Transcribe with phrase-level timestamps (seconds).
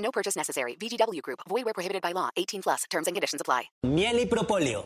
[0.00, 0.76] No purchase necessary.
[0.76, 1.40] VGW Group.
[1.48, 2.30] Void where prohibited by law.
[2.36, 2.84] 18 plus.
[2.90, 3.70] Terms and conditions apply.
[3.84, 4.84] Miel y propóleo.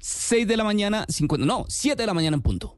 [0.00, 2.77] 6 de la mañana, 50, no, 7 de la mañana en punto.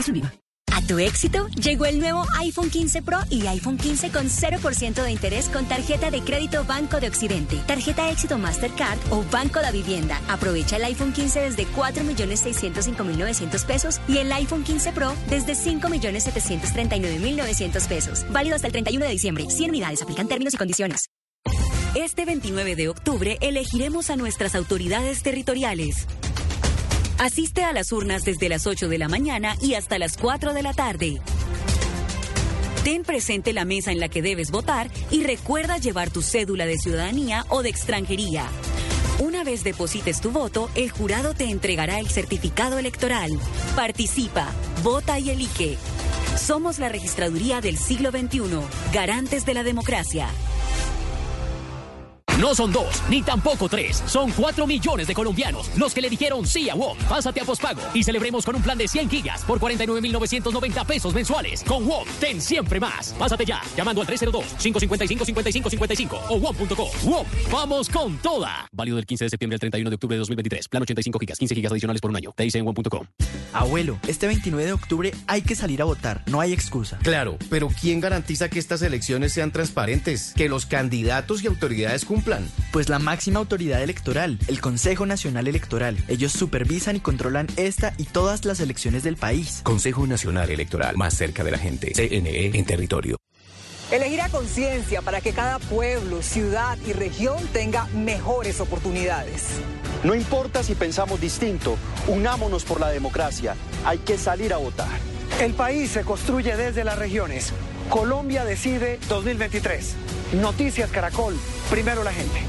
[0.09, 0.31] Viva.
[0.71, 5.11] A tu éxito llegó el nuevo iPhone 15 Pro y iPhone 15 con 0% de
[5.11, 10.21] interés con tarjeta de crédito Banco de Occidente, tarjeta éxito Mastercard o Banco de Vivienda.
[10.29, 18.25] Aprovecha el iPhone 15 desde 4.605.900 pesos y el iPhone 15 Pro desde 5.739.900 pesos.
[18.31, 19.49] Válido hasta el 31 de diciembre.
[19.49, 20.01] 100 unidades.
[20.01, 21.09] Aplican términos y condiciones.
[21.95, 26.07] Este 29 de octubre elegiremos a nuestras autoridades territoriales.
[27.21, 30.63] Asiste a las urnas desde las 8 de la mañana y hasta las 4 de
[30.63, 31.21] la tarde.
[32.83, 36.79] Ten presente la mesa en la que debes votar y recuerda llevar tu cédula de
[36.79, 38.47] ciudadanía o de extranjería.
[39.19, 43.29] Una vez deposites tu voto, el jurado te entregará el certificado electoral.
[43.75, 44.47] Participa,
[44.81, 45.77] vota y elige.
[46.35, 48.41] Somos la registraduría del siglo XXI,
[48.91, 50.27] garantes de la democracia.
[52.39, 54.01] No son dos, ni tampoco tres.
[54.07, 56.97] Son cuatro millones de colombianos los que le dijeron sí a WOM.
[57.09, 61.61] Pásate a pospago y celebremos con un plan de 100 gigas por 49,990 pesos mensuales.
[61.63, 63.13] Con WOM, ten siempre más.
[63.19, 66.89] Pásate ya, llamando al 302-555-5555 o WOM.co.
[67.03, 68.65] WOM, vamos con toda.
[68.71, 70.69] Válido del 15 de septiembre al 31 de octubre de 2023.
[70.69, 72.33] Plan 85 gigas, 15 gigas adicionales por un año.
[72.35, 73.05] Te dice en WOM.com.
[73.53, 76.23] Abuelo, este 29 de octubre hay que salir a votar.
[76.27, 76.97] No hay excusa.
[77.03, 80.33] Claro, pero ¿quién garantiza que estas elecciones sean transparentes?
[80.35, 82.20] Que los candidatos y autoridades cumplan.
[82.71, 85.97] Pues la máxima autoridad electoral, el Consejo Nacional Electoral.
[86.07, 89.61] Ellos supervisan y controlan esta y todas las elecciones del país.
[89.63, 91.93] Consejo Nacional Electoral, más cerca de la gente.
[91.93, 93.17] CNE en territorio.
[93.91, 99.59] Elegir a conciencia para que cada pueblo, ciudad y región tenga mejores oportunidades.
[100.03, 101.77] No importa si pensamos distinto,
[102.07, 103.55] unámonos por la democracia.
[103.83, 104.87] Hay que salir a votar.
[105.41, 107.51] El país se construye desde las regiones.
[107.91, 109.95] Colombia decide 2023.
[110.41, 111.35] Noticias Caracol,
[111.69, 112.39] primero la gente.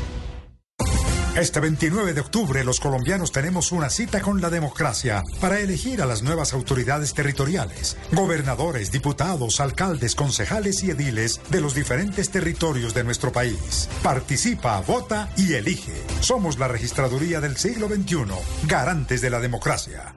[1.37, 6.07] Este 29 de octubre los colombianos tenemos una cita con la democracia para elegir a
[6.07, 13.03] las nuevas autoridades territoriales, gobernadores, diputados, alcaldes, concejales y ediles de los diferentes territorios de
[13.03, 13.89] nuestro país.
[14.03, 16.05] Participa, vota y elige.
[16.21, 18.27] Somos la registraduría del siglo XXI,
[18.69, 20.15] garantes de la democracia.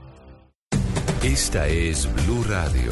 [1.24, 2.92] Esta es Blue Radio.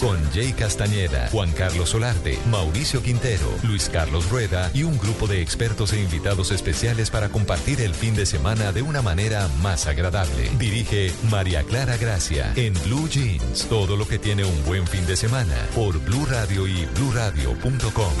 [0.00, 5.40] Con Jay Castañeda, Juan Carlos Solarte, Mauricio Quintero, Luis Carlos Rueda y un grupo de
[5.40, 10.50] expertos e invitados especiales para compartir el fin de semana de una manera más agradable.
[10.58, 13.66] Dirige María Clara Gracia en Blue Jeans.
[13.68, 18.12] Todo lo que tiene un buen fin de semana por Blue Radio y bluradio.com.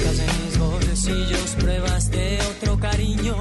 [0.00, 3.36] Buscas en mis bolsillos pruebas de otro cariño.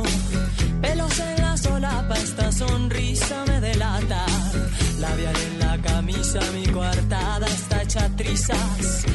[0.82, 4.26] Pelos en la solapa, esta sonrisa me delata.
[5.00, 9.06] Labial en la camisa, mi coartada está hecha trizas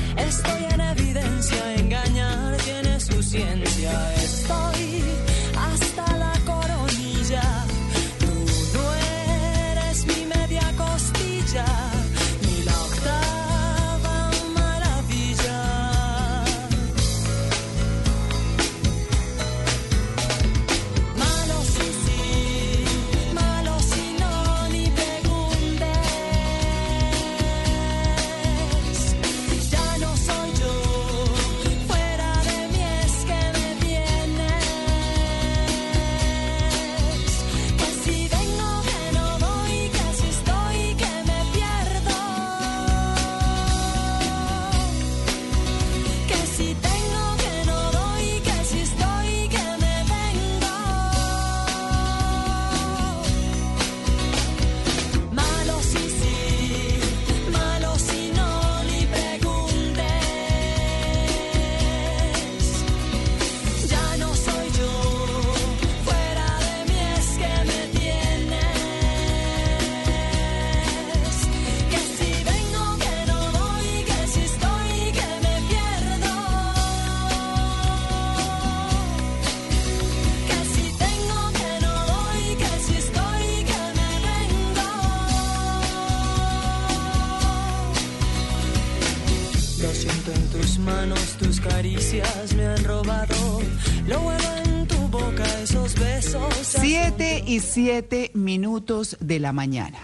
[97.55, 99.99] y siete minutos de la mañana.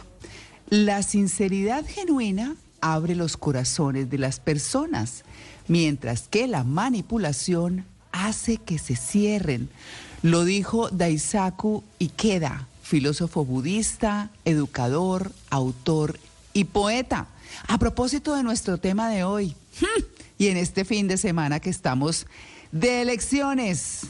[0.68, 5.24] La sinceridad genuina abre los corazones de las personas,
[5.66, 9.68] mientras que la manipulación hace que se cierren.
[10.22, 16.20] Lo dijo Daisaku Ikeda, filósofo budista, educador, autor
[16.52, 17.26] y poeta.
[17.66, 19.56] A propósito de nuestro tema de hoy,
[20.38, 22.28] y en este fin de semana que estamos
[22.70, 24.02] de elecciones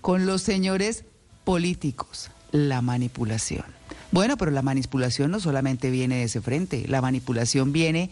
[0.00, 1.02] con los señores
[1.42, 3.64] políticos, la manipulación.
[4.12, 8.10] Bueno, pero la manipulación no solamente viene de ese frente, la manipulación viene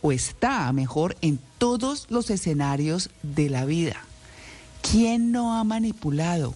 [0.00, 3.96] o está mejor en todos los escenarios de la vida.
[4.80, 6.54] ¿Quién no ha manipulado?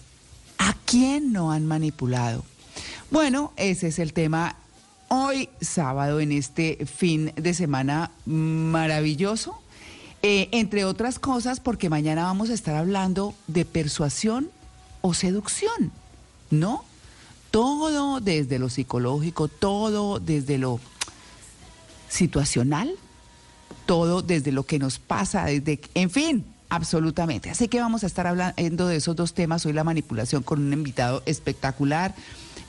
[0.57, 2.43] ¿A quién no han manipulado?
[3.11, 4.55] Bueno, ese es el tema
[5.07, 9.61] hoy sábado en este fin de semana maravilloso.
[10.23, 14.49] Eh, entre otras cosas, porque mañana vamos a estar hablando de persuasión
[15.01, 15.91] o seducción,
[16.49, 16.88] ¿no?
[17.51, 20.79] Todo desde lo psicológico, todo desde lo
[22.09, 22.91] situacional,
[23.85, 27.49] todo desde lo que nos pasa, desde, en fin, absolutamente.
[27.49, 30.73] Así que vamos a estar hablando de esos dos temas, hoy la manipulación con un
[30.73, 32.15] invitado espectacular,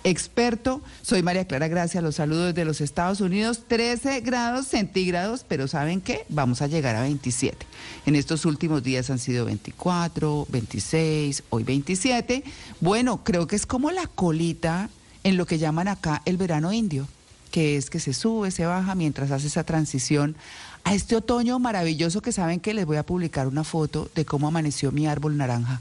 [0.05, 0.81] experto.
[1.03, 6.01] Soy María Clara Gracia, los saludos desde los Estados Unidos, 13 grados centígrados, pero ¿saben
[6.01, 6.25] qué?
[6.29, 7.67] Vamos a llegar a 27.
[8.07, 12.45] En estos últimos días han sido 24, 26, hoy 27.
[12.81, 14.89] Bueno, creo que es como la colita
[15.25, 17.07] en lo que llaman acá el verano indio,
[17.51, 20.37] que es que se sube, se baja mientras hace esa transición
[20.85, 24.49] a este otoño maravilloso que saben que les voy a publicar una foto de cómo
[24.49, 25.81] amaneció mi árbol naranja.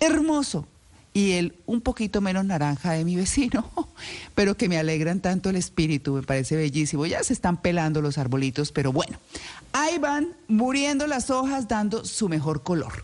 [0.00, 0.66] Hermoso.
[1.18, 3.68] Y el un poquito menos naranja de mi vecino,
[4.36, 7.06] pero que me alegran tanto el espíritu, me parece bellísimo.
[7.06, 9.18] Ya se están pelando los arbolitos, pero bueno,
[9.72, 13.02] ahí van muriendo las hojas dando su mejor color.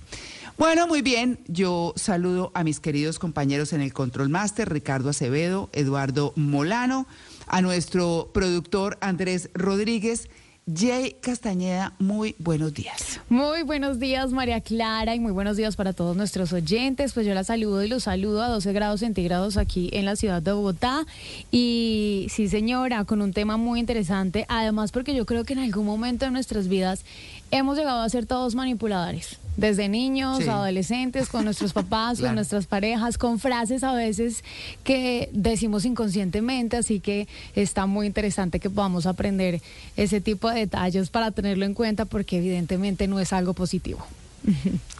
[0.56, 5.68] Bueno, muy bien, yo saludo a mis queridos compañeros en el Control Master, Ricardo Acevedo,
[5.72, 7.08] Eduardo Molano,
[7.48, 10.28] a nuestro productor Andrés Rodríguez
[10.66, 13.20] Jay Castañeda, muy buenos días.
[13.28, 17.12] Muy buenos días, María Clara, y muy buenos días para todos nuestros oyentes.
[17.12, 20.40] Pues yo la saludo y los saludo a 12 grados centígrados aquí en la ciudad
[20.40, 21.04] de Bogotá.
[21.50, 24.46] Y sí, señora, con un tema muy interesante.
[24.48, 27.04] Además, porque yo creo que en algún momento de nuestras vidas
[27.50, 29.38] hemos llegado a ser todos manipuladores.
[29.56, 30.48] Desde niños, Sí.
[30.48, 32.30] adolescentes, con nuestros papás, Claro.
[32.30, 34.42] con nuestras parejas, con frases a veces
[34.82, 39.60] que decimos inconscientemente, así que está muy interesante que podamos aprender
[39.96, 44.04] ese tipo de detalles para tenerlo en cuenta porque evidentemente no es algo positivo.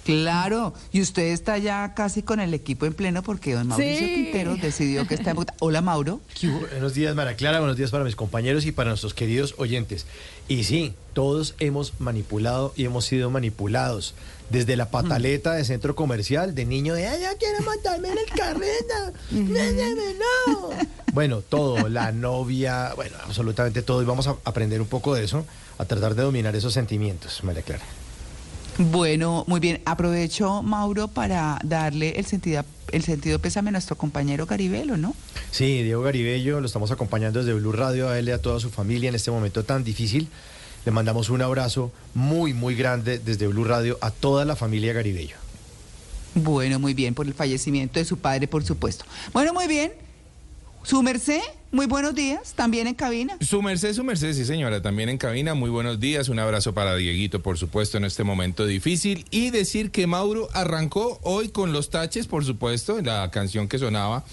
[0.05, 4.15] Claro, y usted está ya casi con el equipo en pleno porque don Mauricio Sí.
[4.15, 5.55] Quintero decidió que está en Bogotá.
[5.61, 6.21] Hola, Mauro.
[6.71, 7.59] Buenos días, Mara Clara.
[7.59, 10.07] Buenos días para mis compañeros y para nuestros queridos oyentes.
[10.47, 14.15] Y sí, todos hemos manipulado y hemos sido manipulados.
[14.51, 19.13] Desde la pataleta de centro comercial, de niño de, ay, quiero montarme en el carreta.
[20.19, 20.69] no.
[21.15, 24.03] Bueno, todo, la novia, bueno, absolutamente todo.
[24.03, 25.47] Y vamos a aprender un poco de eso,
[25.79, 27.85] a tratar de dominar esos sentimientos, María Clara.
[28.79, 29.81] Bueno, muy bien.
[29.85, 35.15] Aprovecho, Mauro, para darle el sentido, el sentido pésame a nuestro compañero Caribelo, ¿no?
[35.53, 38.71] Sí, Diego Garibello, lo estamos acompañando desde Blue Radio, a él y a toda su
[38.71, 40.29] familia en este momento tan difícil.
[40.85, 45.37] Le mandamos un abrazo muy, muy grande desde Blue Radio a toda la familia Garibello.
[46.35, 49.05] Bueno, muy bien, por el fallecimiento de su padre, por supuesto.
[49.33, 49.93] Bueno, muy bien.
[50.83, 51.41] Su merced,
[51.75, 53.37] muy buenos días, también en cabina.
[53.41, 55.55] Su merced, su merced, sí señora, también en cabina.
[55.55, 59.27] Muy buenos días, un abrazo para Dieguito, por supuesto, en este momento difícil.
[59.31, 64.25] Y decir que Mauro arrancó hoy con los taches, por supuesto, la canción que sonaba.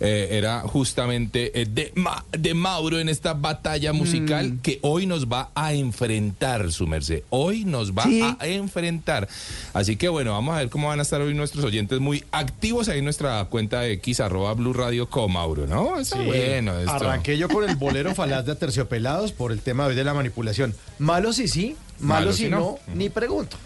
[0.00, 5.26] Eh, era justamente eh, de, Ma- de Mauro en esta batalla musical que hoy nos
[5.26, 7.22] va a enfrentar, su merced.
[7.30, 8.22] Hoy nos va Sí.
[8.22, 9.28] a enfrentar.
[9.72, 12.88] Así que bueno, vamos a ver cómo van a estar hoy nuestros oyentes muy activos
[12.88, 15.98] ahí en nuestra cuenta de X, arroba Blue Radio con Mauro, ¿no?
[15.98, 16.92] Está bueno esto.
[16.92, 20.14] Arranqué yo con el bolero falaz de Terciopelados por el tema de hoy de la
[20.14, 20.74] manipulación.
[20.98, 22.78] Malo si sí, malo, Malo si si no, no.
[22.94, 23.56] ni pregunto.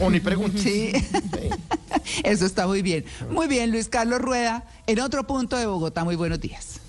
[0.00, 0.58] O ni pregunto.
[0.58, 0.92] Sí.
[2.24, 3.04] Eso está muy bien.
[3.30, 6.04] Muy bien, Luis Carlos Rueda, en otro punto de Bogotá.
[6.04, 6.80] Muy buenos días.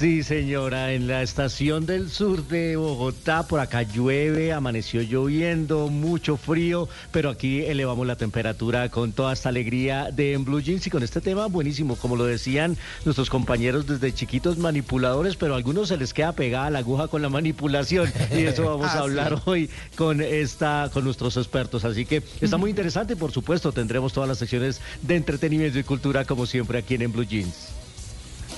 [0.00, 6.38] Sí, señora, en la estación del sur de Bogotá, por acá llueve, amaneció lloviendo, mucho
[6.38, 10.90] frío, pero aquí elevamos la temperatura con toda esta alegría de En Blue Jeans y
[10.90, 15.88] con este tema buenísimo, como lo decían nuestros compañeros desde chiquitos manipuladores, pero a algunos
[15.88, 19.34] se les queda pegada la aguja con la manipulación y eso vamos Ah, a hablar
[19.36, 19.42] sí.
[19.44, 21.84] hoy con esta, con nuestros expertos.
[21.84, 26.24] Así que está muy interesante, por supuesto, tendremos todas las secciones de entretenimiento y cultura
[26.24, 27.79] como siempre aquí en En Blue Jeans.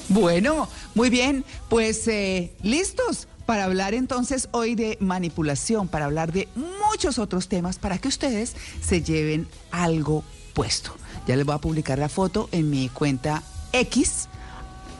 [0.09, 6.49] Bueno, muy bien, pues eh, listos para hablar entonces hoy de manipulación, para hablar de
[6.55, 10.95] muchos otros temas, para que ustedes se lleven algo puesto.
[11.27, 13.43] Ya les voy a publicar la foto en mi cuenta
[13.73, 14.29] X,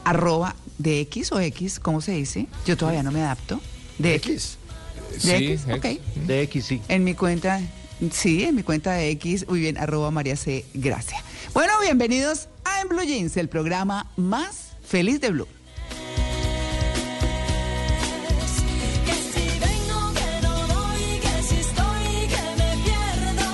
[0.03, 2.47] arroba de X o X, ¿cómo se dice?
[2.65, 3.61] Yo todavía no me adapto.
[3.97, 4.57] De X.
[5.11, 6.25] De Sí, X, ok.
[6.25, 6.81] De X, sí.
[6.87, 7.61] En mi cuenta,
[8.11, 10.65] sí, en mi cuenta de X, muy bien, arroba María C.
[10.73, 11.21] Gracia.
[11.53, 15.47] Bueno, bienvenidos a En Blue Jeans, el programa más feliz de Blue.
[19.07, 23.49] Que si vengo, que no voy, que si estoy, que me pierdo.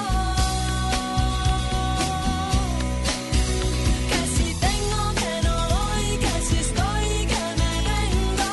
[4.09, 8.51] Que si tengo, que no doy, que si estoy, que me vengo.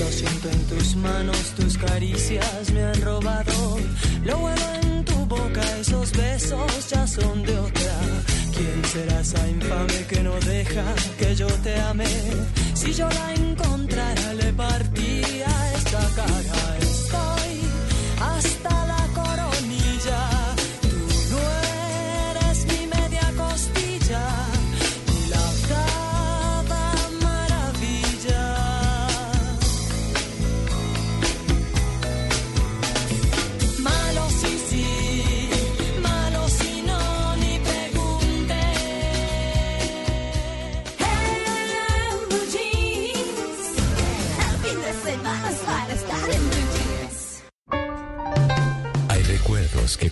[0.00, 3.78] Lo siento en tus manos, tus caricias me han robado.
[4.24, 7.73] Lo huelo en tu boca, esos besos ya son de otra.
[8.56, 10.84] ¿Quién será esa infame que no deja
[11.18, 12.06] que yo te ame?
[12.74, 16.83] Si yo la encontrara, le partía esta cara.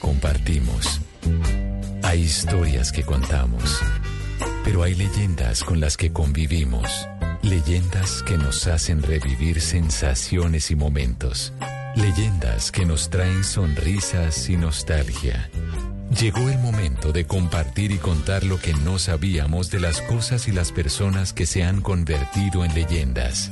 [0.03, 1.01] Compartimos.
[2.03, 3.81] Hay historias que contamos.
[4.65, 7.09] Pero hay leyendas con las que convivimos.
[7.43, 11.53] Leyendas que nos hacen revivir sensaciones y momentos.
[11.95, 15.49] Leyendas que nos traen sonrisas y nostalgia.
[16.21, 20.53] Llegó el momento de compartir y contar lo que no sabíamos de las cosas y
[20.53, 23.51] las personas que se han convertido en leyendas.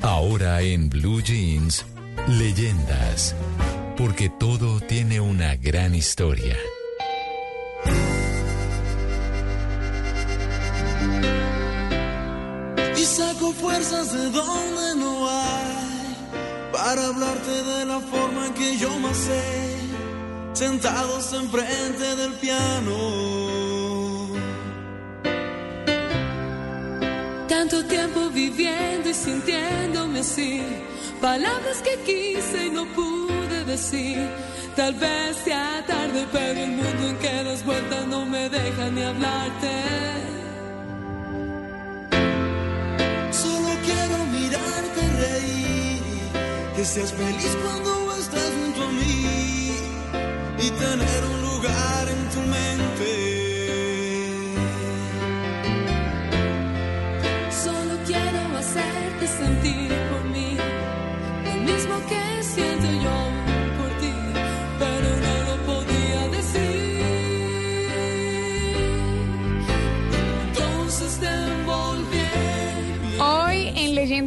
[0.00, 1.84] Ahora en Blue Jeans,
[2.28, 3.34] leyendas.
[3.98, 6.56] Porque todo tiene una gran historia.
[13.18, 16.16] Saco fuerzas de donde no hay
[16.70, 19.76] para hablarte de la forma en que yo más sé,
[20.52, 22.94] sentados enfrente del piano.
[27.48, 30.62] Tanto tiempo viviendo y sintiéndome así.
[31.20, 34.18] Palabras que quise y no pude decir.
[34.74, 39.02] Tal vez sea tarde, pero el mundo en que das vueltas no me deja ni
[39.02, 39.74] hablarte.
[43.42, 46.02] Solo quiero mirarte reír,
[46.74, 49.72] que seas feliz cuando estás junto a mí
[50.64, 52.97] y tener un lugar en tu mente.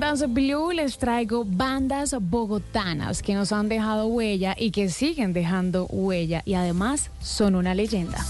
[0.02, 5.86] Leyendas Blue les traigo bandas bogotanas que nos han dejado huella y que siguen dejando
[5.86, 8.26] huella y además son una leyenda.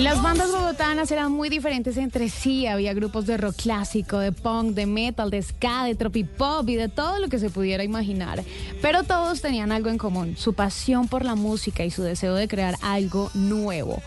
[0.00, 2.66] Las bandas bogotanas eran muy diferentes entre sí.
[2.66, 6.88] Había grupos de rock clásico, de punk, de metal, de ska, de tropipop y de
[6.88, 8.42] todo lo que se pudiera imaginar.
[8.80, 12.48] Pero todos tenían algo en común, su pasión por la música y su deseo de
[12.48, 14.00] crear algo nuevo.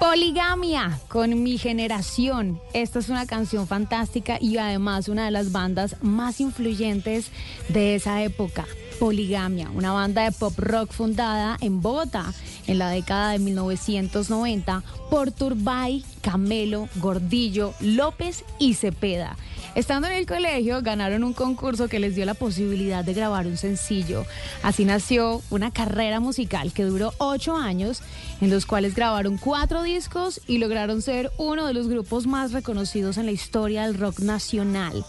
[0.00, 2.58] Poligamia con mi generación.
[2.72, 7.30] Esta es una canción fantástica y además una de las bandas más influyentes
[7.68, 8.64] de esa época.
[8.98, 12.32] Poligamia, una banda de pop rock fundada en Bogotá
[12.66, 19.36] en la década de 1990 por Turbay, Camelo, Gordillo, López y Cepeda.
[19.74, 23.56] Estando en el colegio, ganaron un concurso que les dio la posibilidad de grabar un
[23.56, 24.24] sencillo.
[24.62, 28.00] Así nació una carrera musical que duró ocho años,
[28.40, 33.18] en los cuales grabaron cuatro discos y lograron ser uno de los grupos más reconocidos
[33.18, 35.04] en la historia del rock nacional.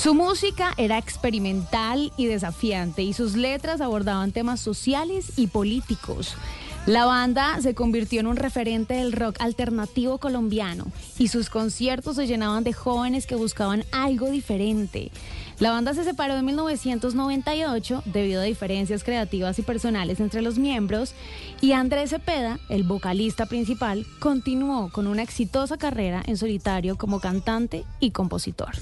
[0.00, 6.36] Su música era experimental y desafiante y sus letras abordaban temas sociales y políticos.
[6.86, 10.86] La banda se convirtió en un referente del rock alternativo colombiano
[11.18, 15.10] y sus conciertos se llenaban de jóvenes que buscaban algo diferente.
[15.58, 21.12] La banda se separó en 1998 debido a diferencias creativas y personales entre los miembros
[21.60, 27.84] y Andrés Cepeda, el vocalista principal, continuó con una exitosa carrera en solitario como cantante
[27.98, 28.76] y compositor.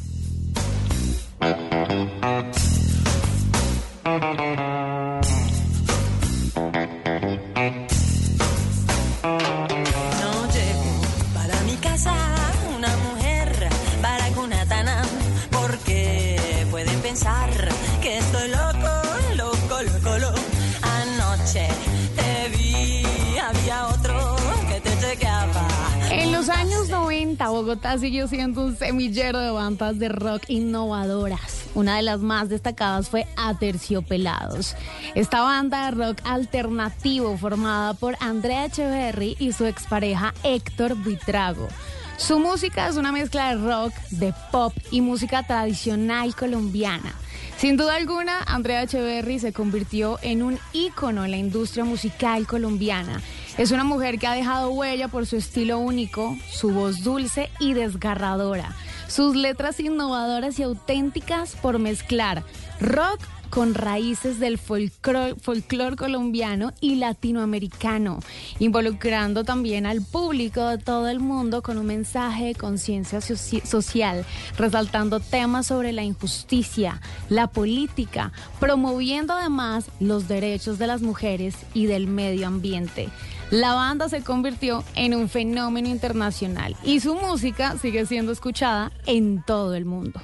[27.57, 31.46] Bogotá siguió siendo un semillero de bandas de rock innovadoras.
[31.77, 34.75] Una de las más destacadas fue Aterciopelados.
[35.15, 41.69] Esta banda de rock alternativo formada por Andrea Echeverry y su expareja Héctor Buitrago.
[42.17, 47.13] Su música es una mezcla de rock, de pop y música tradicional colombiana.
[47.59, 53.21] Sin duda alguna, Andrea Echeverry se convirtió en un ícono en la industria musical colombiana.
[53.59, 57.75] Es una mujer que ha dejado huella por su estilo único, su voz dulce y
[57.75, 58.75] desgarradora,
[59.09, 62.43] sus letras innovadoras y auténticas por mezclar
[62.81, 68.19] rock con raíces del folclore, folclor colombiano y latinoamericano,
[68.59, 74.27] involucrando también al público de todo el mundo con un mensaje de conciencia soci- social,
[74.59, 81.87] resaltando temas sobre la injusticia, la política, promoviendo además los derechos de las mujeres y
[81.87, 83.09] del medio ambiente.
[83.51, 89.45] La banda se convirtió en un fenómeno internacional y su música sigue siendo escuchada en
[89.45, 90.21] todo el mundo.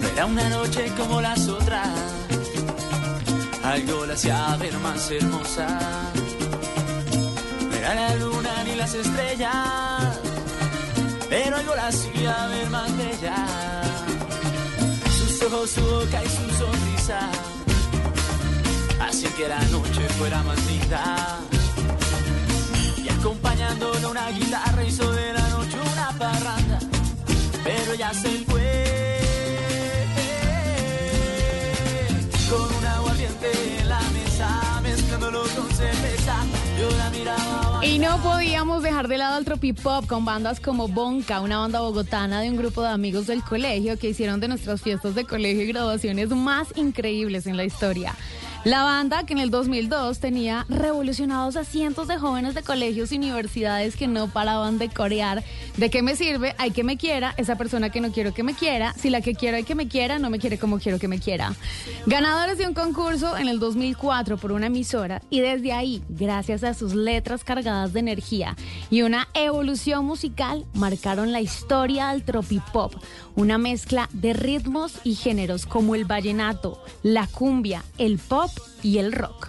[0.00, 1.88] No era una noche como las otras,
[3.62, 5.78] algo la hacía ver más hermosa.
[7.68, 10.20] No era la luna ni las estrellas,
[11.28, 14.13] pero algo la hacía ver más bella.
[15.46, 17.18] Ojos, su boca y su sonrisa,
[18.98, 21.38] así que la noche fuera más linda.
[22.96, 26.78] Y acompañándolo una guitarra hizo de la noche una parranda,
[27.62, 29.20] pero ya se fue.
[32.48, 34.73] Con un aguardiente en la mesa,
[37.82, 42.40] Y no podíamos dejar de lado al tropipop con bandas como Bonca, una banda bogotana
[42.40, 45.66] de un grupo de amigos del colegio que hicieron de nuestras fiestas de colegio y
[45.66, 48.14] graduaciones más increíbles en la historia.
[48.64, 53.18] La banda, que en el 2002 tenía revolucionados a cientos de jóvenes de colegios y
[53.18, 55.44] universidades que no paraban de corear.
[55.76, 56.54] ¿De qué me sirve?
[56.56, 58.94] Hay que me quiera, esa persona que no quiero que me quiera.
[58.94, 61.18] Si la que quiero hay que me quiera, no me quiere como quiero que me
[61.18, 61.52] quiera.
[62.06, 66.72] Ganadores de un concurso en el 2004 por una emisora y desde ahí, gracias a
[66.72, 68.56] sus letras cargadas de energía
[68.88, 72.94] y una evolución musical, marcaron la historia del tropipop.
[73.36, 79.12] Una mezcla de ritmos y géneros como el vallenato, la cumbia, el pop y el
[79.12, 79.48] rock.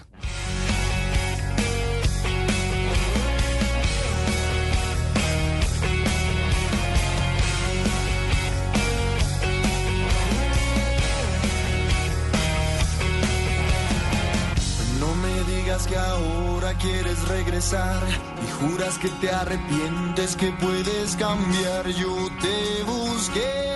[14.99, 18.01] No me digas que ahora quieres regresar
[18.41, 21.87] y juras que te arrepientes que puedes cambiar.
[21.89, 23.75] Yo te busqué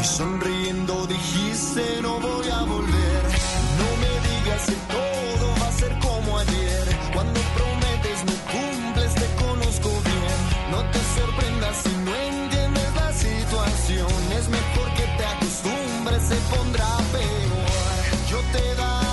[0.00, 3.07] y sonriendo dijiste no voy a volver.
[4.66, 6.84] Que todo va a ser como ayer.
[7.14, 10.38] Cuando prometes no cumples, te conozco bien.
[10.72, 14.12] No te sorprendas si no entiendes la situación.
[14.38, 18.30] Es mejor que te acostumbres, se pondrá peor.
[18.30, 19.07] Yo te daré.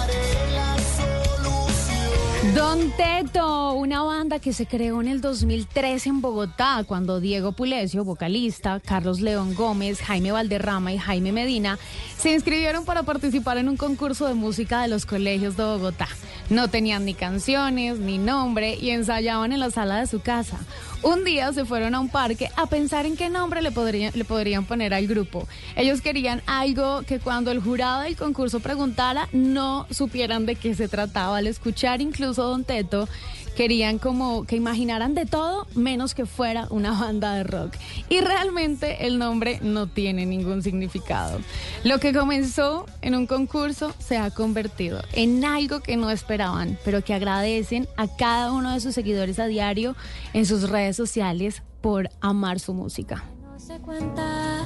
[2.55, 8.05] Don Teto, una banda que se creó en el 2003 en Bogotá, cuando Diego Pulesio,
[8.05, 11.77] vocalista, Carlos León Gómez, Jaime Valderrama y Jaime Medina
[12.17, 16.07] se inscribieron para participar en un concurso de música de los colegios de Bogotá.
[16.49, 20.57] No tenían ni canciones, ni nombre y ensayaban en la sala de su casa.
[21.05, 24.25] Un día se fueron a un parque a pensar en qué nombre le podrían, le
[24.25, 25.47] podrían poner al grupo.
[25.75, 30.87] Ellos querían algo que cuando el jurado del concurso preguntara no supieran de qué se
[30.87, 31.37] trataba.
[31.37, 33.07] Al escuchar incluso Don Teto,
[33.55, 37.75] querían como que imaginaran de todo menos que fuera una banda de rock.
[38.09, 41.39] Y realmente el nombre no tiene ningún significado.
[41.83, 47.03] Lo que comenzó en un concurso se ha convertido en algo que no esperaban, pero
[47.03, 49.95] que agradecen a cada uno de sus seguidores a diario
[50.33, 53.23] en sus redes sociales por amar su música.
[53.41, 54.65] no se cuenta.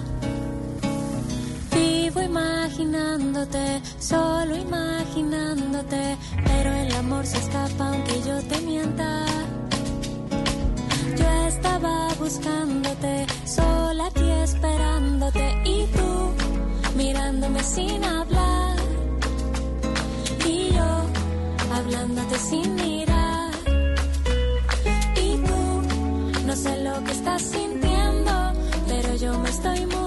[2.10, 9.26] Vivo imaginándote, solo imaginándote, pero el amor se escapa aunque yo te mienta.
[11.16, 16.34] Yo estaba buscándote, sola aquí esperándote y tú
[16.98, 18.78] mirándome sin hablar
[20.48, 21.06] y yo
[21.76, 23.52] hablándote sin mirar
[25.16, 28.32] y tú no sé lo que estás sintiendo,
[28.88, 29.99] pero yo me estoy muriendo.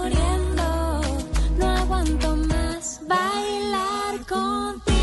[1.93, 4.97] Aguanto más bailar contigo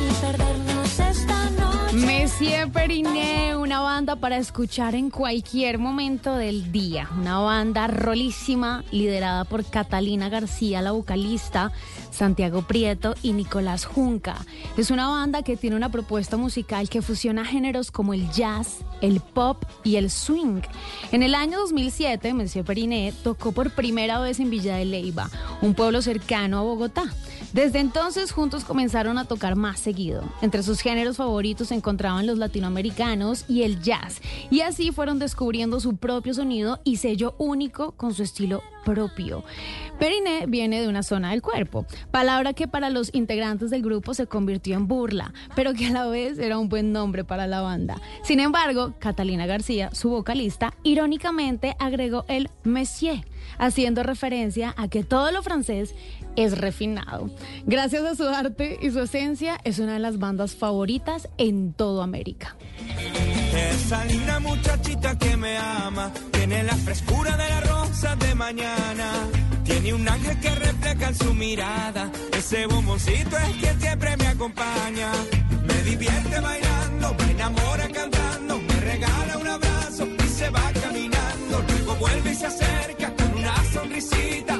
[0.00, 1.96] y perdernos esta noche.
[1.96, 7.10] Messier Periné, una banda para escuchar en cualquier momento del día.
[7.18, 11.72] Una banda rolísima liderada por Catalina García, la vocalista,
[12.14, 14.36] Santiago Prieto y Nicolás Junca.
[14.76, 19.20] Es una banda que tiene una propuesta musical que fusiona géneros como el jazz, el
[19.20, 20.62] pop y el swing.
[21.10, 25.28] En el año 2007, Messier Periné tocó por primera vez en Villa de Leyva,
[25.60, 27.04] un pueblo cercano a Bogotá.
[27.54, 30.24] Desde entonces juntos comenzaron a tocar más seguido.
[30.42, 34.20] Entre sus géneros favoritos se encontraban los latinoamericanos y el jazz.
[34.50, 39.44] Y así fueron descubriendo su propio sonido y sello único con su estilo propio.
[40.00, 44.26] Periné viene de una zona del cuerpo, palabra que para los integrantes del grupo se
[44.26, 48.00] convirtió en burla, pero que a la vez era un buen nombre para la banda.
[48.24, 53.24] Sin embargo, Catalina García, su vocalista, irónicamente agregó el Monsieur,
[53.58, 55.94] haciendo referencia a que todo lo francés
[56.36, 57.30] es refinado.
[57.66, 62.04] Gracias a su arte y su esencia, es una de las bandas favoritas en toda
[62.04, 62.56] América.
[63.54, 69.12] Esa linda muchachita que me ama tiene la frescura de la rosa de mañana.
[69.64, 72.10] Tiene un ángel que refleja en su mirada.
[72.36, 75.10] Ese bomboncito es quien siempre me acompaña.
[75.66, 78.58] Me divierte bailando, me enamora cantando.
[78.58, 81.64] Me regala un abrazo y se va caminando.
[81.68, 84.58] Luego vuelve y se acerca con una sonrisita.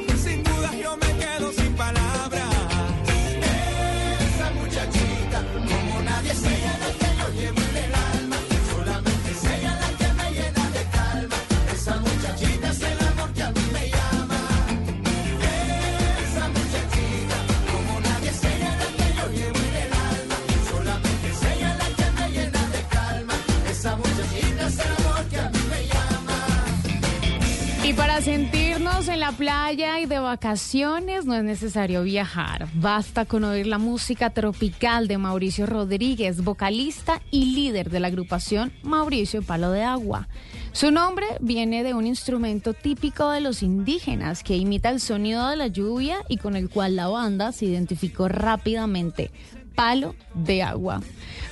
[28.15, 32.69] Para sentirnos en la playa y de vacaciones, no es necesario viajar.
[32.75, 38.73] Basta con oír la música tropical de Mauricio Rodríguez, vocalista y líder de la agrupación
[38.85, 40.29] Mauricio Palo de Agua.
[40.71, 45.57] Su nombre viene de un instrumento típico de los indígenas que imita el sonido de
[45.57, 49.33] la lluvia y con el cual la banda se identificó rápidamente.
[49.75, 51.01] Palo de agua.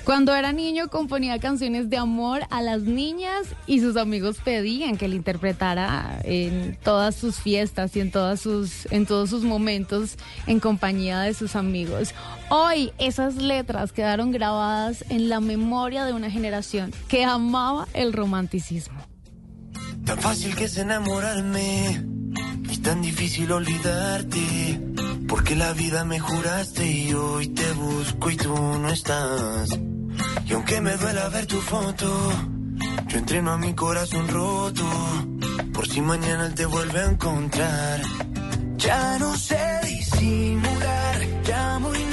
[0.04, 5.06] Cuando era niño componía canciones de amor a las niñas y sus amigos pedían que
[5.06, 10.16] le interpretara en todas sus fiestas y en, todas sus, en todos sus momentos
[10.48, 12.14] en compañía de sus amigos.
[12.50, 19.11] Hoy esas letras quedaron grabadas en la memoria de una generación que amaba el romanticismo.
[20.04, 22.04] Tan fácil que es enamorarme
[22.70, 24.80] y tan difícil olvidarte.
[25.28, 29.78] Porque la vida me juraste y hoy te busco y tú no estás.
[30.46, 32.32] Y aunque me duela ver tu foto,
[33.08, 34.84] yo entreno a mi corazón roto.
[35.72, 38.02] Por si mañana él te vuelve a encontrar.
[38.76, 42.04] Ya no sé disimular, llamo y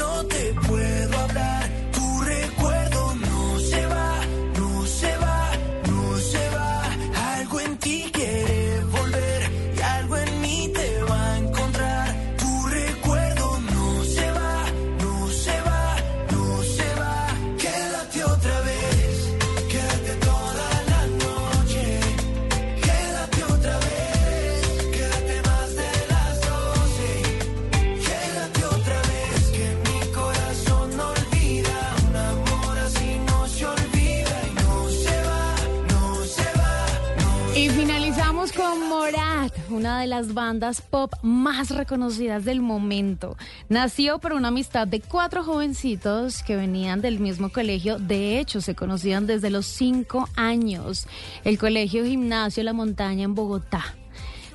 [39.80, 43.38] una de las bandas pop más reconocidas del momento.
[43.70, 47.98] Nació por una amistad de cuatro jovencitos que venían del mismo colegio.
[47.98, 51.08] De hecho, se conocían desde los cinco años.
[51.46, 53.96] El Colegio Gimnasio La Montaña en Bogotá.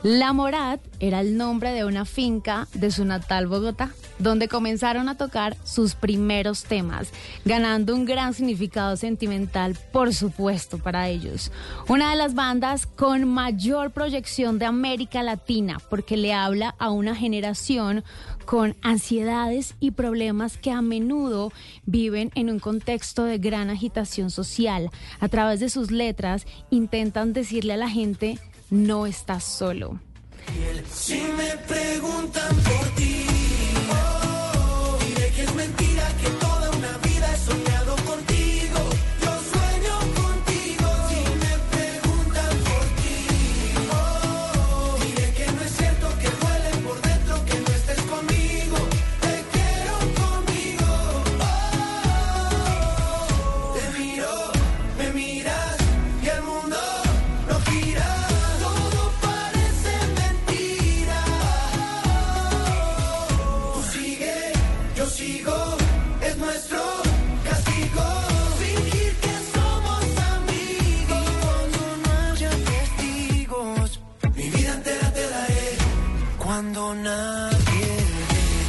[0.05, 5.17] La Morat era el nombre de una finca de su natal Bogotá, donde comenzaron a
[5.17, 7.09] tocar sus primeros temas,
[7.47, 11.51] ganando un gran significado sentimental, por supuesto, para ellos.
[11.89, 17.17] Una de las bandas con mayor proyección de América Latina, porque le habla a una
[17.17, 18.05] generación
[18.45, 21.51] con ansiedades y problemas que a menudo
[21.87, 24.91] viven en un contexto de gran agitación social.
[25.19, 28.39] A través de sus letras intentan decirle a la gente,
[28.71, 30.01] no estás solo.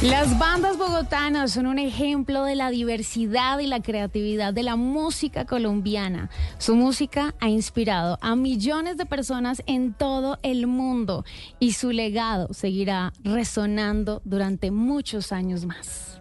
[0.02, 5.46] Las bandas bogotanas son un ejemplo de la diversidad y la creatividad de la música
[5.46, 6.30] colombiana.
[6.58, 11.24] Su música ha inspirado a millones de personas en todo el mundo
[11.58, 16.20] y su legado seguirá resonando durante muchos años más.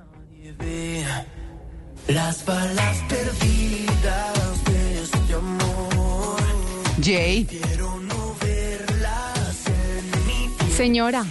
[2.08, 6.40] Las balas perdidas de este amor.
[7.04, 11.26] Jay, Quiero no verlas en mi Señora,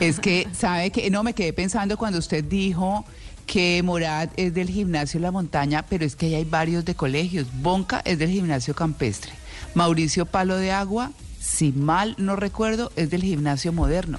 [0.00, 3.04] es que, ¿sabe que No, me quedé pensando cuando usted dijo
[3.46, 7.48] que Morat es del gimnasio La Montaña, pero es que ahí hay varios de colegios.
[7.60, 9.32] Bonca es del gimnasio campestre.
[9.74, 14.18] Mauricio Palo de Agua, si mal no recuerdo, es del gimnasio moderno.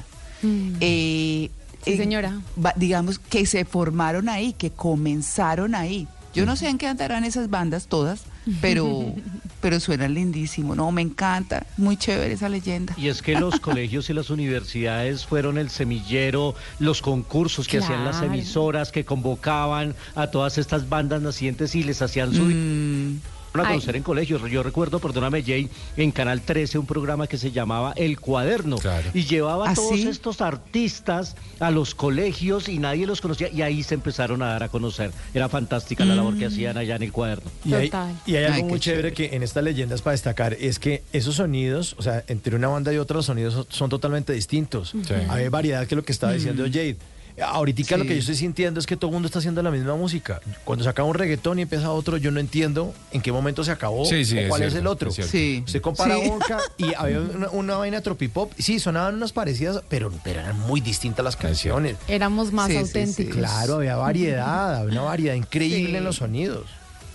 [0.79, 1.49] Eh,
[1.86, 2.39] Sí, señora.
[2.77, 6.08] digamos que se formaron ahí, que comenzaron ahí.
[6.34, 8.21] Yo no sé en qué andarán esas bandas todas,
[8.62, 9.13] pero,
[9.62, 10.75] pero suenan lindísimo.
[10.75, 11.65] No, me encanta.
[11.77, 12.93] Muy chévere esa leyenda.
[12.97, 18.06] Y es que los colegios y las universidades fueron el semillero, los concursos que hacían
[18.06, 22.43] las emisoras, que convocaban a todas estas bandas nacientes y les hacían su...
[22.43, 23.21] Mm.
[23.62, 24.42] A conocer en colegios.
[24.50, 28.78] Yo recuerdo, perdóname Jay, en Canal 13 un programa que se llamaba El Cuaderno
[29.13, 30.08] y llevaba a ¿Ah, todos sí?
[30.08, 34.63] estos artistas a los colegios y nadie los conocía y ahí se empezaron a dar
[34.63, 35.12] a conocer.
[35.34, 37.50] Era fantástica la labor que hacían allá en El Cuaderno.
[37.63, 37.92] Y hay,
[38.26, 41.96] y hay algo muy chévere, que en estas leyendas para destacar es que esos sonidos,
[41.98, 44.89] o sea, entre una banda y otra los sonidos son, son totalmente distintos.
[44.89, 45.13] Sí.
[45.30, 46.72] Hay variedad que es lo que estaba diciendo Mm.
[46.72, 46.98] Jade.
[47.41, 49.96] Ahorita lo que yo estoy sintiendo es que todo el mundo está haciendo la misma
[49.96, 50.39] música.
[50.63, 53.72] Cuando se acaba un reggaetón y empieza otro, yo no entiendo en qué momento se
[53.72, 55.10] acabó Sí, sí, o cuál es, cierto, el otro.
[55.10, 55.15] es.
[55.26, 55.63] Sí.
[55.65, 56.30] Usted compara Sí.
[56.30, 58.52] Bonca y había una, una vaina tropipop.
[58.58, 61.98] Sí, sonaban unas parecidas, pero, pero eran muy distintas las canciones.
[62.08, 62.86] Éramos más Sí, sí, sí.
[62.88, 63.36] auténticos.
[63.38, 65.96] Claro, había variedad, había una variedad increíble Sí.
[65.98, 66.65] en los sonidos.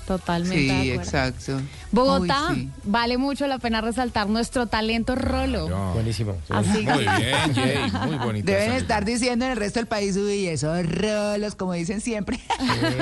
[0.08, 0.56] Totalmente.
[0.56, 1.02] de Sí, acuerdo.
[1.02, 1.60] exacto.
[1.92, 2.68] Bogotá, Uy, sí.
[2.84, 5.68] vale mucho la pena resaltar nuestro talento rolo.
[5.68, 5.92] No.
[5.92, 6.36] Buenísimo.
[6.48, 8.50] Así Muy bien, Jay, muy bonita.
[8.52, 12.40] Deben estar diciendo en el resto del país, uy, esos rolos, como dicen siempre.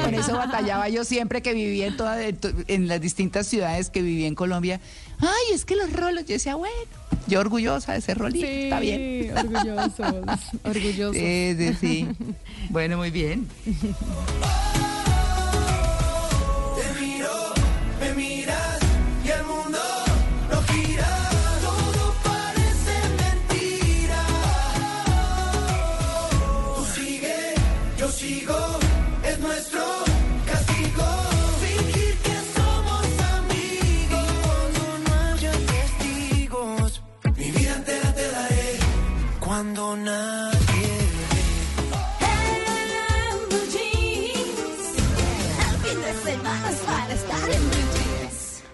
[0.04, 3.88] Con eso batallaba yo siempre que vivía en, toda, en to- en las distintas ciudades
[3.90, 4.80] que vivía en Colombia.
[5.20, 6.74] Ay, es que los rolos, yo decía, bueno,
[7.26, 9.32] yo orgullosa de ser rolito, está bien.
[9.36, 9.94] orgullosos,
[10.64, 11.16] orgullosos.
[11.16, 12.08] Sí, sí, sí.
[12.70, 13.48] Bueno, muy bien.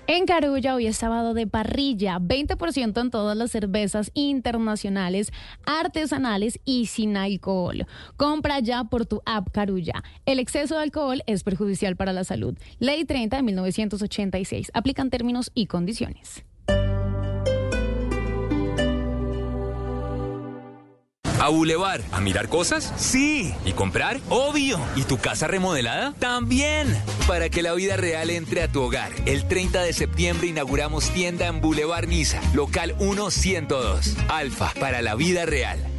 [0.09, 5.33] En Carulla hoy es sábado de parrilla, 20% en todas las cervezas internacionales,
[5.67, 7.87] artesanales y sin alcohol.
[8.17, 10.03] Compra ya por tu app Carulla.
[10.27, 12.59] El exceso de alcohol es perjudicial para la salud.
[12.81, 14.73] Ley 30 de 1986.
[14.75, 16.45] Aplican términos y condiciones.
[21.41, 22.03] ¿A Boulevard?
[22.13, 22.93] ¿A mirar cosas?
[22.97, 23.55] Sí.
[23.65, 24.21] ¿Y comprar?
[24.29, 24.79] Obvio.
[24.97, 26.15] ¿Y tu casa remodelada?
[26.19, 26.97] También.
[27.27, 31.47] Para que la vida real entre a tu hogar, el 30 de septiembre inauguramos tienda
[31.47, 34.17] en Boulevard Niza, local 1102.
[34.29, 35.92] Alfa, para la vida real.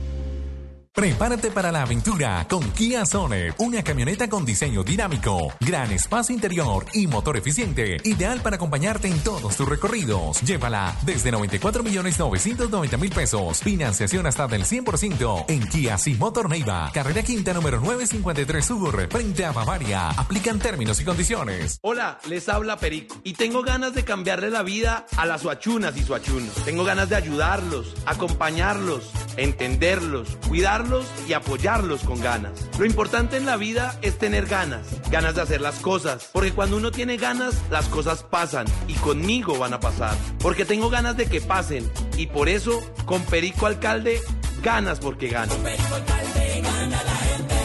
[0.96, 6.86] Prepárate para la aventura con Kia Sonet, una camioneta con diseño dinámico, gran espacio interior
[6.94, 10.40] y motor eficiente, ideal para acompañarte en todos tus recorridos.
[10.42, 16.48] Llévala desde 94 millones 990 mil pesos, financiación hasta del 100% en Kia Sí Motor
[16.48, 20.10] Neiva, carrera quinta número 953 Sur, frente a Bavaria.
[20.10, 21.80] Aplican términos y condiciones.
[21.82, 26.04] Hola, les habla Perico y tengo ganas de cambiarle la vida a las suachunas y
[26.04, 26.54] suachunos.
[26.66, 30.83] Tengo ganas de ayudarlos, acompañarlos, entenderlos, cuidarlos
[31.28, 32.52] y apoyarlos con ganas.
[32.78, 36.78] Lo importante en la vida es tener ganas, ganas de hacer las cosas, porque cuando
[36.78, 41.26] uno tiene ganas, las cosas pasan y conmigo van a pasar, porque tengo ganas de
[41.28, 44.22] que pasen y por eso con Perico Alcalde
[44.62, 45.58] ganas porque ganas.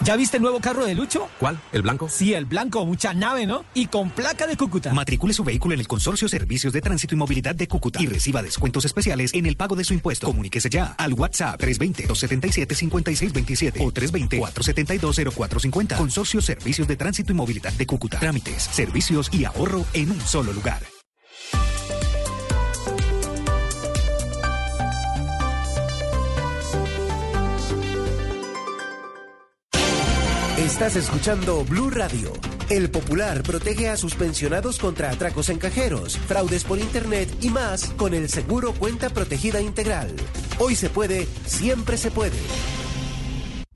[0.05, 1.29] ¿Ya viste el nuevo carro de Lucho?
[1.41, 1.59] ¿Cuál?
[1.73, 2.09] ¿El blanco?
[2.09, 3.65] Sí, el blanco, mucha nave, ¿no?
[3.75, 4.95] Y con placa de Cúcuta.
[4.95, 8.43] Matricule su vehículo en el Consorcio Servicios de Tránsito y Movilidad de Cúcuta y reciba
[8.43, 10.27] descuentos especiales en el pago de su impuesto.
[10.27, 15.97] Comuníquese ya al WhatsApp 320-277-5627 o 320-472-0450.
[15.97, 18.21] Consorcio Servicios de Tránsito y Movilidad de Cúcuta.
[18.21, 20.98] Trámites, servicios y ahorro en un solo lugar.
[30.69, 32.31] Estás escuchando Blue Radio.
[32.69, 37.87] El Popular protege a sus pensionados contra atracos en cajeros, fraudes por internet y más
[37.97, 40.15] con el seguro Cuenta Protegida Integral.
[40.59, 42.37] Hoy se puede, siempre se puede.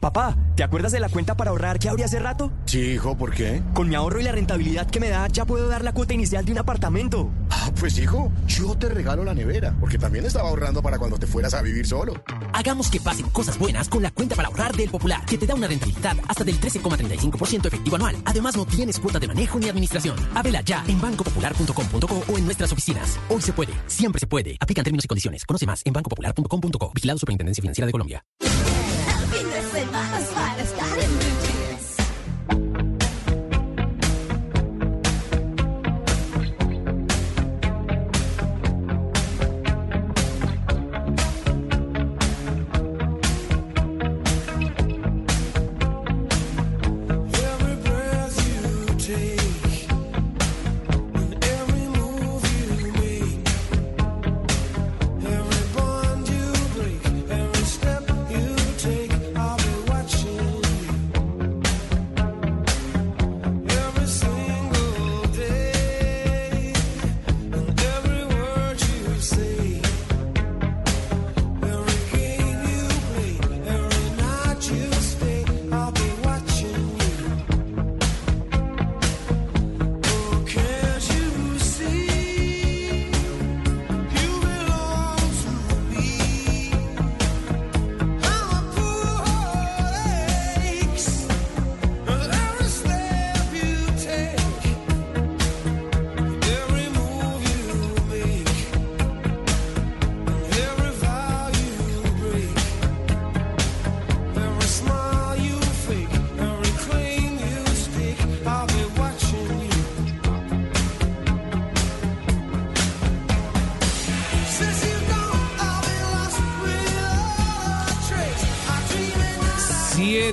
[0.02, 2.50] Papá, ¿te acuerdas de la cuenta para ahorrar que abrí hace rato?
[2.64, 3.62] Sí, hijo, ¿por qué?
[3.72, 6.44] Con mi ahorro y la rentabilidad que me da, ya puedo dar la cuota inicial
[6.44, 7.30] de un apartamento.
[7.50, 11.28] Ah, pues hijo, yo te regalo la nevera, porque también estaba ahorrando para cuando te
[11.28, 12.14] fueras a vivir solo.
[12.52, 15.54] Hagamos que pasen cosas buenas con la cuenta para ahorrar del Popular, que te da
[15.54, 18.16] una rentabilidad hasta del 13,35% efectivo anual.
[18.24, 20.16] Además, no tienes cuota de manejo ni administración.
[20.34, 23.20] Ábrela ya en bancopopular.com.co o en nuestras oficinas.
[23.28, 24.56] Hoy se puede, siempre se puede.
[24.58, 25.44] Aplican términos y condiciones.
[25.44, 26.90] Conoce más en bancopopular.com.co.
[26.92, 28.24] Vigilado Superintendencia Financiera de Colombia.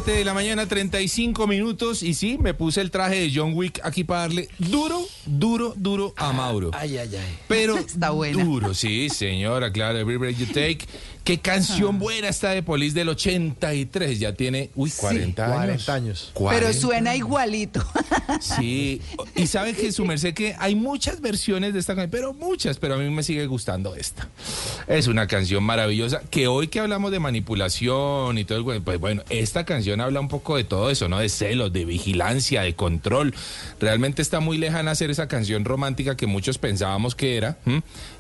[0.10, 2.02] 7 de la mañana, 35 minutos.
[2.02, 6.16] Y sí, me puse el traje de John Wick aquí para darle duro, duro, duro
[6.18, 6.72] a Mauro.
[6.74, 7.38] Ay, ay, ay.
[7.48, 8.44] Pero Está buena.
[8.44, 10.00] duro, sí, señora, claro.
[10.00, 10.80] Every Breath You Take.
[11.30, 14.20] Qué canción buena está de Police del 83.
[14.20, 15.86] Ya tiene, uy, 40 años.
[15.86, 16.32] 40 años.
[16.34, 16.74] Pero 40.
[16.74, 17.86] suena igualito.
[18.42, 19.02] Sí,
[19.36, 22.94] y sabe que su merced que hay muchas versiones de esta canción, pero muchas, pero
[22.94, 24.30] a mí me sigue gustando esta.
[24.88, 29.00] Es una canción maravillosa que hoy que hablamos de manipulación y todo el güey, pues
[29.00, 31.18] bueno, esta canción habla un poco de todo eso, ¿no?
[31.18, 33.34] De celos, de vigilancia, de control.
[33.80, 37.58] Realmente está muy lejana a ser esa canción romántica que muchos pensábamos que era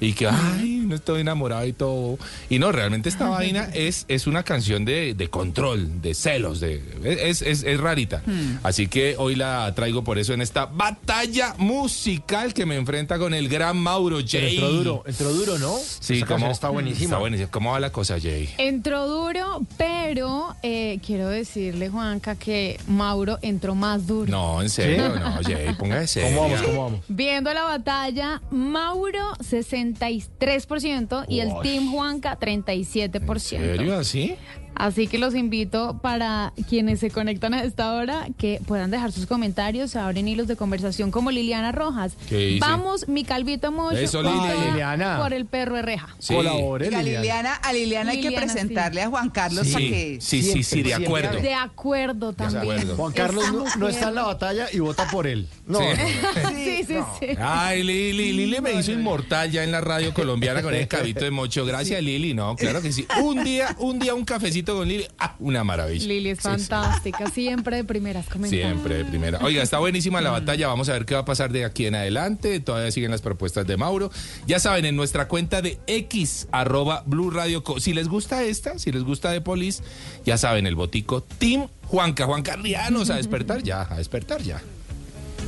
[0.01, 2.17] y que, ay, no estoy enamorado y todo.
[2.49, 6.83] Y no, realmente esta vaina es, es una canción de, de control, de celos, de,
[7.03, 8.21] es, es, es rarita.
[8.63, 13.33] Así que hoy la traigo por eso en esta batalla musical que me enfrenta con
[13.33, 14.27] el gran Mauro J.
[14.31, 15.77] Pero entró duro, entró duro, ¿no?
[15.77, 17.03] Sí, Esa ¿cómo- está buenísima.
[17.05, 17.51] Está buenísima.
[17.51, 18.49] ¿Cómo va la cosa, Jay?
[18.57, 24.29] Entró duro, pero eh, quiero decirle, Juanca, que Mauro entró más duro.
[24.31, 26.21] No, en serio, no, Jay, póngase.
[26.29, 26.61] ¿Cómo vamos?
[26.61, 26.99] ¿Cómo vamos?
[27.07, 31.49] Viendo la batalla, Mauro 63% y el.
[31.63, 32.37] Team Juanca
[32.83, 33.53] 37%.
[33.55, 34.35] ¿En serio así?
[34.75, 39.25] Así que los invito para quienes se conectan a esta hora que puedan dejar sus
[39.25, 42.13] comentarios, se abren hilos de conversación como Liliana Rojas.
[42.61, 44.21] Vamos, mi calvito mocho, Eso.
[44.23, 45.19] Liliana.
[45.21, 46.15] por el perro de reja.
[46.19, 46.33] Sí.
[46.33, 47.19] Colabore, Liliana.
[47.19, 50.17] Liliana, a Liliana hay que presentarle a Juan Carlos Sí, para que...
[50.21, 51.41] sí, sí, sí, de acuerdo.
[51.41, 52.61] De acuerdo también.
[52.61, 52.95] acuerdo.
[52.95, 53.45] Juan Carlos
[53.77, 55.47] no, está en la batalla y vota por él.
[55.69, 55.85] No, Sí.
[56.79, 57.27] Sí, sí, sí.
[57.39, 61.31] Ay, Lili, Lili me hizo inmortal ya en la radio colombiana con el cabito de
[61.31, 61.65] mocho.
[61.65, 62.33] Gracias, Lili.
[62.33, 63.05] No, claro que sí.
[63.21, 65.05] Un día, un día un cafecito con Lili.
[65.19, 66.07] Ah, una maravilla.
[66.07, 66.49] Lili es Sí, sí.
[66.49, 68.67] fantástica, siempre de primeras comentarios.
[68.69, 69.39] Siempre de primera.
[69.43, 70.67] Oiga, está buenísima la batalla.
[70.67, 72.59] Vamos a ver qué va a pasar de aquí en adelante.
[72.59, 74.11] Todavía siguen las propuestas de Mauro.
[74.47, 77.63] Ya saben, en nuestra cuenta de X, arroba Blue Radio.
[77.63, 79.83] Co- Si les gusta esta, si les gusta de Polis,
[80.25, 82.25] ya saben, el botico Team Juanca.
[82.25, 84.61] Juan Carlianos a despertar ya, a despertar ya.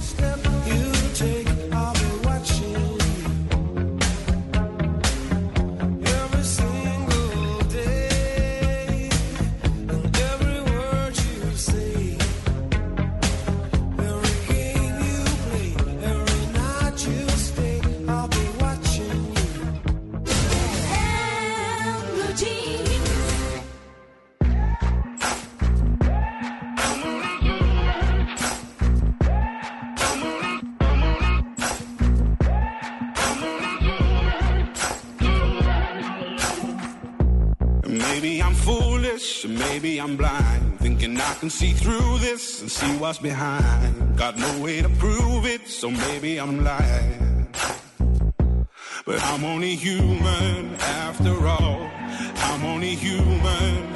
[0.02, 0.61] You
[38.12, 43.20] Maybe I'm foolish, maybe I'm blind, thinking I can see through this and see what's
[43.20, 44.18] behind.
[44.18, 47.48] Got no way to prove it, so maybe I'm lying.
[49.06, 51.90] But I'm only human after all.
[52.48, 53.92] I'm only human.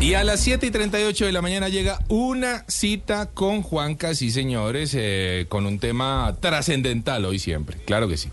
[0.00, 4.30] Y a las 7 y 38 de la mañana llega una cita con Juanca, sí
[4.30, 8.28] señores, eh, con un tema trascendental hoy siempre, claro que sí.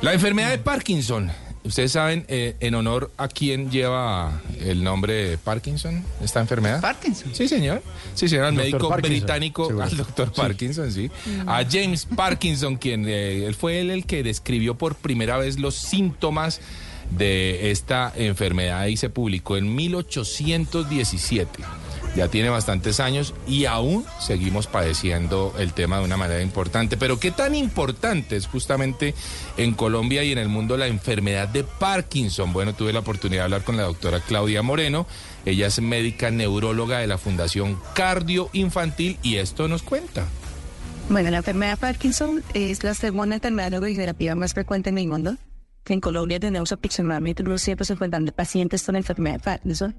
[0.00, 1.30] La enfermedad de Parkinson.
[1.68, 6.80] Ustedes saben eh, en honor a quién lleva el nombre de Parkinson, esta enfermedad.
[6.80, 7.34] Parkinson.
[7.34, 7.82] Sí, señor.
[8.14, 9.84] Sí, señor, al médico Parkinson, británico, seguro.
[9.84, 11.10] al doctor Parkinson, sí.
[11.46, 15.74] A James Parkinson, quien eh, él fue él el que describió por primera vez los
[15.74, 16.62] síntomas
[17.10, 21.64] de esta enfermedad y se publicó en 1817.
[22.18, 26.96] Ya tiene bastantes años y aún seguimos padeciendo el tema de una manera importante.
[26.96, 29.14] Pero qué tan importante es justamente
[29.56, 32.52] en Colombia y en el mundo la enfermedad de Parkinson.
[32.52, 35.06] Bueno, tuve la oportunidad de hablar con la doctora Claudia Moreno.
[35.46, 40.26] Ella es médica neuróloga de la Fundación Cardio Infantil y esto nos cuenta.
[41.08, 45.36] Bueno, la enfermedad de Parkinson es la segunda enfermedad neurodegenerativa más frecuente en el mundo.
[45.88, 49.96] Que en Colombia tenemos aproximadamente unos 150 mil pacientes con enfermedad de Parkinson.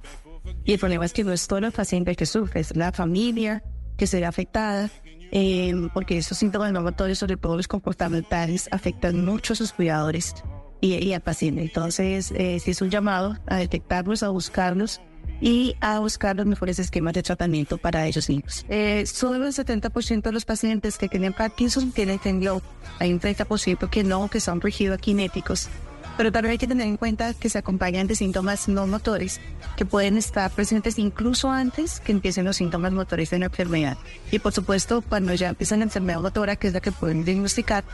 [0.63, 2.91] Y el problema es que no es solo el paciente el que sufre, es la
[2.91, 3.63] familia
[3.97, 4.91] que se ve afectada,
[5.31, 10.35] eh, porque esos síntomas no motorios, sobre todo los comportamentales, afectan mucho a sus cuidadores
[10.79, 11.63] y, y al paciente.
[11.63, 15.01] Entonces, eh, sí es un llamado a detectarlos, a buscarlos
[15.41, 18.65] y a buscar los mejores esquemas de tratamiento para ellos mismos.
[18.69, 22.61] Eh, solo el 70% de los pacientes que tienen Parkinson tienen temblor.
[22.99, 25.69] Hay un 30% que no, que son rigidoquinéticos.
[26.17, 29.39] Pero también hay que tener en cuenta que se acompañan de síntomas no motores
[29.77, 33.97] que pueden estar presentes incluso antes que empiecen los síntomas motores de la enfermedad.
[34.29, 37.85] Y por supuesto, cuando ya empieza la enfermedad motora, que es la que pueden diagnosticar,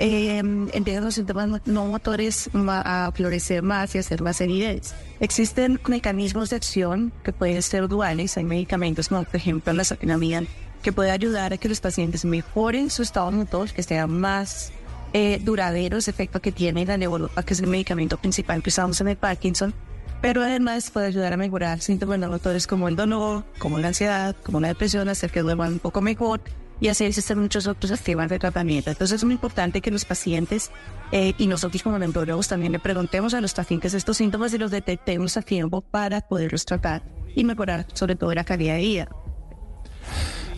[0.00, 4.94] eh, empiezan los síntomas no- motores a florecer más y a ser más evidentes.
[5.20, 8.36] Existen mecanismos de acción que pueden ser duales.
[8.36, 10.42] Hay medicamentos como, por ejemplo, la saquinamida,
[10.82, 14.72] que puede ayudar a que los pacientes mejoren su estado motor, que sea más
[15.12, 19.00] eh, duradero ese efecto que tiene la levodopa, que es el medicamento principal que usamos
[19.02, 19.74] en el Parkinson.
[20.22, 24.34] pero además puede ayudar a mejorar síntomas no motores como el dolor, como la ansiedad,
[24.42, 26.40] como la depresión, hacer que duerman un poco mejor
[26.80, 28.90] y así existen muchos otros esquemas de tratamiento.
[28.90, 30.70] Entonces es muy importante que los pacientes
[31.12, 34.70] eh, y nosotros como neurólogos también le preguntemos a los pacientes estos síntomas y los
[34.70, 37.02] detectemos a tiempo para poderlos tratar
[37.34, 39.08] y mejorar sobre todo la calidad de vida.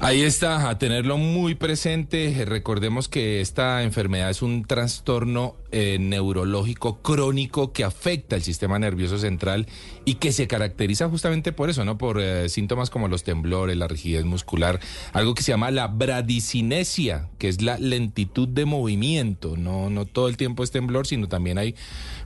[0.05, 2.44] Ahí está, a tenerlo muy presente.
[2.44, 9.16] Recordemos que esta enfermedad es un trastorno eh, neurológico crónico que afecta el sistema nervioso
[9.16, 9.68] central
[10.05, 11.98] y que se caracteriza justamente por eso, ¿no?
[11.98, 14.80] Por eh, síntomas como los temblores, la rigidez muscular,
[15.12, 19.57] algo que se llama la bradicinesia, que es la lentitud de movimiento.
[19.57, 21.76] No, no todo el tiempo es temblor, sino también hay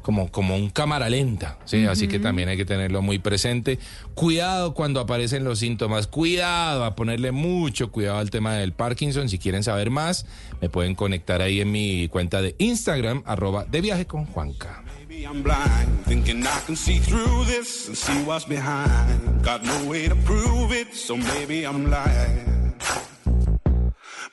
[0.06, 1.84] como, como un cámara lenta, ¿sí?
[1.84, 3.80] Así que también hay que tenerlo muy presente.
[4.14, 9.28] Cuidado cuando aparecen los síntomas, cuidado a ponerle mucho cuidado al tema del Parkinson.
[9.28, 10.24] Si quieren saber más,
[10.60, 14.84] me pueden conectar ahí en mi cuenta de Instagram, arroba de viaje con Juanca.
[15.08, 19.42] Maybe I'm blind, thinking I can see through this and see what's behind.
[19.42, 22.76] Got no way to prove it, so maybe I'm lying.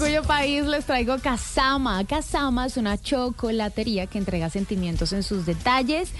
[0.00, 2.04] Orgullo País les traigo Casama.
[2.04, 6.10] Casama es una chocolatería que entrega sentimientos en sus detalles.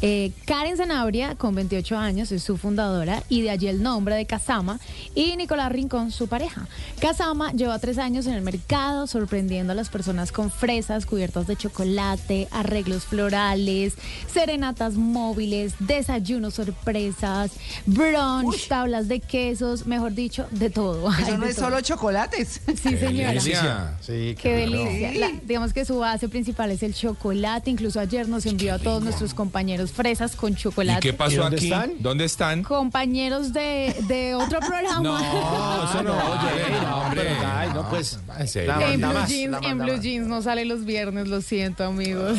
[0.00, 4.26] Eh, Karen Zanabria, con 28 años, es su fundadora y de allí el nombre de
[4.26, 4.78] Casama.
[5.14, 6.66] Y Nicolás Rincón, su pareja.
[7.00, 11.56] Casama lleva tres años en el mercado, sorprendiendo a las personas con fresas cubiertas de
[11.56, 13.94] chocolate, arreglos florales,
[14.32, 17.52] serenatas móviles, desayunos sorpresas,
[17.86, 21.10] brunch, tablas de quesos, mejor dicho, de todo.
[21.10, 21.66] Eso no es todo.
[21.66, 22.60] solo chocolates.
[22.80, 22.96] Sí,
[23.34, 23.40] señora.
[23.40, 23.94] Delicia.
[24.00, 24.84] Sí, Qué claro.
[24.84, 25.14] delicia.
[25.14, 27.70] La- digamos que su base principal es el chocolate.
[27.70, 31.00] Incluso ayer nos envió a todos nuestros compañeros fresas con ¿Y chocolate.
[31.00, 31.66] qué pasó dónde aquí?
[31.66, 31.92] están?
[32.00, 32.62] ¿Dónde están?
[32.62, 35.00] Compañeros de, de otro programa.
[35.00, 37.28] No, eso no, oye, no, hombre.
[37.46, 38.18] ay, no, pues,
[38.54, 40.00] En la Blue, más, Jeans, la en Blue más.
[40.02, 42.38] Jeans no sale los viernes, lo siento, amigos.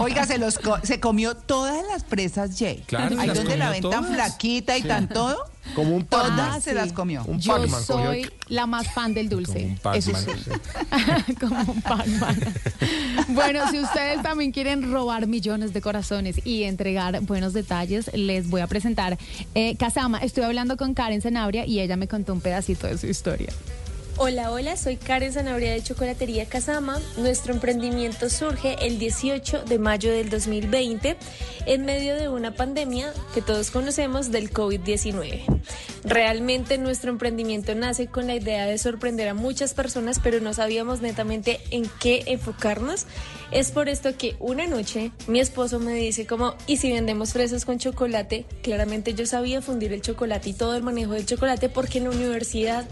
[0.00, 2.82] Oiga, se los co- se comió todas las presas Jay.
[2.86, 5.36] Claro, Ahí donde la ven tan flaquita y tan todo.
[5.74, 6.62] Como un Todas Pac-Man.
[6.62, 7.22] se las comió.
[7.24, 9.76] Un Yo Pac-Man cogió soy la más fan del dulce.
[9.82, 10.36] Como un Eso Pac-Man.
[10.44, 11.34] sí.
[11.40, 12.38] Como un Pac-Man.
[13.28, 18.60] bueno, si ustedes también quieren robar millones de corazones y entregar buenos detalles, les voy
[18.60, 19.18] a presentar
[19.54, 20.18] eh, Casama.
[20.18, 23.48] Estoy hablando con Karen Zanabria y ella me contó un pedacito de su historia.
[24.20, 27.00] Hola, hola, soy Karen Zanabria de Chocolatería Casama.
[27.18, 31.16] Nuestro emprendimiento surge el 18 de mayo del 2020
[31.66, 35.44] en medio de una pandemia que todos conocemos del COVID-19.
[36.02, 41.00] Realmente nuestro emprendimiento nace con la idea de sorprender a muchas personas, pero no sabíamos
[41.00, 43.06] netamente en qué enfocarnos.
[43.52, 47.64] Es por esto que una noche mi esposo me dice como, ¿y si vendemos fresas
[47.64, 48.46] con chocolate?
[48.62, 52.10] Claramente yo sabía fundir el chocolate y todo el manejo del chocolate porque en la
[52.10, 52.84] universidad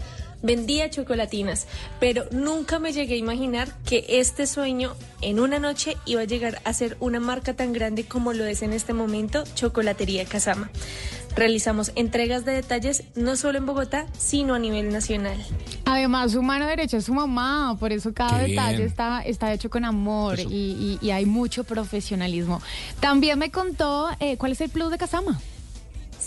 [0.43, 1.67] vendía chocolatinas,
[1.99, 6.61] pero nunca me llegué a imaginar que este sueño en una noche iba a llegar
[6.63, 10.69] a ser una marca tan grande como lo es en este momento Chocolatería Casama.
[11.35, 15.37] Realizamos entregas de detalles no solo en Bogotá, sino a nivel nacional.
[15.85, 18.87] Además, su mano derecha es su mamá, por eso cada Qué detalle bien.
[18.89, 22.59] está, está hecho con amor y, y- y hay mucho profesionalismo.
[22.99, 25.39] También me contó eh, cuál es el plus de Casama.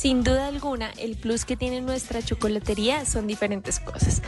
[0.00, 4.22] Sin duda alguna, el plus que tiene nuestra chocolatería son diferentes cosas.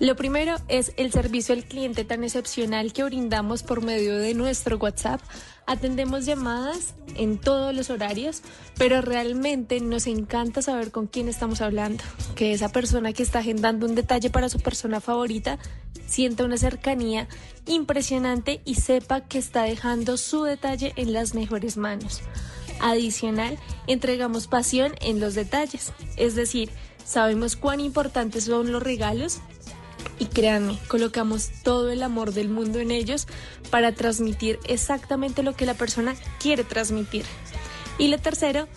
[0.00, 4.76] Lo primero es el servicio al cliente tan excepcional que brindamos por medio de nuestro
[4.76, 5.20] WhatsApp.
[5.66, 8.42] Atendemos llamadas en todos los horarios,
[8.76, 12.02] pero realmente nos encanta saber con quién estamos hablando.
[12.34, 15.60] Que esa persona que está agendando un detalle para su persona favorita
[16.08, 17.28] sienta una cercanía
[17.66, 22.20] impresionante y sepa que está dejando su detalle en las mejores manos.
[22.80, 26.70] Adicional, entregamos pasión en los detalles, es decir,
[27.04, 29.38] sabemos cuán importantes son los regalos
[30.18, 33.26] y créanme, colocamos todo el amor del mundo en ellos
[33.70, 37.24] para transmitir exactamente lo que la persona quiere transmitir.
[37.98, 38.68] Y lo tercero,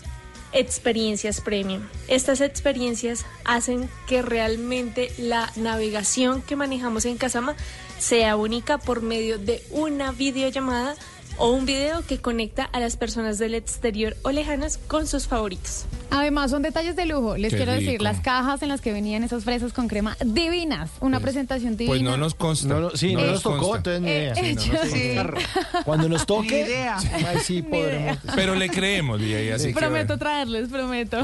[0.54, 1.84] experiencias premium.
[2.08, 7.56] Estas experiencias hacen que realmente la navegación que manejamos en Casama
[8.00, 10.96] sea única por medio de una videollamada
[11.38, 15.86] o un video que conecta a las personas del exterior o lejanas con sus favoritos.
[16.10, 17.38] Además, son detalles de lujo.
[17.38, 18.04] Les Qué quiero decir, rico.
[18.04, 20.90] las cajas en las que venían esas fresas con crema divinas.
[21.02, 21.92] Una presentación divina.
[21.92, 22.68] Pues no nos consta.
[22.68, 24.34] No, no, sí, no, No nos tocó, entonces ni idea.
[24.34, 25.84] Eh, Sí, consta.
[25.84, 26.98] Cuando nos toque, idea.
[26.98, 28.18] ahí sí podremos.
[28.36, 31.22] Pero le creemos, y ahí así que prometo traerles, prometo.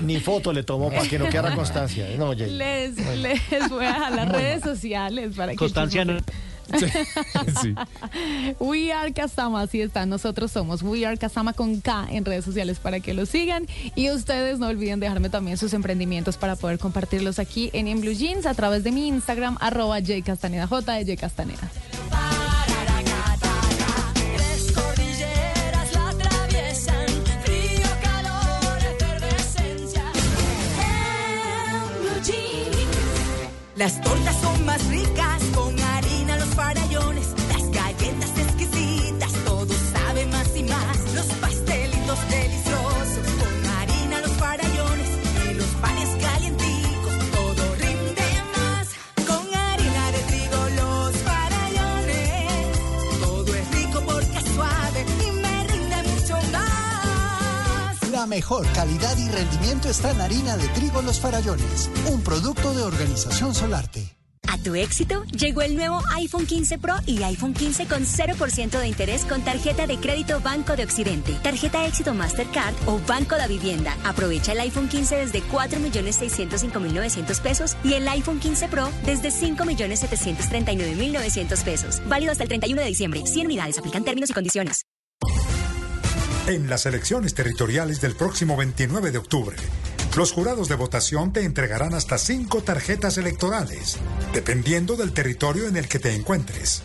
[0.00, 2.06] Ni, ni foto le tomó para que no quedara constancia.
[2.16, 2.32] No.
[2.34, 6.18] Les, les voy a dejar las redes sociales para que Constancia no.
[7.62, 7.74] Sí.
[8.60, 12.78] We Are Kasama, así está, nosotros somos We Are Kasama con K en redes sociales
[12.78, 17.38] para que lo sigan y ustedes no olviden dejarme también sus emprendimientos para poder compartirlos
[17.38, 21.20] aquí en En Blue Jeans a través de mi Instagram arroba jcastaneda, J de J
[21.20, 21.70] Castaneda.
[33.82, 35.11] Las tortas son más ricas
[58.32, 63.54] mejor calidad y rendimiento está en harina de trigo Los Farallones, un producto de Organización
[63.54, 64.16] Solarte.
[64.48, 68.88] A tu éxito llegó el nuevo iPhone 15 Pro y iPhone 15 con 0% de
[68.88, 73.98] interés con tarjeta de crédito Banco de Occidente, tarjeta éxito Mastercard o Banco de Vivienda.
[74.02, 82.00] Aprovecha el iPhone 15 desde 4.605.900 pesos y el iPhone 15 Pro desde 5.739.900 pesos.
[82.08, 83.24] Válido hasta el 31 de diciembre.
[83.26, 83.78] 100 unidades.
[83.78, 84.86] Aplican términos y condiciones.
[86.48, 89.56] En las elecciones territoriales del próximo 29 de octubre,
[90.16, 93.98] los jurados de votación te entregarán hasta cinco tarjetas electorales,
[94.34, 96.82] dependiendo del territorio en el que te encuentres.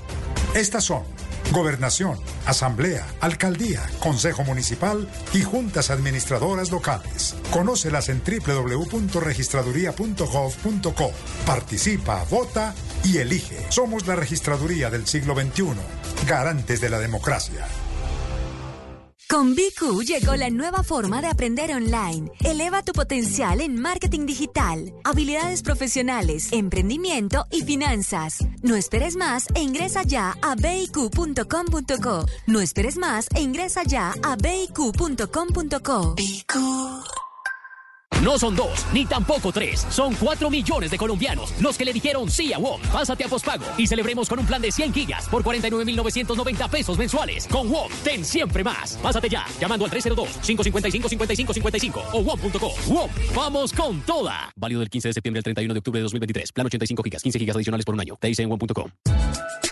[0.53, 1.01] Estas son
[1.51, 7.35] Gobernación, Asamblea, Alcaldía, Consejo Municipal y Juntas Administradoras Locales.
[7.49, 11.11] Conócelas en www.registraduría.gov.co.
[11.47, 13.65] Participa, vota y elige.
[13.69, 15.73] Somos la registraduría del siglo XXI,
[16.27, 17.67] garantes de la democracia.
[19.29, 22.31] Con BQ llegó la nueva forma de aprender online.
[22.45, 28.37] Eleva tu potencial en marketing digital, habilidades profesionales, emprendimiento y finanzas.
[28.63, 32.25] No esperes más e ingresa ya a biq.com.co.
[32.47, 36.15] No esperes más e ingresa ya a biq.com.co.
[38.27, 39.87] No son dos, ni tampoco tres.
[39.89, 42.81] Son cuatro millones de colombianos los que le dijeron sí a WOM.
[42.91, 47.47] Pásate a pospago y celebremos con un plan de 100 gigas por 49,990 pesos mensuales.
[47.47, 48.99] Con WOM, ten siempre más.
[49.01, 52.73] Pásate ya, llamando al 302-555-5555 o WOM.co.
[52.87, 54.51] WOM, vamos con toda.
[54.57, 56.51] Válido del 15 de septiembre al 31 de octubre de 2023.
[56.51, 58.17] Plan 85 gigas, 15 gigas adicionales por un año.
[58.19, 58.91] Te dice en WOM.com.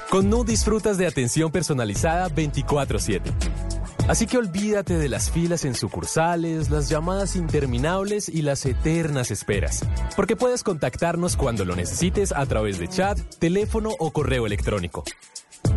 [0.09, 3.74] Con Nu disfrutas de atención personalizada 24/7.
[4.07, 9.83] Así que olvídate de las filas en sucursales, las llamadas interminables y las eternas esperas.
[10.15, 15.03] Porque puedes contactarnos cuando lo necesites a través de chat, teléfono o correo electrónico.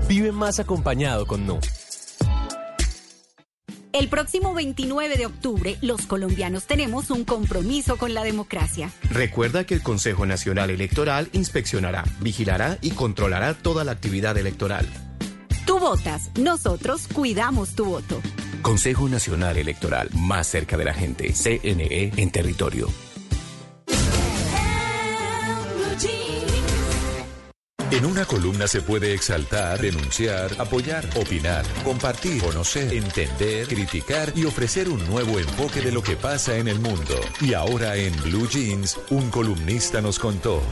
[0.09, 1.59] Vive más acompañado con Nu.
[3.93, 8.91] El próximo 29 de octubre, los colombianos tenemos un compromiso con la democracia.
[9.11, 14.87] Recuerda que el Consejo Nacional Electoral inspeccionará, vigilará y controlará toda la actividad electoral.
[15.69, 18.23] Tú votas, nosotros cuidamos tu voto.
[18.63, 21.35] Consejo Nacional Electoral, más cerca de la gente.
[21.35, 22.89] CNE en territorio.
[27.91, 34.89] En una columna se puede exaltar, denunciar, apoyar, opinar, compartir, conocer, entender, criticar y ofrecer
[34.89, 37.15] un nuevo enfoque de lo que pasa en el mundo.
[37.43, 40.63] Y ahora en Blue Jeans, un columnista nos contó.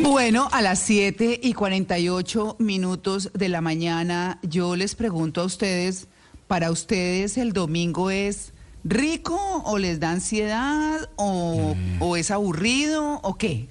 [0.00, 6.06] Bueno, a las 7 y 48 minutos de la mañana, yo les pregunto a ustedes,
[6.46, 8.52] ¿para ustedes el domingo es
[8.84, 13.66] rico o les da ansiedad o, o es aburrido o qué?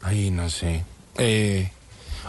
[0.00, 0.84] Ay, no sé.
[1.18, 1.70] Eh,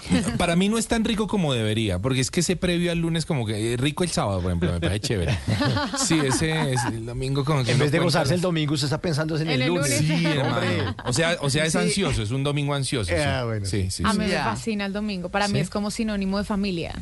[0.37, 3.25] para mí no es tan rico como debería, porque es que ese previo al lunes
[3.25, 5.37] como que eh, rico el sábado, por ejemplo, me parece chévere.
[5.97, 8.85] Sí, ese es el domingo como que En no vez de gozarse el domingo, usted
[8.85, 10.01] está pensando en el, En el lunes.
[10.01, 10.19] lunes.
[10.19, 10.95] Sí, hermano.
[11.05, 11.77] O sea, o sea, es Sí.
[11.79, 13.09] ansioso, es un domingo ansioso.
[13.11, 13.17] sí.
[13.17, 13.65] Ah, bueno.
[13.65, 14.19] Sí, sí, A sí.
[14.19, 15.29] mí me fascina el domingo.
[15.29, 16.93] Para mí es como sinónimo de familia.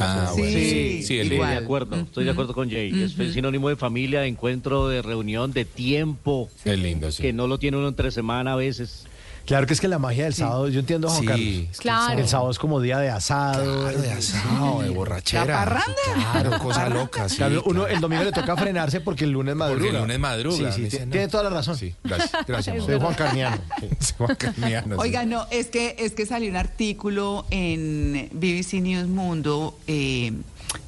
[0.00, 0.58] Ah, Sí, bueno.
[0.58, 2.92] Sí, Sí, el- de acuerdo, estoy de acuerdo con Jay.
[3.18, 7.22] Es sinónimo de familia, de encuentro, de reunión, de tiempo, Es lindo, sí.
[7.22, 9.04] que no lo tiene uno entre semana a veces.
[9.46, 11.46] Claro que es que la magia del sábado, yo entiendo Juan Sí, Carlos.
[11.48, 12.18] es que Claro.
[12.20, 13.82] El sábado es como día de asado.
[13.82, 15.44] Claro, de asado, de borrachera.
[15.44, 15.94] La parranda.
[16.32, 17.28] Claro, cosa loca.
[17.28, 17.94] sí, Claro, uno, claro.
[17.94, 19.78] el domingo le toca frenarse porque el lunes madruga.
[19.80, 21.12] Porque el lunes madruga, Sí, sí, dice, tiene, no.
[21.12, 21.76] tiene toda la razón.
[21.76, 22.84] Sí, gracias, gracias.
[22.84, 23.58] Soy Juan Carniano.
[24.00, 25.00] Sí, Juan Carniano, sí.
[25.00, 30.32] Oiga, no, es que, es que salió un artículo en BBC News Mundo eh,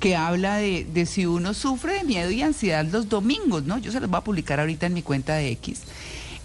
[0.01, 3.79] que habla de, de si uno sufre de miedo y ansiedad los domingos, ¿no?
[3.79, 5.83] Yo se los voy a publicar ahorita en mi cuenta de X.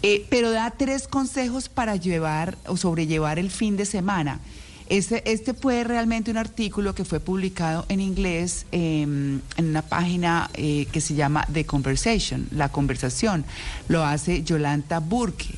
[0.06, 4.41] Eh, pero da tres consejos para llevar o sobrellevar el fin de semana.
[4.89, 10.49] Este, este fue realmente un artículo que fue publicado en inglés eh, en una página
[10.56, 13.45] eh, que se llama The Conversation, la conversación.
[13.88, 15.56] Lo hace Yolanta Burke.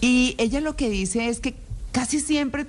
[0.00, 1.56] Y ella lo que dice es que
[1.90, 2.66] casi siempre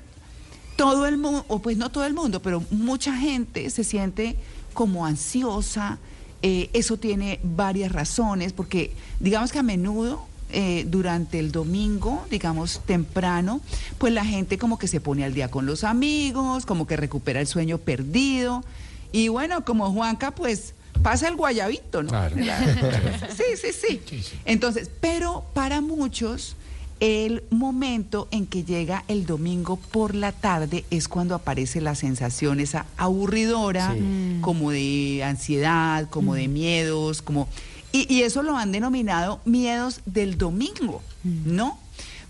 [0.78, 4.36] todo el mundo, o pues no todo el mundo, pero mucha gente se siente
[4.74, 6.00] como ansiosa.
[6.42, 12.82] eh, eso tiene varias razones, porque digamos que a menudo eh, durante el domingo, digamos
[12.86, 13.62] temprano,
[13.98, 17.40] pues la gente como que se pone al día con los amigos, como que recupera
[17.40, 18.64] el sueño perdido.
[19.12, 20.74] Y bueno, como Juanca, pues
[21.04, 22.10] pasa el guayabito, ¿no?
[22.10, 22.36] Claro.
[23.36, 24.02] Sí, sí, sí.
[24.46, 26.56] Entonces, pero para muchos,
[27.00, 32.60] el momento en que llega el domingo por la tarde es cuando aparece la sensación
[32.60, 34.38] esa aburridora, Sí.
[34.42, 37.48] como de ansiedad, como de miedos, como...
[37.92, 41.80] Y, y eso lo han denominado miedos del domingo, ¿no?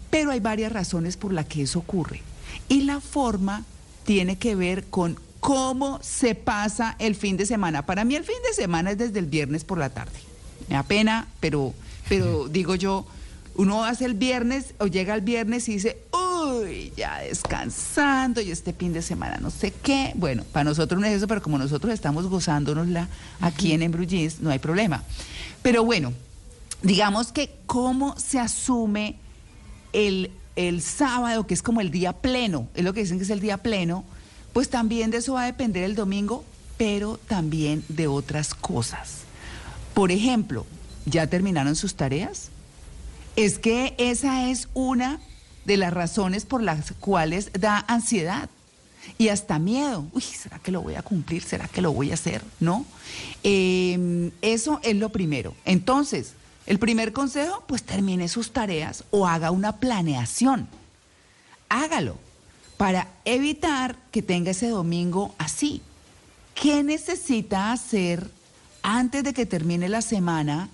[0.10, 2.22] Pero hay varias razones por las que eso ocurre.
[2.68, 3.64] Y la forma
[4.06, 7.86] tiene que ver con cómo se pasa el fin de semana.
[7.86, 10.20] Para mí el fin de semana es desde el viernes por la tarde.
[10.68, 11.74] Me da pena, pero,
[12.08, 13.06] pero digo yo,
[13.56, 18.74] uno hace el viernes o llega el viernes y dice, uy, ya descansando y este
[18.74, 20.12] fin de semana no sé qué.
[20.16, 23.08] Bueno, para nosotros no es eso, pero como nosotros estamos gozándonosla
[23.42, 25.04] aquí en Embru Jeans, no hay problema.
[25.70, 26.14] Pero bueno,
[26.82, 29.18] digamos que cómo se asume
[29.94, 33.30] el, el sábado, que es como el día pleno, es lo que dicen que es
[33.30, 34.04] el día pleno,
[34.52, 36.44] pues también de eso va a depender el domingo,
[36.80, 39.18] pero también de otras cosas.
[39.94, 40.66] Por ejemplo,
[41.06, 42.50] ¿ya terminaron sus tareas?
[43.36, 45.20] Es que esa es una
[45.66, 48.50] de las razones por las cuales da ansiedad
[49.18, 50.06] y hasta miedo.
[50.14, 51.44] Uy, ¿será que lo voy a cumplir?
[51.44, 52.44] ¿Será que lo voy a hacer?
[52.60, 52.86] ¿No?
[53.44, 55.54] Eh, eso es lo primero.
[55.66, 56.34] Entonces,
[56.66, 60.68] el primer consejo, pues termine sus tareas o haga una planeación.
[61.68, 62.18] Hágalo
[62.78, 65.82] para evitar que tenga ese domingo así.
[66.56, 68.30] ¿Qué necesita hacer
[68.84, 70.70] antes de que termine la semana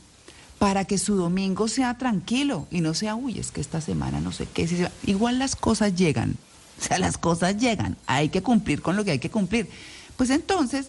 [0.60, 4.32] para que su domingo sea tranquilo y no sea, uy, es que esta semana no
[4.32, 4.68] sé qué.
[4.68, 4.92] si se va"?
[5.06, 6.36] Igual las cosas llegan,
[6.80, 9.70] o sea, las cosas llegan, hay que cumplir con lo que hay que cumplir.
[10.18, 10.88] Pues entonces,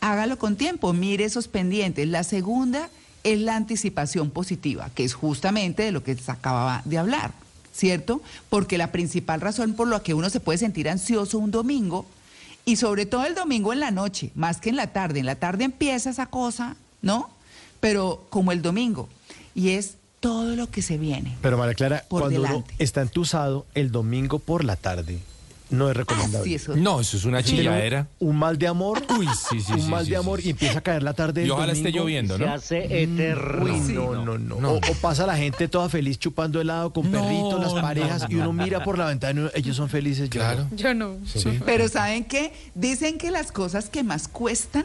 [0.00, 2.08] hágalo con tiempo, mire esos pendientes.
[2.08, 2.88] La segunda
[3.24, 7.32] es la anticipación positiva, que es justamente de lo que se acababa de hablar,
[7.72, 8.20] ¿cierto?
[8.48, 12.06] Porque la principal razón por la que uno se puede sentir ansioso un domingo,
[12.64, 15.34] y sobre todo el domingo en la noche, más que en la tarde, en la
[15.34, 17.30] tarde empieza esa cosa, ¿no?
[17.80, 19.08] Pero como el domingo,
[19.54, 21.36] y es todo lo que se viene.
[21.42, 25.18] Pero María Clara, Por cuando uno está entusado el domingo por la tarde,
[25.68, 26.38] no es recomendable.
[26.40, 28.06] Ah, sí, eso- No, eso es una chilladera.
[28.20, 29.02] Un mal de amor.
[29.18, 30.46] Uy, sí, sí, Un sí, mal sí, de sí, amor sí.
[30.46, 32.04] y empieza a caer la tarde Y ojalá esté domingo.
[32.04, 32.52] lloviendo, Se ¿no?
[32.52, 33.64] hace eterno.
[33.64, 34.60] Uy, Sí, no, no, no, no.
[34.60, 34.70] no.
[34.74, 38.26] O, o pasa la gente toda feliz chupando helado con No, perritos, las no, parejas,
[38.28, 38.62] y no, uno no.
[38.64, 40.30] mira por la ventana y uno- ellos son felices.
[40.30, 40.68] yo Claro.
[40.70, 40.76] no.
[40.76, 41.16] Yo no.
[41.26, 41.58] Sí.
[41.66, 42.52] Pero ¿saben qué?
[42.76, 44.84] Dicen que las cosas que más cuestan,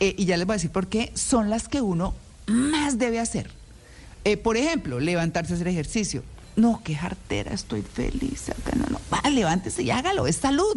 [0.00, 2.12] eh, y ya les voy a decir por qué, son las que uno
[2.48, 3.56] más debe hacer.
[4.28, 6.22] Eh, por ejemplo, levantarse a hacer ejercicio.
[6.54, 8.50] No, qué jartera, estoy feliz.
[8.50, 9.00] acá no, no.
[9.10, 10.76] Va, levántese y hágalo, es salud.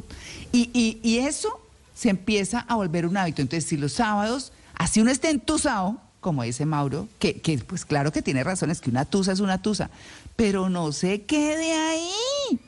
[0.54, 1.60] Y, eso
[1.94, 3.42] se empieza a volver un hábito.
[3.42, 8.14] Entonces, si los sábados, así uno esté entusado, como dice Mauro, que, que pues claro
[8.14, 9.90] que tiene razón, es que una tusa es una tusa,
[10.38, 12.60] pero no se quede ahí.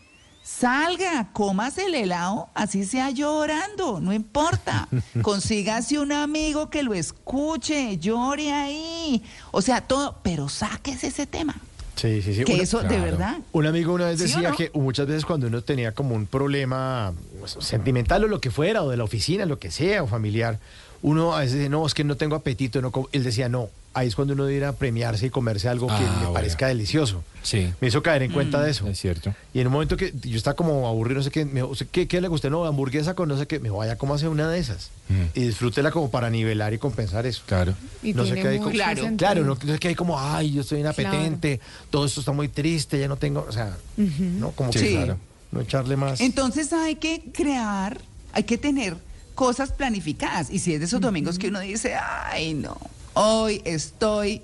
[0.64, 4.88] Salga, cómase el helado, así sea llorando, no importa.
[5.22, 9.22] Consígase un amigo que lo escuche, llore ahí.
[9.52, 11.54] O sea, todo, pero sáquese ese tema.
[11.98, 12.46] Sí, sí, sí.
[12.46, 13.40] Que Una- eso, de verdad.
[13.52, 14.56] Un amigo una vez ¿Sí o decía no?
[14.56, 17.12] que muchas veces cuando uno tenía como un problema
[17.42, 20.60] pues, sentimental o lo que fuera, o de la oficina, lo que sea, o familiar,
[21.02, 22.82] uno a veces dice, no, es que no tengo apetito.
[22.82, 23.10] No como-".
[23.12, 25.94] Él decía, no, ahí es cuando uno debe ir a premiarse y comerse algo que
[25.94, 26.34] Ah, le bueno.
[26.34, 27.24] parezca delicioso.
[27.44, 28.64] Sí, Me hizo caer en cuenta Mm.
[28.64, 28.88] de eso.
[28.88, 29.34] es cierto.
[29.54, 31.88] Y en un momento que yo estaba como aburrido, no sé qué, me dijo, "¿Usted
[31.92, 32.50] ¿qué, qué le gusta?
[32.50, 33.60] No, hamburguesa con no sé qué.
[33.60, 34.92] Me dijo, vaya, ¿cómo hace una de esas?
[35.10, 35.38] Mm.
[35.38, 37.44] Y disfrútela como para nivelar y compensar eso.
[37.46, 37.74] Claro.
[38.02, 39.18] Y no sé qué hay como, Claro, sentido.
[39.18, 42.48] Claro, no, no sé qué hay como, ay, yo estoy inapetente, todo esto está muy
[42.48, 44.52] triste, ya no tengo, o sea, ¿no?
[44.52, 45.18] Como que claro,
[45.52, 46.22] no echarle más.
[46.22, 48.00] Entonces hay que crear,
[48.32, 48.96] hay que tener
[49.36, 50.50] cosas planificadas.
[50.50, 52.78] Y si es de esos domingos que uno dice, ay, no,
[53.14, 54.42] hoy estoy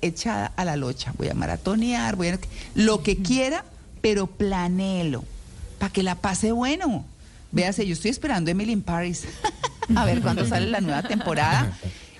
[0.00, 2.38] echada a la locha, voy a maratonear, voy a...
[2.74, 3.64] Lo que quiera,
[4.00, 5.24] pero planéelo,
[5.78, 7.04] para que la pase bueno.
[7.52, 9.24] Véase, yo estoy esperando Emily in Paris,
[9.96, 11.76] a ver cuándo sale la nueva temporada.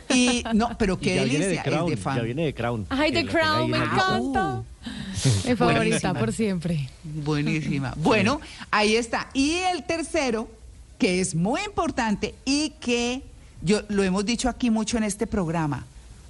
[0.08, 2.16] Y no, pero qué de delicia, es de fan.
[2.16, 2.86] ya viene de Crown.
[2.90, 4.62] Ay, The Crown, me encanta.
[5.44, 6.14] Mi favorita Buenísima.
[6.14, 6.88] por siempre.
[7.02, 7.92] Buenísima.
[7.96, 9.28] Bueno, ahí está.
[9.34, 10.48] Y el tercero,
[10.98, 13.22] que es muy importante y que
[13.62, 15.86] yo lo hemos dicho aquí mucho en este programa.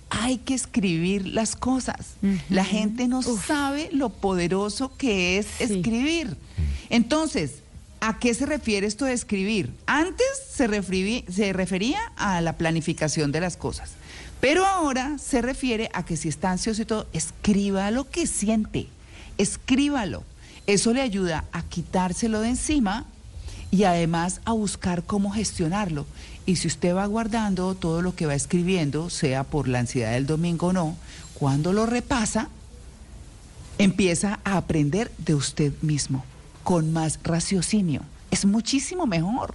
[0.09, 2.14] Hay que escribir las cosas.
[2.49, 6.37] La gente no sabe lo poderoso que es escribir.
[6.91, 7.57] Entonces,
[8.01, 9.72] ¿a qué se refiere esto de escribir?
[9.87, 13.91] Antes se, referi- se refería a la planificación de las cosas,
[14.41, 18.87] pero ahora se refiere a que si está ansioso y todo, escriba lo que siente,
[19.39, 20.22] escríbalo.
[20.68, 23.07] Eso le ayuda a quitárselo de encima
[23.72, 26.07] y además a buscar cómo gestionarlo.
[26.47, 30.26] Y si usted va guardando todo lo que va escribiendo, sea por la ansiedad del
[30.26, 30.97] domingo o no,
[31.34, 32.49] cuando lo repasa,
[33.78, 36.24] empieza a aprender de usted mismo,
[36.62, 38.03] con más raciocinio.
[38.30, 39.55] Es muchísimo mejor.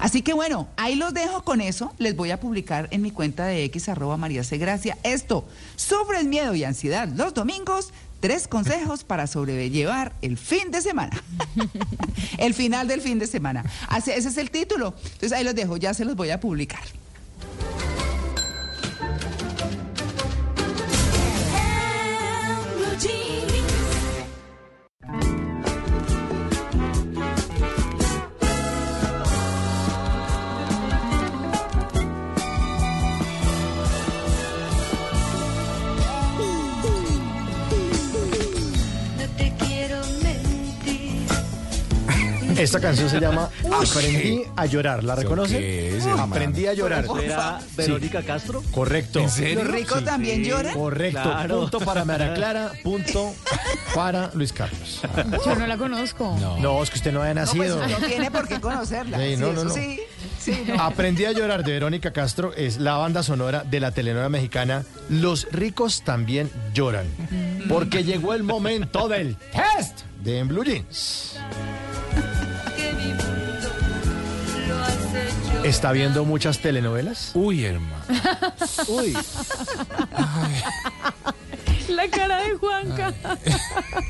[0.00, 1.92] Así que bueno, ahí los dejo con eso.
[1.98, 4.42] Les voy a publicar en mi cuenta de X arroba María.
[4.50, 5.46] Gracia esto
[5.76, 7.92] sobre el miedo y ansiedad los domingos.
[8.20, 11.22] Tres consejos para sobrellevar el fin de semana.
[12.38, 13.64] el final del fin de semana.
[13.88, 14.94] Así- ese es el título.
[15.02, 16.82] Entonces ahí los dejo, ya se los voy a publicar.
[42.60, 45.02] Esta canción se llama Aprendí a llorar.
[45.02, 45.58] ¿La reconoce?
[45.58, 46.06] qué es?
[46.06, 47.04] Aprendí a llorar.
[47.04, 48.62] ¿Eso era Verónica Castro?
[48.70, 49.20] Correcto.
[49.20, 49.64] ¿En serio?
[49.64, 50.74] ¿Los ricos también lloran?
[50.74, 51.22] Correcto.
[51.22, 51.60] Claro.
[51.60, 53.34] Punto para María Clara, punto
[53.94, 55.00] para Luis Carlos.
[55.44, 56.36] Yo no la conozco.
[56.60, 57.86] No, es que usted no No, pues nacido.
[57.86, 59.18] no tiene por qué conocerla.
[59.18, 60.00] Sí, Sí, no, no, sí,
[60.38, 60.82] sí, no.
[60.82, 65.46] Aprendí a llorar de Verónica Castro es la banda sonora de la telenovela mexicana Los
[65.52, 67.06] ricos también lloran.
[67.68, 71.36] Porque llegó el momento del test de En Blue Jeans.
[72.76, 73.68] Que mi mundo
[74.68, 75.64] lo has hecho.
[75.64, 77.32] ¿Está viendo muchas telenovelas?
[77.34, 78.04] Uy, hermano.
[78.88, 79.16] Uy.
[81.88, 83.12] La cara de Juanca.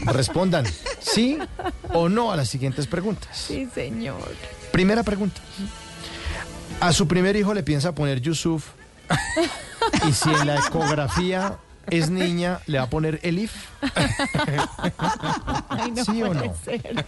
[0.07, 0.67] Respondan
[1.01, 1.39] sí
[1.93, 3.37] o no a las siguientes preguntas.
[3.37, 4.35] Sí, señor.
[4.71, 5.41] Primera pregunta.
[6.81, 8.69] A su primer hijo le piensa poner Yusuf
[10.09, 11.59] y si en la ecografía
[11.91, 13.53] es niña, le va a poner Elif.
[15.69, 16.55] Ay, no ¿Sí o no?
[16.65, 17.05] ser.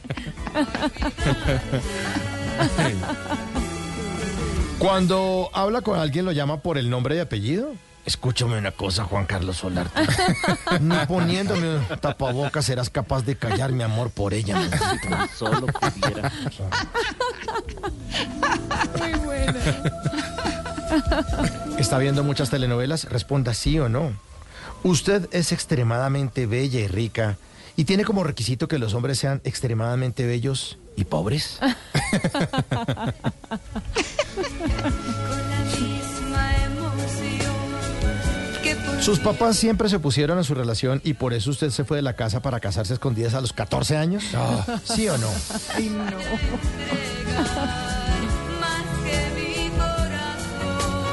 [4.79, 7.73] Cuando habla con alguien lo llama por el nombre y apellido.
[8.05, 10.03] Escúchame una cosa, Juan Carlos Solarte.
[10.81, 14.61] Ni poniéndome un tapabocas serás capaz de callar mi amor por ella.
[15.37, 16.33] Solo pudiera.
[18.99, 19.55] Muy buena.
[21.79, 23.05] ¿Está viendo muchas telenovelas?
[23.05, 24.13] Responda sí o no.
[24.85, 27.37] Usted es extremadamente bella y rica
[27.77, 31.59] y tiene como requisito que los hombres sean extremadamente bellos y pobres.
[39.01, 42.03] ¿Sus papás siempre se opusieron a su relación y por eso usted se fue de
[42.03, 44.25] la casa para casarse a escondidas a los 14 años?
[44.85, 45.29] ¿Sí o no?
[45.75, 46.17] Ay, no.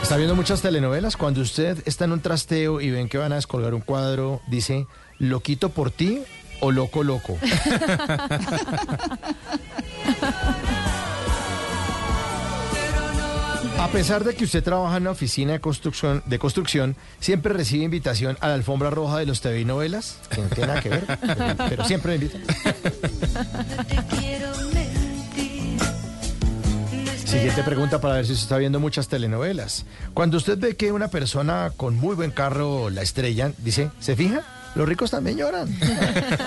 [0.09, 1.15] ¿Está viendo muchas telenovelas?
[1.15, 4.87] Cuando usted está en un trasteo y ven que van a descolgar un cuadro, dice,
[5.19, 6.23] ¿lo quito por ti
[6.61, 7.37] o loco loco?
[13.79, 17.83] A pesar de que usted trabaja en una oficina de construcción, de construcción, siempre recibe
[17.83, 20.89] invitación a la alfombra roja de los TV y novelas, que no tiene nada que
[20.89, 22.43] ver, pero, pero siempre me invitan.
[27.29, 29.85] Siguiente pregunta para ver si usted está viendo muchas telenovelas.
[30.15, 34.41] Cuando usted ve que una persona con muy buen carro la estrellan, dice, ¿se fija?
[34.73, 35.67] Los ricos también lloran.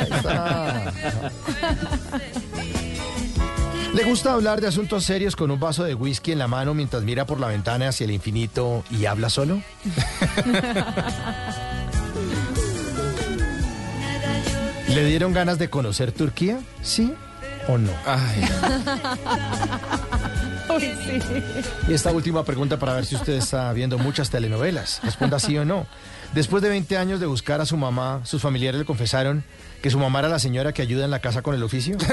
[0.01, 0.93] Ahí está.
[3.95, 7.05] ¿Le gusta hablar de asuntos serios con un vaso de whisky en la mano mientras
[7.05, 9.63] mira por la ventana hacia el infinito y habla solo?
[14.89, 16.59] ¿Le dieron ganas de conocer Turquía?
[16.83, 17.15] ¿Sí
[17.69, 17.93] o no?
[20.69, 21.43] Uy, sí.
[21.89, 25.01] Y esta última pregunta para ver si usted está viendo muchas telenovelas.
[25.03, 25.87] Responda sí o no.
[26.35, 29.45] Después de 20 años de buscar a su mamá, sus familiares le confesaron
[29.83, 31.97] que su mamá era la señora que ayuda en la casa con el oficio.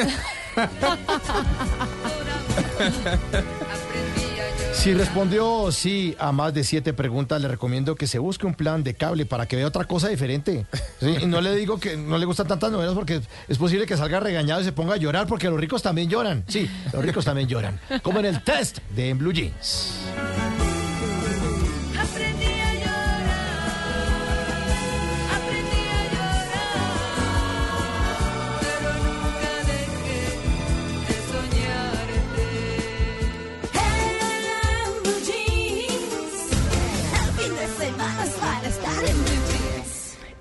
[4.79, 8.81] Si respondió sí a más de siete preguntas, le recomiendo que se busque un plan
[8.81, 10.65] de cable para que vea otra cosa diferente.
[11.01, 14.21] Y no le digo que no le gustan tantas novelas porque es posible que salga
[14.21, 16.45] regañado y se ponga a llorar porque los ricos también lloran.
[16.47, 17.77] Sí, los ricos también lloran.
[18.01, 19.95] Como en el test de Blue Jeans.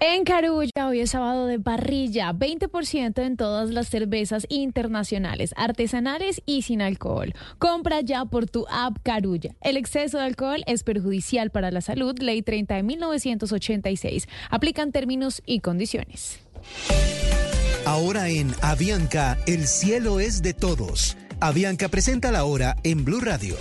[0.00, 6.62] En Carulla, hoy es sábado de parrilla, 20% en todas las cervezas internacionales, artesanales y
[6.62, 7.34] sin alcohol.
[7.58, 9.56] Compra ya por tu app Carulla.
[9.60, 14.28] El exceso de alcohol es perjudicial para la salud, ley 30 de 1986.
[14.50, 16.38] Aplican términos y condiciones.
[17.84, 21.16] Ahora en Avianca, el cielo es de todos.
[21.40, 23.56] Avianca presenta la hora en Blue Radio.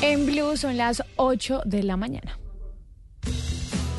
[0.00, 2.38] En Blue son las 8 de la mañana.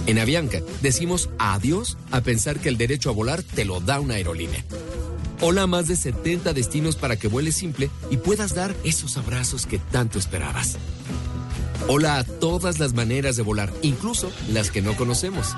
[0.06, 4.16] En Avianca decimos adiós a pensar que el derecho a volar te lo da una
[4.16, 4.64] aerolínea.
[5.39, 9.66] Hola a más de 70 destinos para que vueles simple y puedas dar esos abrazos
[9.66, 10.78] que tanto esperabas.
[11.88, 15.56] Hola a todas las maneras de volar, incluso las que no conocemos.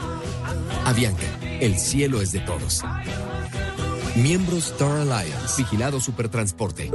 [0.85, 1.25] Avianca,
[1.59, 2.81] el cielo es de todos.
[4.15, 6.91] Miembros Star Alliance, vigilado Supertransporte.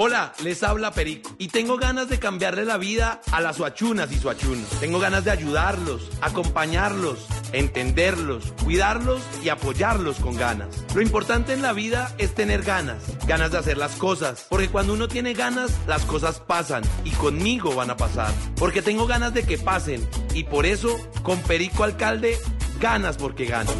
[0.00, 4.14] Hola, les habla Perico y tengo ganas de cambiarle la vida a las suachunas y
[4.16, 4.68] suachunos.
[4.78, 10.68] Tengo ganas de ayudarlos, acompañarlos, entenderlos, cuidarlos y apoyarlos con ganas.
[10.94, 14.92] Lo importante en la vida es tener ganas, ganas de hacer las cosas, porque cuando
[14.92, 19.42] uno tiene ganas, las cosas pasan y conmigo van a pasar, porque tengo ganas de
[19.42, 22.38] que pasen y por eso con Perico Alcalde
[22.78, 23.74] ganas porque ganas.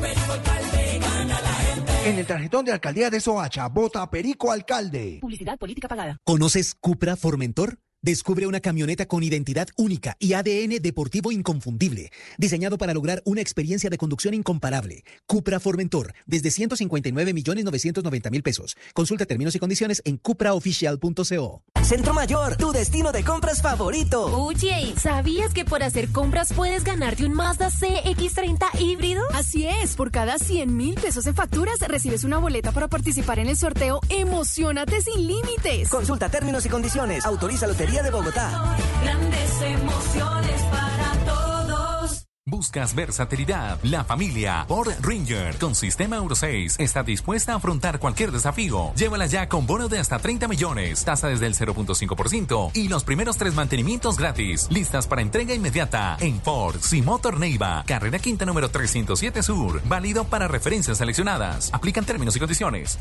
[2.04, 5.18] En el tarjetón de alcaldía de Soacha, vota Perico Alcalde.
[5.20, 6.16] Publicidad política pagada.
[6.24, 7.78] ¿Conoces Cupra Formentor?
[8.00, 13.90] Descubre una camioneta con identidad única y ADN deportivo inconfundible, diseñado para lograr una experiencia
[13.90, 15.02] de conducción incomparable.
[15.26, 18.76] Cupra Formentor, desde 159 millones 990 mil pesos.
[18.94, 21.62] Consulta términos y condiciones en cupraoficial.co.
[21.82, 24.26] Centro Mayor, tu destino de compras favorito.
[24.26, 29.24] Oye, ¿sabías que por hacer compras puedes ganarte un Mazda CX30 híbrido?
[29.34, 33.48] Así es, por cada 100 mil pesos en facturas recibes una boleta para participar en
[33.48, 35.88] el sorteo Emocionate sin límites.
[35.88, 37.24] Consulta términos y condiciones.
[37.24, 38.76] Autoriza Lotería de Bogotá.
[39.02, 42.24] Grandes emociones para todos.
[42.44, 43.78] Buscas versatilidad.
[43.82, 48.92] La familia Ford Ranger con sistema Euro 6 está dispuesta a afrontar cualquier desafío.
[48.94, 53.38] Llévala ya con bono de hasta 30 millones, tasa desde el 0.5% y los primeros
[53.38, 54.68] tres mantenimientos gratis.
[54.70, 59.80] Listas para entrega inmediata en Ford Simotor Neiva, carrera quinta número 307 Sur.
[59.88, 61.70] Válido para referencias seleccionadas.
[61.72, 62.98] Aplican términos y condiciones.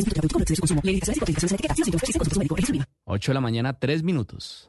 [3.07, 4.69] 8 de la mañana, 3 minutos.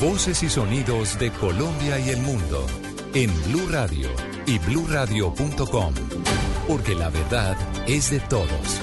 [0.00, 2.66] Voces y sonidos de Colombia y el mundo
[3.14, 4.08] en Blue Radio
[4.46, 5.94] y bluradio.com,
[6.68, 8.80] porque la verdad es de todos.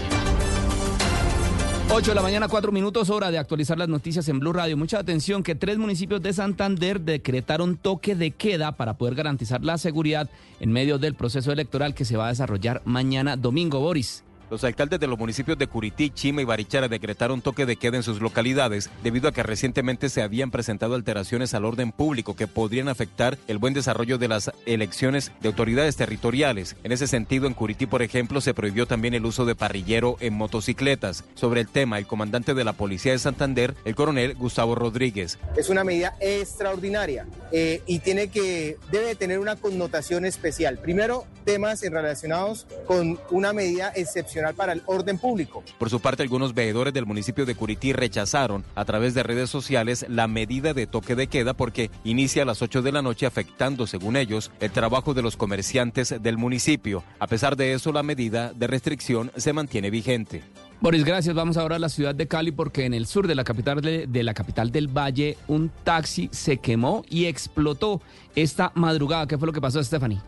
[1.92, 4.78] 8 de la mañana, 4 minutos, hora de actualizar las noticias en Blue Radio.
[4.78, 9.78] Mucha atención que tres municipios de Santander decretaron toque de queda para poder garantizar la
[9.78, 14.24] seguridad en medio del proceso electoral que se va a desarrollar mañana domingo, Boris.
[14.50, 18.04] Los alcaldes de los municipios de Curití, Chima y Barichara decretaron toque de queda en
[18.04, 22.88] sus localidades debido a que recientemente se habían presentado alteraciones al orden público que podrían
[22.88, 26.76] afectar el buen desarrollo de las elecciones de autoridades territoriales.
[26.84, 30.34] En ese sentido, en Curití, por ejemplo, se prohibió también el uso de parrillero en
[30.34, 31.26] motocicletas.
[31.36, 35.38] Sobre el tema, el comandante de la Policía de Santander, el coronel Gustavo Rodríguez.
[35.58, 40.80] Es una medida extraordinaria eh, y tiene que, debe tener una connotación especial.
[40.80, 45.64] Primero, temas relacionados con una medida excepcional para el orden público.
[45.78, 50.06] Por su parte, algunos veedores del municipio de Curití rechazaron a través de redes sociales
[50.10, 53.88] la medida de toque de queda porque inicia a las 8 de la noche afectando,
[53.88, 57.04] según ellos, el trabajo de los comerciantes del municipio.
[57.20, 60.44] A pesar de eso, la medida de restricción se mantiene vigente.
[60.82, 61.36] Boris, gracias.
[61.36, 64.08] Vamos ahora a la ciudad de Cali porque en el sur de la capital de,
[64.08, 68.02] de, la capital del Valle un taxi se quemó y explotó
[68.36, 69.28] esta madrugada.
[69.28, 70.20] ¿Qué fue lo que pasó, Stephanie?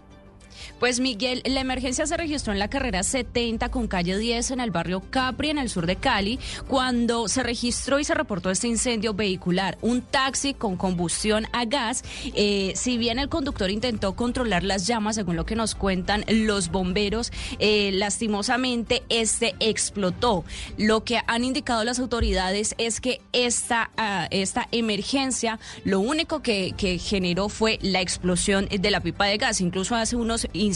[0.81, 4.71] Pues Miguel, la emergencia se registró en la carrera 70 con calle 10 en el
[4.71, 9.13] barrio Capri, en el sur de Cali, cuando se registró y se reportó este incendio
[9.13, 9.77] vehicular.
[9.81, 12.03] Un taxi con combustión a gas.
[12.33, 16.71] Eh, si bien el conductor intentó controlar las llamas, según lo que nos cuentan los
[16.71, 20.45] bomberos, eh, lastimosamente este explotó.
[20.79, 26.73] Lo que han indicado las autoridades es que esta, uh, esta emergencia lo único que,
[26.75, 29.61] que generó fue la explosión de la pipa de gas.
[29.61, 30.70] Incluso hace unos instantes,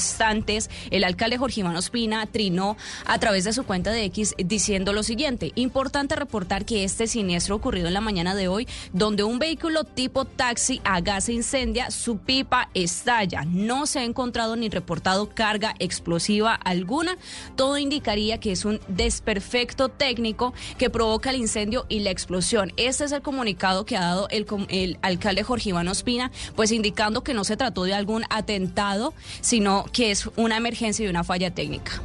[0.92, 5.04] el alcalde Jorge Iván Ospina trinó a través de su cuenta de X diciendo lo
[5.04, 5.52] siguiente.
[5.56, 10.26] Importante reportar que este siniestro ocurrido en la mañana de hoy, donde un vehículo tipo
[10.26, 13.46] taxi a gas incendia, su pipa estalla.
[13.46, 17.18] No se ha encontrado ni reportado carga explosiva alguna.
[17.56, 22.74] Todo indicaría que es un desperfecto técnico que provoca el incendio y la explosión.
[22.78, 27.24] Este es el comunicado que ha dado el, el alcalde Jorge Iván Ospina, pues indicando
[27.24, 31.52] que no se trató de algún atentado, sino que es una emergencia y una falla
[31.52, 32.02] técnica.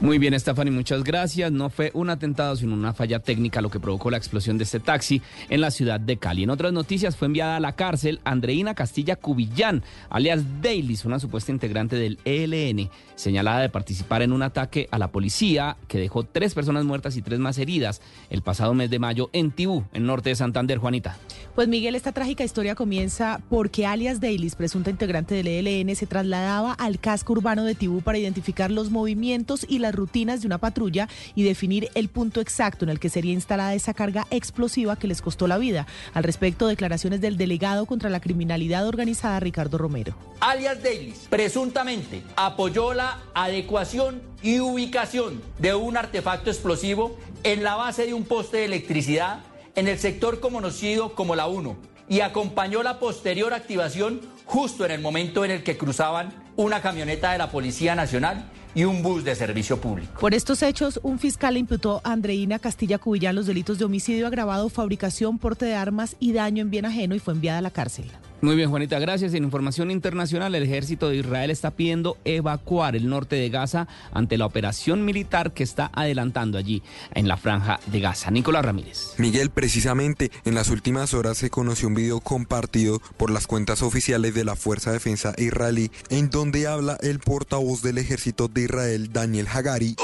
[0.00, 1.52] Muy bien, Stephanie, muchas gracias.
[1.52, 4.80] No fue un atentado, sino una falla técnica lo que provocó la explosión de este
[4.80, 5.20] taxi
[5.50, 6.44] en la ciudad de Cali.
[6.44, 11.52] En otras noticias, fue enviada a la cárcel Andreina Castilla Cubillán, alias Dailies, una supuesta
[11.52, 16.54] integrante del ELN, señalada de participar en un ataque a la policía que dejó tres
[16.54, 20.30] personas muertas y tres más heridas el pasado mes de mayo en Tibú, en norte
[20.30, 20.78] de Santander.
[20.78, 21.16] Juanita.
[21.54, 26.72] Pues Miguel, esta trágica historia comienza porque alias Dailies, presunta integrante del ELN, se trasladaba
[26.72, 31.08] al casco urbano de Tibú para identificar los movimientos y las rutinas de una patrulla
[31.34, 35.22] y definir el punto exacto en el que sería instalada esa carga explosiva que les
[35.22, 35.86] costó la vida.
[36.14, 40.14] Al respecto, declaraciones del delegado contra la criminalidad organizada, Ricardo Romero.
[40.40, 48.06] Alias Dailies presuntamente apoyó la adecuación y ubicación de un artefacto explosivo en la base
[48.06, 49.40] de un poste de electricidad
[49.76, 51.76] en el sector conocido como la 1
[52.08, 56.34] y acompañó la posterior activación justo en el momento en el que cruzaban
[56.64, 58.44] una camioneta de la Policía Nacional
[58.74, 60.20] y un bus de servicio público.
[60.20, 64.68] Por estos hechos, un fiscal imputó a Andreina Castilla Cubillán los delitos de homicidio agravado,
[64.68, 68.10] fabricación, porte de armas y daño en bien ajeno y fue enviada a la cárcel.
[68.42, 69.34] Muy bien, Juanita, gracias.
[69.34, 74.38] En información internacional, el ejército de Israel está pidiendo evacuar el norte de Gaza ante
[74.38, 76.82] la operación militar que está adelantando allí
[77.14, 78.30] en la franja de Gaza.
[78.30, 79.14] Nicolás Ramírez.
[79.18, 84.32] Miguel, precisamente en las últimas horas se conoció un video compartido por las cuentas oficiales
[84.32, 89.12] de la Fuerza de Defensa israelí en donde habla el portavoz del ejército de Israel,
[89.12, 89.96] Daniel Hagari,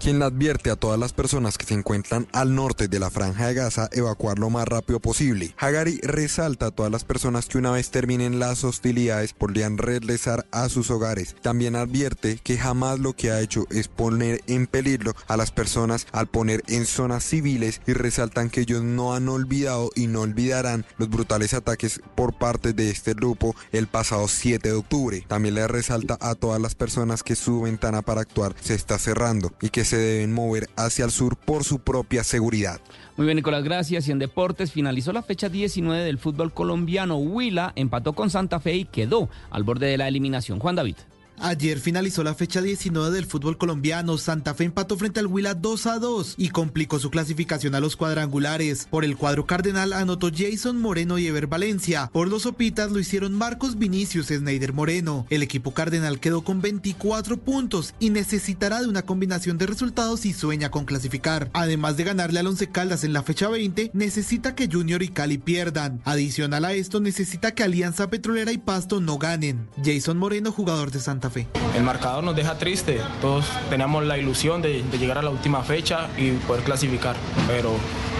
[0.00, 3.54] quien advierte a todas las personas que se encuentran al norte de la franja de
[3.54, 5.25] Gaza evacuar lo más rápido posible.
[5.58, 10.68] Hagari resalta a todas las personas que una vez terminen las hostilidades podrían regresar a
[10.68, 11.34] sus hogares.
[11.42, 16.06] También advierte que jamás lo que ha hecho es poner en peligro a las personas
[16.12, 20.86] al poner en zonas civiles y resaltan que ellos no han olvidado y no olvidarán
[20.96, 25.24] los brutales ataques por parte de este grupo el pasado 7 de octubre.
[25.26, 29.52] También le resalta a todas las personas que su ventana para actuar se está cerrando
[29.60, 32.80] y que se deben mover hacia el sur por su propia seguridad.
[33.16, 34.08] Muy bien, Nicolás, gracias.
[34.08, 37.16] Y en deportes finalizó la fecha 19 del fútbol colombiano.
[37.16, 40.58] Huila empató con Santa Fe y quedó al borde de la eliminación.
[40.58, 40.96] Juan David.
[41.38, 44.18] Ayer finalizó la fecha 19 del fútbol colombiano.
[44.18, 47.96] Santa Fe empató frente al Huila 2 a 2 y complicó su clasificación a los
[47.96, 48.86] cuadrangulares.
[48.90, 52.10] Por el cuadro cardenal anotó Jason Moreno y Ever Valencia.
[52.12, 55.26] Por los Opitas lo hicieron Marcos Vinicius Sneider Moreno.
[55.30, 60.32] El equipo cardenal quedó con 24 puntos y necesitará de una combinación de resultados si
[60.32, 61.50] sueña con clasificar.
[61.52, 65.38] Además de ganarle al Once Caldas en la fecha 20, necesita que Junior y Cali
[65.38, 66.00] pierdan.
[66.04, 69.68] Adicional a esto, necesita que Alianza Petrolera y Pasto no ganen.
[69.84, 71.46] Jason Moreno, jugador de Santa Santa Fe.
[71.74, 73.00] El marcador nos deja triste.
[73.20, 77.16] Todos teníamos la ilusión de, de llegar a la última fecha y poder clasificar.
[77.46, 77.72] Pero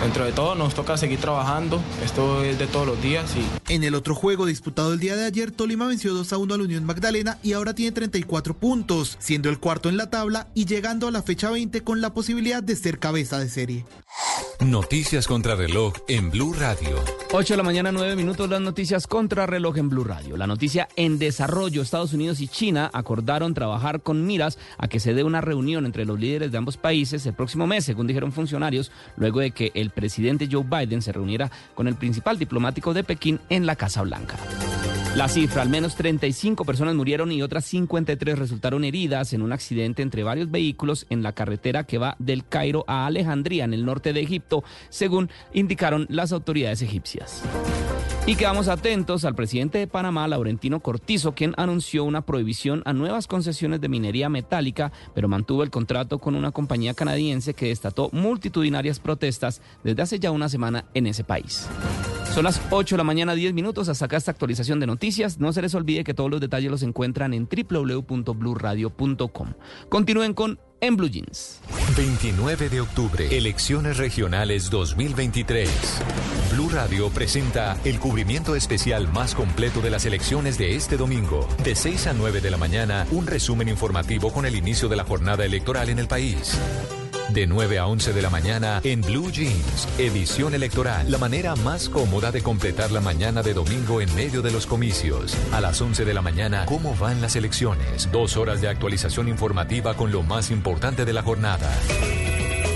[0.03, 1.81] dentro de todo nos toca seguir trabajando.
[2.05, 3.31] Esto es de todos los días.
[3.37, 3.73] Y...
[3.73, 6.59] En el otro juego disputado el día de ayer, Tolima venció 2 a 1 a
[6.59, 10.67] la Unión Magdalena y ahora tiene 34 puntos, siendo el cuarto en la tabla y
[10.67, 13.85] llegando a la fecha 20 con la posibilidad de ser cabeza de serie.
[14.61, 16.97] Noticias contra reloj en Blue Radio.
[17.33, 20.39] 8 de la mañana, 9 minutos, las noticias contra reloj en Blue Radio.
[20.39, 25.13] La noticia en desarrollo, Estados Unidos y China acordaron trabajar con miras a que se
[25.13, 28.91] dé una reunión entre los líderes de ambos países el próximo mes, según dijeron funcionarios,
[29.17, 33.41] luego de que el presidente Joe Biden se reuniera con el principal diplomático de Pekín
[33.51, 34.39] en la Casa Blanca.
[35.17, 40.03] La cifra, al menos 35 personas murieron y otras 53 resultaron heridas en un accidente
[40.03, 44.13] entre varios vehículos en la carretera que va del Cairo a Alejandría, en el norte
[44.13, 47.43] de Egipto, según indicaron las autoridades egipcias.
[48.27, 53.27] Y quedamos atentos al presidente de Panamá, Laurentino Cortizo, quien anunció una prohibición a nuevas
[53.27, 59.01] concesiones de minería metálica, pero mantuvo el contrato con una compañía canadiense que destató multitudinarias
[59.01, 61.69] protestas desde hace ya una semana en ese país.
[62.37, 63.89] Son las 8 de la mañana, 10 minutos.
[63.89, 65.06] Hasta acá esta actualización de noticias.
[65.39, 69.53] No se les olvide que todos los detalles los encuentran en www.bluradio.com.
[69.89, 71.61] Continúen con En Blue Jeans.
[71.97, 75.71] 29 de octubre, elecciones regionales 2023.
[76.53, 81.47] Blue Radio presenta el cubrimiento especial más completo de las elecciones de este domingo.
[81.63, 85.05] De 6 a 9 de la mañana, un resumen informativo con el inicio de la
[85.05, 86.59] jornada electoral en el país.
[87.33, 91.11] De 9 a 11 de la mañana en Blue Jeans, edición electoral.
[91.11, 95.37] La manera más cómoda de completar la mañana de domingo en medio de los comicios.
[95.53, 98.11] A las 11 de la mañana, ¿cómo van las elecciones?
[98.13, 101.71] Dos horas de actualización informativa con lo más importante de la jornada.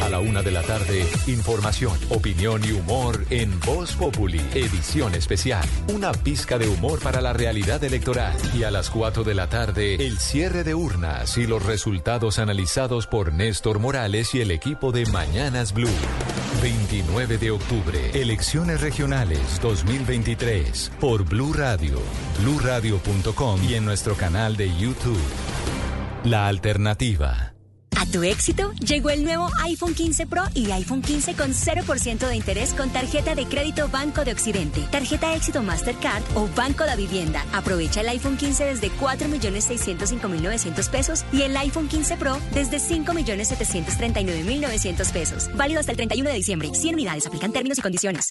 [0.03, 5.65] A la una de la tarde, información, opinión y humor en Voz Populi, edición especial.
[5.93, 8.35] Una pizca de humor para la realidad electoral.
[8.55, 13.07] Y a las cuatro de la tarde, el cierre de urnas y los resultados analizados
[13.07, 15.89] por Néstor Morales y el equipo de Mañanas Blue.
[16.63, 22.01] 29 de octubre, elecciones regionales 2023 por Blue Radio,
[22.43, 25.21] bluradio.com y en nuestro canal de YouTube.
[26.25, 27.55] La alternativa.
[27.97, 32.37] A tu éxito llegó el nuevo iPhone 15 Pro y iPhone 15 con 0% de
[32.37, 37.45] interés con tarjeta de crédito Banco de Occidente, tarjeta éxito Mastercard o Banco de Vivienda.
[37.53, 45.49] Aprovecha el iPhone 15 desde 4.605.900 pesos y el iPhone 15 Pro desde 5.739.900 pesos.
[45.55, 46.71] Válido hasta el 31 de diciembre.
[46.73, 47.27] 100 unidades.
[47.27, 48.31] Aplican términos y condiciones.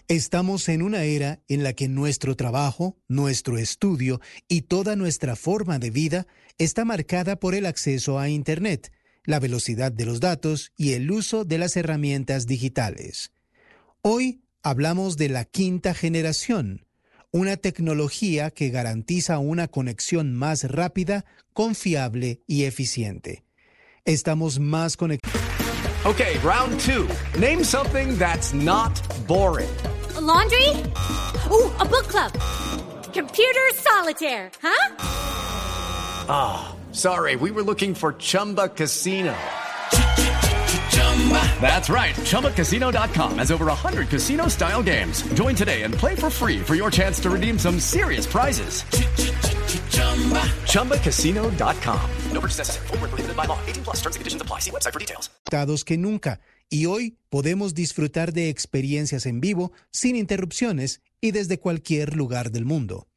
[0.08, 5.80] Estamos en una era en la que nuestro trabajo, nuestro estudio y toda nuestra forma
[5.80, 6.26] de vida
[6.58, 8.94] está marcada por el acceso a Internet,
[9.26, 13.34] la velocidad de los datos y el uso de las herramientas digitales.
[14.02, 16.86] Hoy hablamos de la quinta generación,
[17.32, 23.46] una tecnología que garantiza una conexión más rápida, confiable y eficiente.
[24.06, 25.42] Estamos más conectados.
[26.06, 27.08] Okay, round two.
[27.40, 28.92] Name something that's not
[29.28, 29.70] boring.
[30.22, 30.70] laundry?
[31.50, 32.32] Ooh, a book club.
[33.14, 34.96] Computer solitaire, huh?
[36.30, 39.34] Ah, sorry, we were looking for Chumba Casino.
[41.60, 42.16] That's right.
[42.16, 45.24] ChumbaCasino.com has over 100 casino style games.
[45.34, 48.84] Join today and play for free for your chance to redeem some serious prizes.
[50.72, 52.10] ChumbaCasino.com.
[52.32, 52.88] No purchase necessary.
[52.88, 53.60] Void where prohibited by law.
[53.66, 54.60] 18 plus terms and conditions apply.
[54.60, 55.84] See website for details.
[55.84, 56.40] que nunca
[56.70, 62.66] y hoy podemos disfrutar de experiencias en vivo sin interrupciones y desde cualquier lugar del
[62.66, 63.08] mundo.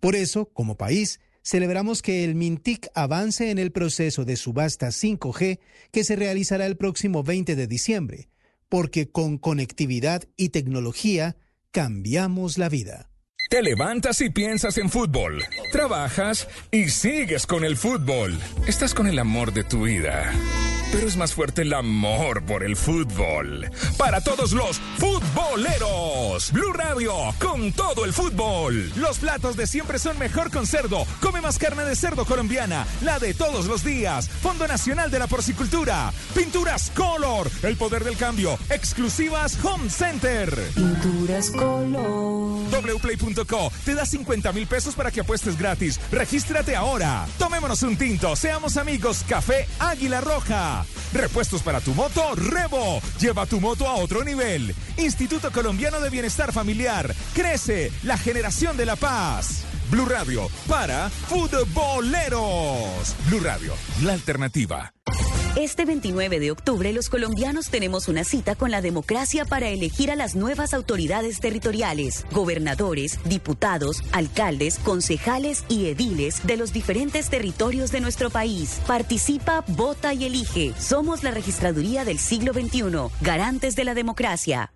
[0.00, 5.58] Por eso, como país, celebramos que el Mintic avance en el proceso de subasta 5G
[5.90, 8.28] que se realizará el próximo 20 de diciembre,
[8.68, 11.36] porque con conectividad y tecnología
[11.70, 13.10] cambiamos la vida.
[13.50, 15.42] Te levantas y piensas en fútbol.
[15.72, 18.38] Trabajas y sigues con el fútbol.
[18.66, 20.32] Estás con el amor de tu vida.
[20.92, 23.66] Pero es más fuerte el amor por el fútbol.
[23.96, 26.52] Para todos los futboleros.
[26.52, 28.92] Blue Radio con todo el fútbol.
[28.96, 31.06] Los platos de siempre son mejor con cerdo.
[31.20, 34.28] Come más carne de cerdo colombiana, la de todos los días.
[34.28, 36.12] Fondo Nacional de la Porcicultura.
[36.34, 38.58] Pinturas Color, el poder del cambio.
[38.68, 40.54] Exclusivas Home Center.
[40.74, 42.70] Pinturas Color.
[42.70, 45.98] Wplay.co te da 50 mil pesos para que apuestes gratis.
[46.10, 47.26] Regístrate ahora.
[47.38, 48.36] Tomémonos un tinto.
[48.36, 49.24] Seamos amigos.
[49.26, 50.81] Café Águila Roja.
[51.12, 53.00] Repuestos para tu moto, Revo.
[53.18, 54.74] Lleva tu moto a otro nivel.
[54.96, 57.14] Instituto Colombiano de Bienestar Familiar.
[57.34, 59.64] Crece la generación de la paz.
[59.92, 63.14] Blue Radio para futboleros.
[63.28, 64.94] Blue Radio, la alternativa.
[65.54, 70.16] Este 29 de octubre los colombianos tenemos una cita con la democracia para elegir a
[70.16, 78.00] las nuevas autoridades territoriales, gobernadores, diputados, alcaldes, concejales y ediles de los diferentes territorios de
[78.00, 78.80] nuestro país.
[78.86, 80.72] Participa, vota y elige.
[80.78, 84.72] Somos la registraduría del siglo XXI, garantes de la democracia.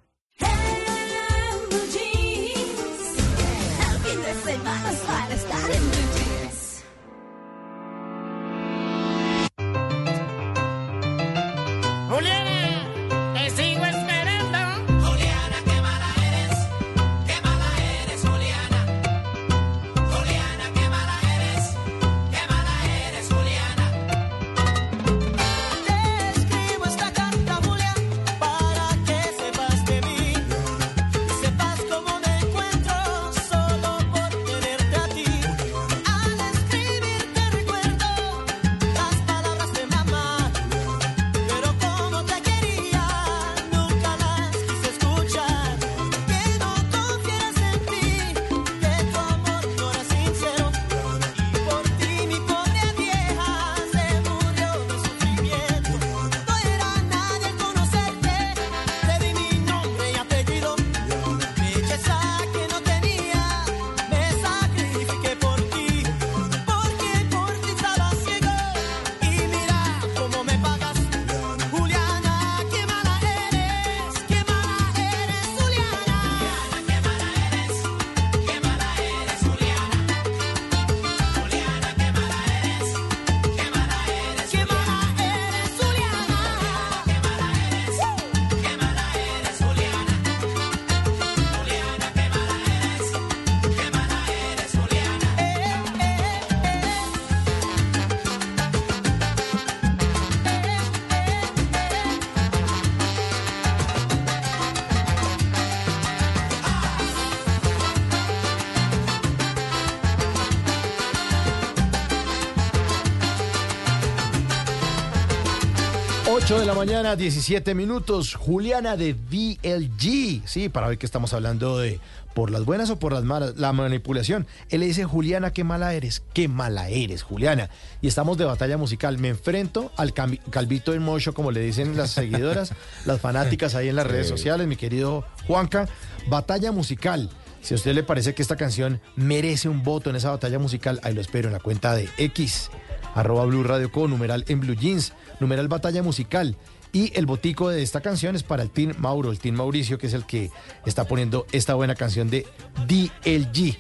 [116.87, 118.37] Mañana, 17 minutos.
[118.37, 120.47] Juliana de VLG.
[120.47, 121.99] Sí, para ver que estamos hablando de
[122.33, 124.47] por las buenas o por las malas, la manipulación.
[124.69, 126.23] Él le dice, Juliana, qué mala eres.
[126.33, 127.71] Qué mala eres, Juliana.
[128.03, 129.19] Y estamos de batalla musical.
[129.19, 132.73] Me enfrento al calvito en mocho, como le dicen las seguidoras,
[133.05, 135.89] las fanáticas ahí en las redes sociales, mi querido Juanca.
[136.29, 137.31] Batalla musical.
[137.63, 141.01] Si a usted le parece que esta canción merece un voto en esa batalla musical,
[141.03, 142.71] ahí lo espero en la cuenta de X,
[143.17, 146.57] arroba Blue Radio Co, numeral en Blue Jeans, numeral batalla musical.
[146.93, 150.07] Y el botico de esta canción es para el Team Mauro, el Team Mauricio, que
[150.07, 150.51] es el que
[150.85, 152.47] está poniendo esta buena canción de
[152.87, 153.77] DLG.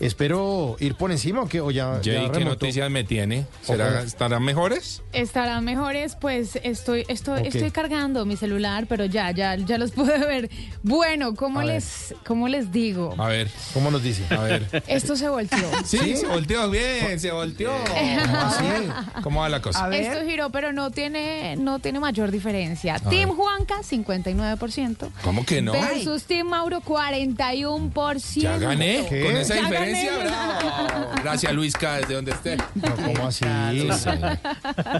[0.00, 3.46] Espero ir por encima o que o ya, ¿qué noticias me tiene?
[3.62, 4.02] ¿Será-.
[4.02, 5.02] ¿Estarán mejores?
[5.12, 10.18] Estarán mejores, pues estoy, estoy, estoy cargando mi celular, pero ya, ya, ya los pude
[10.18, 10.50] ver.
[10.82, 11.74] Bueno, ¿cómo A ver.
[11.76, 13.14] les, cómo les digo?
[13.18, 13.50] A ver.
[13.72, 14.22] ¿Cómo nos dice?
[14.34, 14.82] A ver.
[14.86, 15.58] Esto se volteó.
[15.86, 17.72] Sí, se volteó bien, se volteó.
[19.22, 19.88] ¿Cómo va la cosa?
[19.94, 22.98] Esto giró, pero no tiene, no tiene mayor diferencia.
[22.98, 25.08] Team Juanca, 59%.
[25.22, 25.72] ¿Cómo que no?
[25.72, 28.40] Versus Team Mauro, 41%.
[28.40, 29.85] Ya gané, ¿con esa Ya diferencia?
[29.94, 31.10] Florencia, bravo.
[31.22, 32.56] Gracias, Luisca, desde donde esté.
[33.04, 33.44] ¿Cómo así?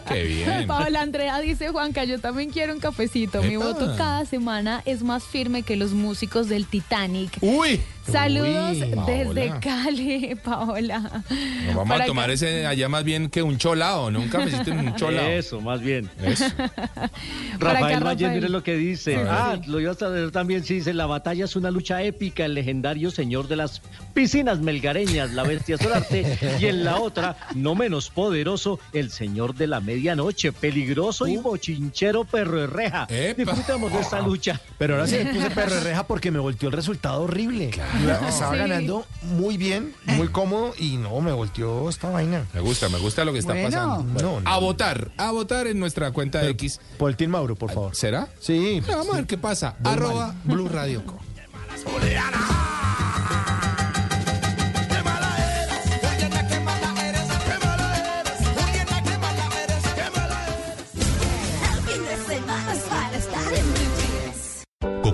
[0.09, 0.67] Qué bien.
[0.67, 3.43] Paola Andrea dice, Juanca, yo también quiero un cafecito.
[3.43, 7.39] Mi voto cada semana es más firme que los músicos del Titanic.
[7.41, 7.81] Uy.
[8.11, 9.61] Saludos Uy, desde Paola.
[9.61, 10.99] Cali, Paola.
[11.01, 14.20] Nos vamos Para a tomar que- ese allá más bien que un cholao, ¿no?
[14.20, 15.27] Un cafecito en un cholao.
[15.27, 16.09] Eso, más bien.
[16.23, 16.45] Eso.
[17.59, 19.16] Rafael Valle, mire lo que dice.
[19.28, 22.55] Ah, lo ibas a ver también, sí, dice, la batalla es una lucha épica, el
[22.55, 23.83] legendario señor de las
[24.15, 29.66] piscinas melgareñas, la bestia Solarte, y en la otra, no menos poderoso, el señor de
[29.66, 31.28] la medianoche, peligroso Uh.
[31.28, 33.07] y bochinchero perro de reja.
[33.37, 34.61] Disfrutemos de esta lucha.
[34.78, 37.70] Pero ahora sí me puse perro de reja porque me volteó el resultado horrible.
[38.28, 38.59] Estaba Sí.
[38.59, 42.44] ganando muy bien, muy cómodo y no, me volteó esta vaina.
[42.55, 43.68] Me gusta, me gusta lo que está Bueno.
[43.70, 44.02] pasando.
[44.12, 46.81] Bueno, No, A votar, a votar en nuestra cuenta de X.
[46.98, 47.94] Por el Team Mauro, por favor.
[47.97, 48.28] ¿Será?
[48.40, 48.82] Sí.
[48.86, 49.77] Vamos a ver qué pasa.
[49.81, 50.36] Muy Arroba mal.
[50.44, 51.18] Blue Radio Co.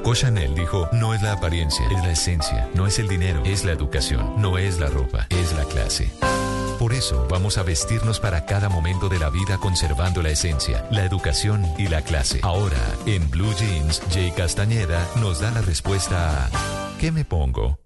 [0.03, 3.65] Coco Chanel dijo, no es la apariencia, es la esencia, no es el dinero, es
[3.65, 6.11] la educación, no es la ropa, es la clase.
[6.81, 11.05] Por eso vamos a vestirnos para cada momento de la vida conservando la esencia, la
[11.05, 12.41] educación y la clase.
[12.43, 16.51] Ahora, en Blue Jeans, Jay Castañeda nos da la respuesta a
[16.99, 17.79] ¿qué me pongo?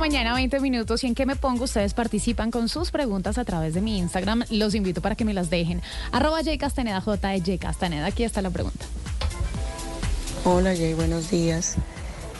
[0.00, 1.04] Mañana, 20 minutos.
[1.04, 1.64] ¿Y en qué me pongo?
[1.64, 4.44] Ustedes participan con sus preguntas a través de mi Instagram.
[4.48, 5.82] Los invito para que me las dejen.
[6.10, 8.06] Arroba J Castaneda, J de J Castaneda.
[8.06, 8.86] Aquí está la pregunta.
[10.44, 11.76] Hola Jay, buenos días.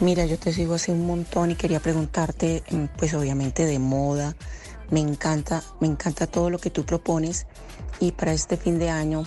[0.01, 4.35] Mira, yo te sigo hace un montón y quería preguntarte, mm, pues obviamente de moda.
[4.89, 7.47] Me encanta, me encanta todo lo que tú propones
[8.01, 9.25] y para este fin de año,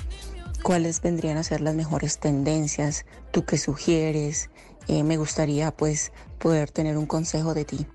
[0.64, 3.06] ¿cuáles vendrían a ser las mejores tendencias?
[3.32, 4.50] ¿Tú qué sugieres?
[4.88, 7.86] Eh, me gustaría pues poder tener un consejo de ti.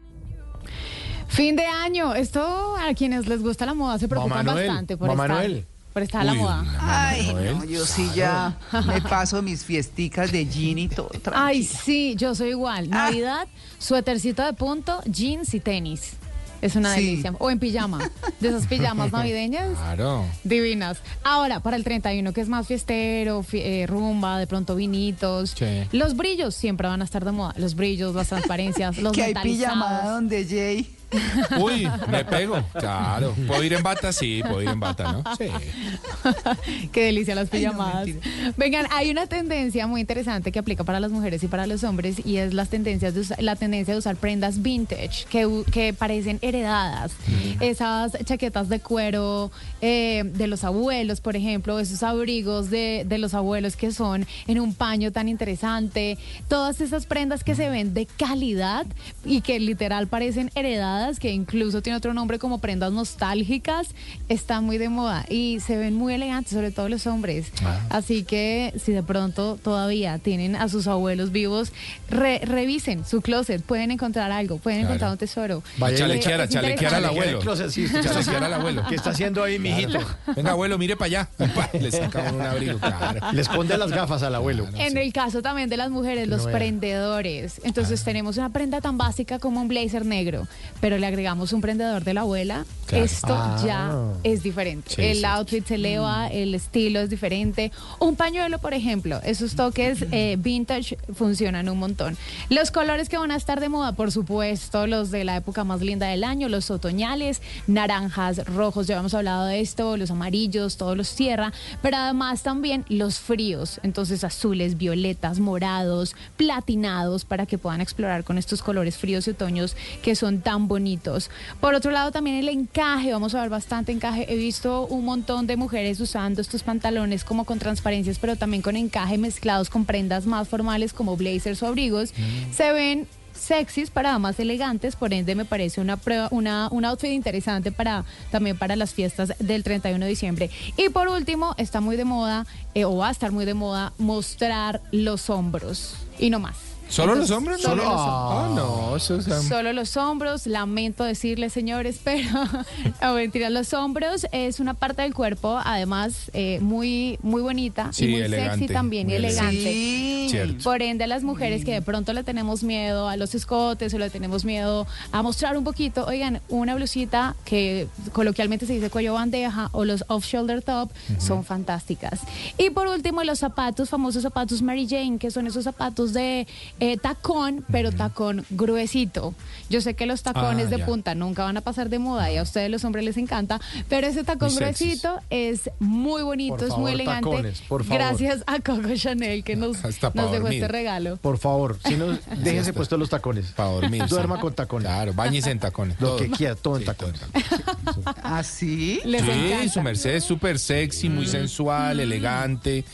[1.28, 2.14] Fin de año.
[2.14, 5.66] Esto a quienes les gusta la moda se preocupan Manuel, bastante por estar, Noel.
[5.92, 6.64] por estar a la Uy, moda.
[6.80, 8.56] Ay, no, yo sí ya
[8.86, 11.10] me paso mis fiesticas de jean y todo.
[11.34, 12.88] Ay, sí, yo soy igual.
[12.88, 13.46] Navidad,
[13.78, 16.14] suétercito de punto, jeans y tenis.
[16.60, 17.04] Es una Sí.
[17.06, 17.34] delicia.
[17.38, 17.98] O en pijama.
[18.40, 19.76] De esas pijamas navideñas.
[19.76, 20.24] Claro.
[20.44, 20.98] Divinas.
[21.22, 25.54] Ahora, para el 31, que es más fiestero, fi- eh, rumba, de pronto vinitos.
[25.56, 25.66] Sí.
[25.92, 27.54] Los brillos siempre van a estar de moda.
[27.56, 30.94] Los brillos, las transparencias, los que hay pijamada donde Jay.
[31.58, 32.62] Uy, me pego.
[32.78, 33.34] Claro.
[33.46, 34.12] ¿Puedo ir en bata?
[34.12, 35.24] Sí, puedo ir en bata, ¿no?
[35.36, 35.46] Sí.
[36.92, 38.08] Qué delicia las Ay, no, pijamadas.
[38.56, 42.24] Vengan, hay una tendencia muy interesante que aplica para las mujeres y para los hombres
[42.24, 46.38] y es las tendencias de usar- la tendencia de usar prendas vintage que, que parecen
[46.42, 47.12] heredadas.
[47.60, 53.34] Esas chaquetas de cuero eh, de los abuelos, por ejemplo, esos abrigos de, de los
[53.34, 56.18] abuelos que son en un paño tan interesante.
[56.48, 58.86] Todas esas prendas que se ven de calidad
[59.24, 63.88] y que literal parecen heredadas, que incluso tiene otro nombre como prendas nostálgicas,
[64.28, 67.52] están muy de moda y se ven muy elegantes, sobre todo los hombres.
[67.90, 71.72] Así que si de pronto todavía tienen a sus abuelos vivos,
[72.10, 74.94] re- revisen su closet, pueden encontrar algo, pueden Claro.
[74.94, 75.62] encontrar un tesoro.
[75.78, 77.38] Vaya, Eh, chalequear, chalequear al abuelo.
[77.40, 78.82] Closet, sí, sí, Chalequear al abuelo.
[78.88, 79.98] ¿Qué está haciendo ahí, mijito?
[80.36, 81.28] Venga, abuelo, mire para allá.
[81.80, 83.32] Le saca un abrigo, claro.
[83.32, 84.66] Le esconde las gafas al abuelo.
[84.76, 87.60] En el caso también de las mujeres, los no prendedores.
[87.64, 90.46] Entonces tenemos una prenda tan básica como un blazer negro,
[90.80, 92.64] pero le agregamos un prendedor de la abuela.
[92.86, 93.04] Claro.
[93.04, 93.62] Esto Ah.
[93.66, 93.92] ya
[94.24, 94.94] es diferente.
[94.94, 95.24] Sí, el sí.
[95.24, 97.70] outfit se eleva, el estilo es diferente.
[97.98, 102.16] Un pañuelo, por ejemplo, esos toques eh, vintage funcionan un montón.
[102.48, 105.80] Los colores que van a estar de moda, por supuesto, los de la época más
[105.82, 110.96] linda del año, los otoñales, naranjas, rojos, ya hemos hablado de esto, los amarillos, todos
[110.96, 111.52] los tierra,
[111.82, 118.38] pero además también los fríos, entonces azules, violetas, morados, platinados, para que puedan explorar con
[118.38, 121.30] estos colores fríos y otoños que son tan bonitos.
[121.60, 124.32] Por otro lado, también el encaje, vamos a ver bastante encaje.
[124.32, 128.76] He visto un montón de mujeres usando estos pantalones como con transparencias, pero también con
[128.76, 132.12] encaje mezclados con prendas más formales como blazers o abrigos.
[132.52, 133.06] Se ven
[133.48, 138.04] sexys para damas elegantes, por ende me parece una prueba, una, un outfit interesante para
[138.30, 140.50] también para las fiestas del 31 de diciembre.
[140.76, 143.94] Y por último, está muy de moda, eh, o va a estar muy de moda,
[143.96, 145.96] mostrar los hombros.
[146.18, 146.67] Y no más.
[146.88, 147.60] ¿Solo Entonces, los hombres?
[147.62, 147.90] Solo No.
[147.90, 148.66] los Ah, hombros.
[148.90, 149.26] no, eso es...
[149.28, 152.28] um, Solo los hombros, lamento decirles señores, pero
[153.02, 158.06] no mentira, los hombros es una parte del cuerpo, además eh, muy muy bonita Sí,
[158.06, 159.48] y muy elegante, sexy también y muy elegante.
[159.56, 159.72] elegante.
[159.72, 160.26] Sí.
[160.30, 160.64] Cierto.
[160.64, 163.98] Por ende, a las mujeres que de pronto le tenemos miedo a los escotes o
[163.98, 169.14] le tenemos miedo a mostrar un poquito, oigan, una blusita que coloquialmente se dice cuello
[169.14, 172.20] bandeja o los off-shoulder top son fantásticas.
[172.58, 176.46] Y por último, los zapatos, famosos zapatos Mary Jane, que son esos zapatos de
[176.80, 179.34] eh, tacón, pero tacón gruesito.
[179.70, 180.86] Yo sé que los tacones Ah, de ya.
[180.86, 184.06] punta nunca van a pasar de moda y a ustedes los hombres les encanta, pero
[184.06, 187.28] ese tacón gruesito es muy bonito, Por es favor, muy elegante.
[187.30, 187.98] tacones, por favor.
[187.98, 190.62] Gracias a Coco Chanel que nos, Hasta nos dejó dormir.
[190.62, 191.16] este regalo.
[191.18, 192.06] Por favor, si no,
[192.42, 193.46] déjese puestos los tacones.
[193.52, 194.06] Para dormir.
[194.06, 194.40] Duerma sí.
[194.42, 194.86] con tacones.
[194.88, 196.00] Claro, bañese en tacones.
[196.00, 196.16] Lo todo.
[196.18, 197.20] que quiera, todo en Sí, tacones.
[198.22, 199.00] ¿Ah, sí?
[199.04, 199.68] Les Sí, encanta.
[199.72, 201.14] su merced es súper sexy, Mm.
[201.14, 202.84] muy sensual, elegante.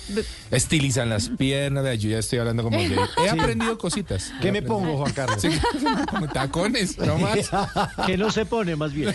[0.51, 1.85] Estilizan las piernas.
[1.99, 4.33] Yo ya estoy hablando como que he aprendido cositas.
[4.41, 5.41] ¿Qué me pongo, Juan Carlos?
[5.41, 5.49] Sí,
[6.11, 7.51] como tacones, no más.
[8.07, 9.15] Que no se pone más bien.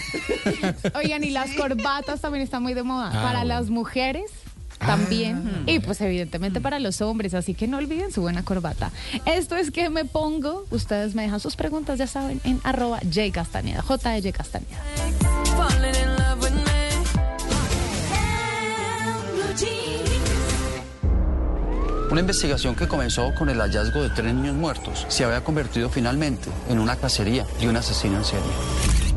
[0.95, 3.09] Oigan, y las corbatas también están muy de moda.
[3.09, 3.55] Ah, para bueno.
[3.55, 4.31] las mujeres
[4.79, 5.63] también.
[5.65, 7.33] y pues evidentemente para los hombres.
[7.33, 8.91] Así que no olviden su buena corbata.
[9.25, 10.65] Esto es que me pongo.
[10.71, 13.81] Ustedes me dejan sus preguntas, ya saben, en arroba J Castañeda.
[13.81, 14.79] J Castañeda.
[22.11, 26.49] Una investigación que comenzó con el hallazgo de tres niños muertos se había convertido finalmente
[26.67, 29.08] en una cacería de un asesino en serie.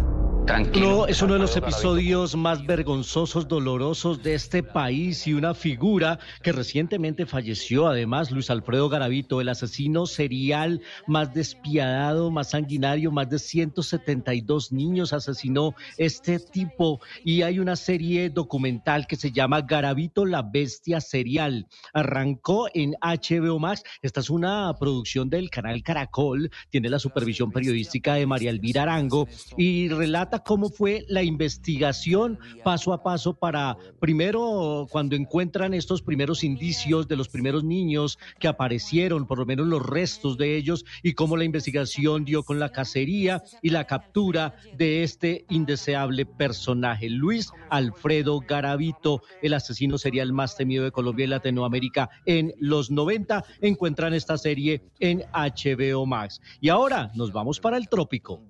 [0.44, 6.18] No, es uno de los episodios más vergonzosos, dolorosos de este país y una figura
[6.42, 13.30] que recientemente falleció, además, Luis Alfredo Garavito, el asesino serial más despiadado, más sanguinario, más
[13.30, 17.00] de 172 niños asesinó este tipo.
[17.24, 21.68] Y hay una serie documental que se llama Garavito la bestia serial.
[21.94, 28.14] Arrancó en HBO Max, esta es una producción del canal Caracol, tiene la supervisión periodística
[28.14, 34.86] de María Elvira Arango y relata cómo fue la investigación paso a paso para, primero,
[34.90, 39.84] cuando encuentran estos primeros indicios de los primeros niños que aparecieron, por lo menos los
[39.84, 45.02] restos de ellos, y cómo la investigación dio con la cacería y la captura de
[45.02, 52.10] este indeseable personaje, Luis Alfredo Garavito, el asesino serial más temido de Colombia y Latinoamérica
[52.26, 53.44] en los 90.
[53.60, 56.40] Encuentran esta serie en HBO Max.
[56.60, 58.42] Y ahora nos vamos para el trópico.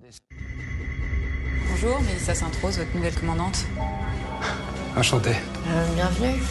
[1.69, 3.65] Bonjour, Mélissa Sainte-Rose, votre nouvelle commandante.
[4.95, 5.31] Enchanté.
[5.95, 6.41] bienvenue.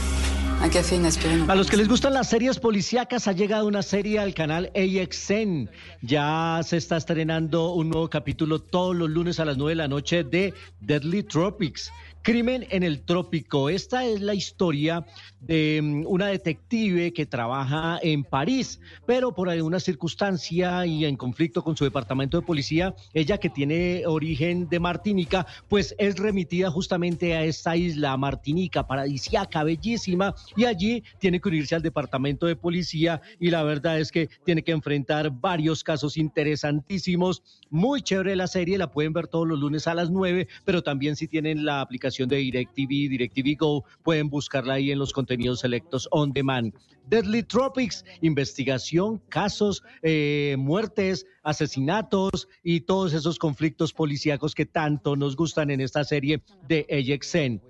[0.63, 1.51] Un café, une aspirine.
[1.51, 5.69] A los que les gustan las series policíacas, ha llegado una serie al canal AXN.
[6.03, 9.89] Ya se está estrenando un nuevo capítulo todos los lunes a las 9 de la
[9.89, 11.91] noche de Deadly Tropics.
[12.23, 13.69] Crimen en el trópico.
[13.69, 15.05] Esta es la historia
[15.43, 21.63] de mm, una detective que trabaja en París, pero por alguna circunstancia y en conflicto
[21.63, 27.35] con su departamento de policía, ella que tiene origen de Martinica, pues es remitida justamente
[27.35, 33.21] a esta isla, Martinica, paradisíaca, bellísima, y allí tiene que unirse al departamento de policía
[33.41, 37.43] y la verdad es que tiene que enfrentar varios casos interesantísimos.
[37.71, 41.17] Muy chévere la serie, la pueden ver todos los lunes a las 9, pero también
[41.17, 46.09] si tienen la aplicación de DirecTV, DirecTV Go, pueden buscarla ahí en los contenidos selectos
[46.11, 46.75] on demand.
[47.09, 55.37] Deadly Tropics, investigación, casos, eh, muertes, asesinatos y todos esos conflictos policíacos que tanto nos
[55.37, 57.61] gustan en esta serie de AXN.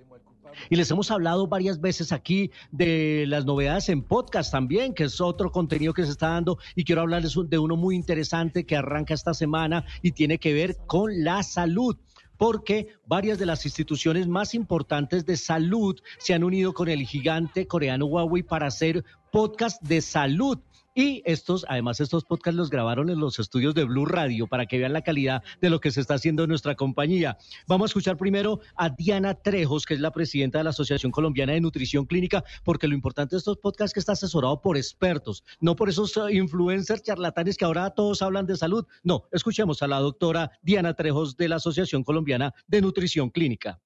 [0.69, 5.19] Y les hemos hablado varias veces aquí de las novedades en podcast también, que es
[5.19, 6.57] otro contenido que se está dando.
[6.75, 10.77] Y quiero hablarles de uno muy interesante que arranca esta semana y tiene que ver
[10.85, 11.97] con la salud
[12.43, 17.67] porque varias de las instituciones más importantes de salud se han unido con el gigante
[17.67, 20.59] coreano Huawei para hacer podcast de salud.
[20.95, 24.77] Y estos, además, estos podcasts los grabaron en los estudios de Blue Radio para que
[24.77, 27.37] vean la calidad de lo que se está haciendo en nuestra compañía.
[27.67, 31.53] Vamos a escuchar primero a Diana Trejos, que es la presidenta de la Asociación Colombiana
[31.53, 35.43] de Nutrición Clínica, porque lo importante de estos podcasts es que está asesorado por expertos,
[35.59, 38.85] no por esos eh, influencers charlatanes que ahora todos hablan de salud.
[39.01, 43.79] No, escuchemos a la doctora Diana Trejos de la Asociación Colombiana de Nutrición Clínica.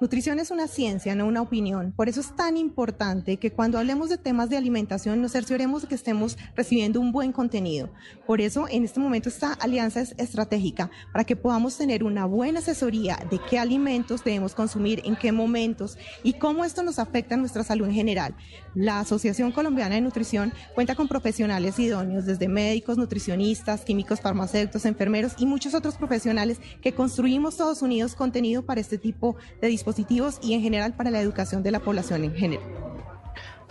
[0.00, 1.92] Nutrición es una ciencia, no una opinión.
[1.92, 5.88] Por eso es tan importante que cuando hablemos de temas de alimentación nos cercioremos de
[5.88, 7.90] que estemos recibiendo un buen contenido.
[8.26, 12.60] Por eso en este momento esta alianza es estratégica para que podamos tener una buena
[12.60, 17.38] asesoría de qué alimentos debemos consumir, en qué momentos y cómo esto nos afecta a
[17.38, 18.34] nuestra salud en general.
[18.74, 25.32] La Asociación Colombiana de Nutrición cuenta con profesionales idóneos, desde médicos, nutricionistas, químicos, farmacéuticos, enfermeros
[25.38, 30.54] y muchos otros profesionales que construimos todos unidos contenido para este tipo de dispositivos y
[30.54, 32.64] en general para la educación de la población en general.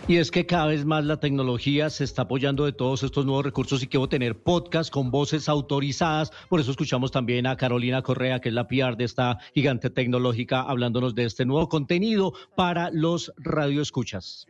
[0.08, 3.44] Y es que cada vez más la tecnología se está apoyando de todos estos nuevos
[3.44, 6.32] recursos y quiero tener podcast con voces autorizadas.
[6.48, 10.62] Por eso escuchamos también a Carolina Correa, que es la PR de esta gigante tecnológica,
[10.62, 14.46] hablándonos de este nuevo contenido para los radioescuchas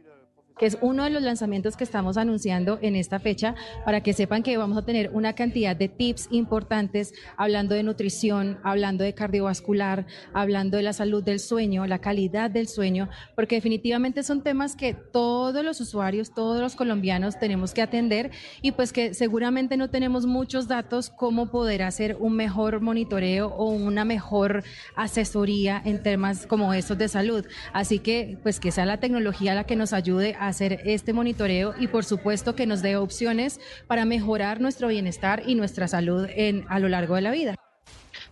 [0.61, 3.55] que es uno de los lanzamientos que estamos anunciando en esta fecha,
[3.87, 8.59] para que sepan que vamos a tener una cantidad de tips importantes hablando de nutrición,
[8.63, 10.05] hablando de cardiovascular,
[10.35, 14.93] hablando de la salud del sueño, la calidad del sueño, porque definitivamente son temas que
[14.93, 18.31] todos los usuarios, todos los colombianos tenemos que atender
[18.61, 23.71] y pues que seguramente no tenemos muchos datos cómo poder hacer un mejor monitoreo o
[23.71, 24.63] una mejor
[24.95, 27.47] asesoría en temas como estos de salud.
[27.73, 31.75] Así que pues que sea la tecnología la que nos ayude a hacer este monitoreo
[31.79, 36.65] y por supuesto que nos dé opciones para mejorar nuestro bienestar y nuestra salud en,
[36.69, 37.55] a lo largo de la vida.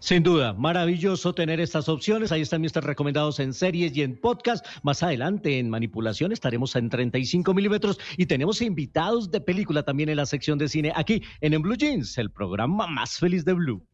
[0.00, 2.30] Sin duda, maravilloso tener estas opciones.
[2.30, 4.64] Ahí están mis recomendados en series y en podcast.
[4.82, 10.16] Más adelante en manipulación estaremos en 35 milímetros y tenemos invitados de película también en
[10.16, 13.84] la sección de cine aquí en, en Blue Jeans, el programa más feliz de Blue.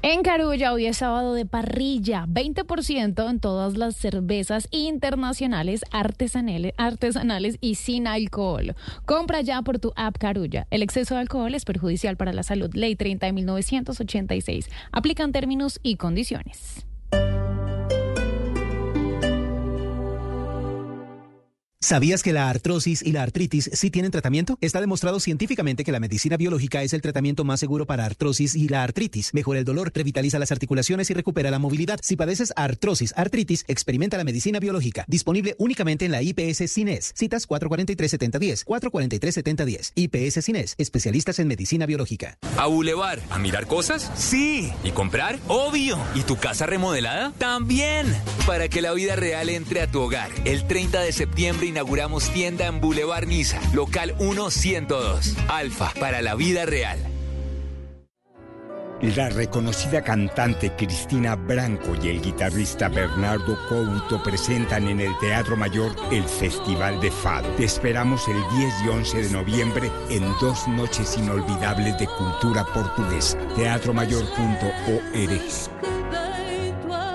[0.00, 7.58] En Carulla hoy es sábado de parrilla, 20% en todas las cervezas internacionales artesanales, artesanales
[7.60, 8.76] y sin alcohol.
[9.06, 10.68] Compra ya por tu app Carulla.
[10.70, 12.70] El exceso de alcohol es perjudicial para la salud.
[12.74, 14.70] Ley 30 de 1986.
[14.92, 16.86] Aplican términos y condiciones.
[21.80, 24.58] ¿Sabías que la artrosis y la artritis sí tienen tratamiento?
[24.60, 28.66] Está demostrado científicamente que la medicina biológica es el tratamiento más seguro para artrosis y
[28.66, 29.32] la artritis.
[29.32, 32.00] Mejora el dolor, revitaliza las articulaciones y recupera la movilidad.
[32.02, 35.04] Si padeces artrosis, artritis, experimenta la medicina biológica.
[35.06, 37.12] Disponible únicamente en la IPS Cines.
[37.14, 39.92] Citas 443-7010, 443-7010.
[39.94, 42.38] IPS Cines, especialistas en medicina biológica.
[42.56, 43.20] ¿A Boulevard?
[43.30, 44.10] ¿A mirar cosas?
[44.16, 44.72] Sí.
[44.82, 45.38] ¿Y comprar?
[45.46, 45.96] Obvio.
[46.16, 47.32] ¿Y tu casa remodelada?
[47.38, 48.12] También.
[48.48, 50.32] Para que la vida real entre a tu hogar.
[50.44, 55.36] El 30 de septiembre inauguramos tienda en Boulevard Niza, local 1102.
[55.48, 56.98] Alfa, para la vida real.
[59.00, 65.94] La reconocida cantante Cristina Branco y el guitarrista Bernardo Couto presentan en el Teatro Mayor
[66.10, 67.48] el Festival de Fado.
[67.54, 73.38] Te esperamos el 10 y 11 de noviembre en dos noches inolvidables de cultura portuguesa.
[73.54, 75.42] Teatromayor.org.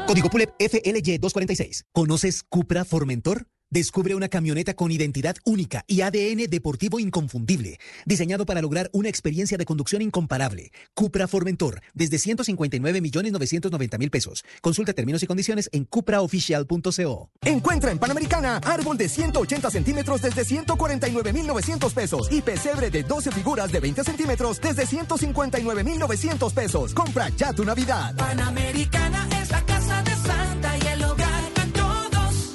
[0.07, 1.84] Código PULEP FLY 246.
[1.91, 3.47] ¿Conoces Cupra Formentor?
[3.73, 9.57] Descubre una camioneta con identidad única y ADN deportivo inconfundible, diseñado para lograr una experiencia
[9.57, 10.71] de conducción incomparable.
[10.93, 14.45] Cupra Formentor, desde 159 millones 990 mil pesos.
[14.61, 17.31] Consulta términos y condiciones en cupraoficial.co.
[17.41, 23.01] Encuentra en Panamericana árbol de 180 centímetros desde 149 mil 900 pesos y pesebre de
[23.01, 26.93] 12 figuras de 20 centímetros desde 159 mil 900 pesos.
[26.93, 28.15] Compra ya tu Navidad.
[28.17, 31.02] Panamericana es la casa de Santa y el.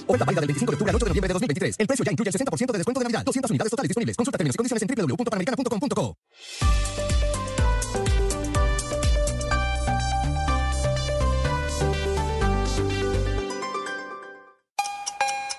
[0.08, 1.76] Oferta válida del 25 de octubre al 8 de noviembre de 2023.
[1.78, 3.24] El precio ya incluye el 60% de descuento de Navidad.
[3.24, 4.16] 200 unidades totales disponibles.
[4.16, 6.16] Consulta términos y condiciones en www.panamericana.com.co.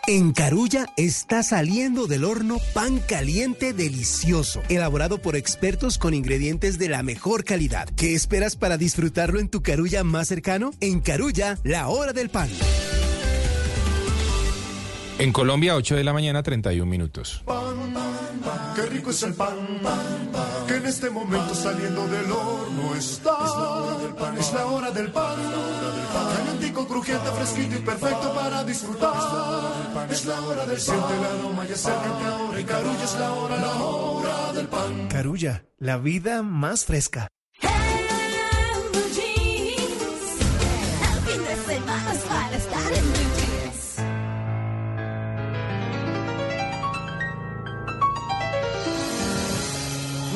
[0.07, 6.89] En Carulla está saliendo del horno pan caliente delicioso, elaborado por expertos con ingredientes de
[6.89, 7.87] la mejor calidad.
[7.95, 10.71] ¿Qué esperas para disfrutarlo en tu Carulla más cercano?
[10.79, 12.49] En Carulla, la hora del pan.
[15.19, 17.43] En Colombia, 8 de la mañana, 31 minutos.
[18.73, 19.57] Qué rico es el pan,
[20.65, 23.35] que en este momento saliendo del horno está.
[23.43, 25.35] Es la hora del pan, es la hora del pan.
[26.37, 30.09] Calientico, crujiente, fresquito y perfecto para disfrutar.
[30.09, 32.59] Es la hora del siente el aroma y acércate ahora.
[32.59, 35.07] En Carulla es la hora, la hora del pan.
[35.09, 37.27] Carulla, la vida más fresca.
[37.61, 39.28] Blue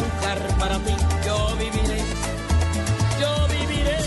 [0.00, 0.94] trabajar para ti.
[1.24, 2.02] Yo viviré,
[3.20, 3.98] yo viviré.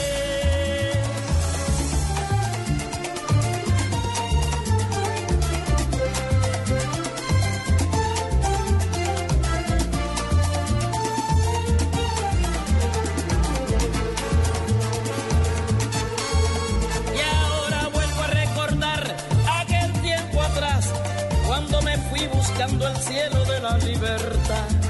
[17.16, 19.16] Y ahora vuelvo a recordar
[19.62, 20.92] aquel tiempo atrás,
[21.46, 24.83] cuando me fui buscando el cielo de la libertad.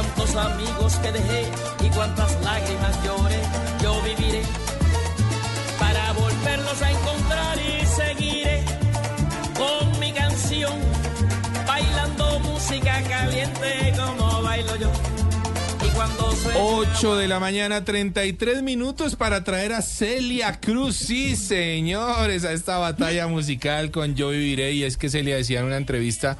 [0.00, 1.44] Cuántos amigos que dejé
[1.84, 3.38] y cuántas lágrimas lloré,
[3.82, 4.40] yo viviré
[5.78, 8.62] para volverlos a encontrar y seguiré
[9.58, 10.72] con mi canción,
[11.66, 14.90] bailando música caliente como bailo yo.
[15.86, 20.96] Y cuando suene 8 de la mañana, 33 minutos para traer a Celia Cruz.
[20.96, 24.72] Sí, señores, a esta batalla musical con Yo Viviré.
[24.72, 26.38] Y es que Celia decía en una entrevista,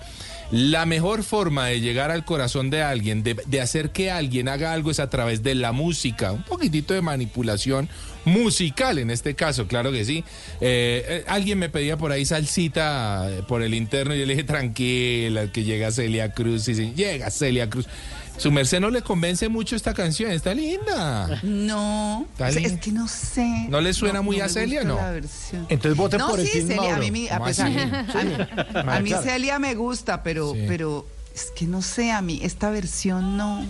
[0.51, 4.91] la mejor forma de llegar al corazón de alguien, de, hacer que alguien haga algo
[4.91, 6.33] es a través de la música.
[6.33, 7.89] Un poquitito de manipulación
[8.25, 10.25] musical en este caso, claro que sí.
[10.61, 14.35] Eh, eh, alguien me pedía por ahí salsita eh, por el interno y yo le
[14.35, 16.69] dije, tranquila, que llega Celia Cruz.
[16.69, 17.87] Y sí, llega Celia Cruz.
[18.41, 21.41] Su merced no le convence mucho esta canción, está linda.
[21.43, 22.69] No, Está linda.
[22.75, 23.67] es que no sé.
[23.69, 24.99] ¿No le suena muy a Celia, no?
[25.69, 26.99] Entonces vote no, por el sí, Team Celia, a Mauro.
[27.01, 28.33] mí, mi- a, ¿Cómo pues, a mí, así?
[28.89, 29.23] a mí- Ah.
[29.23, 30.65] Celia me gusta, pero, Sí.
[30.67, 33.65] pero es que no sé, a mí esta versión no.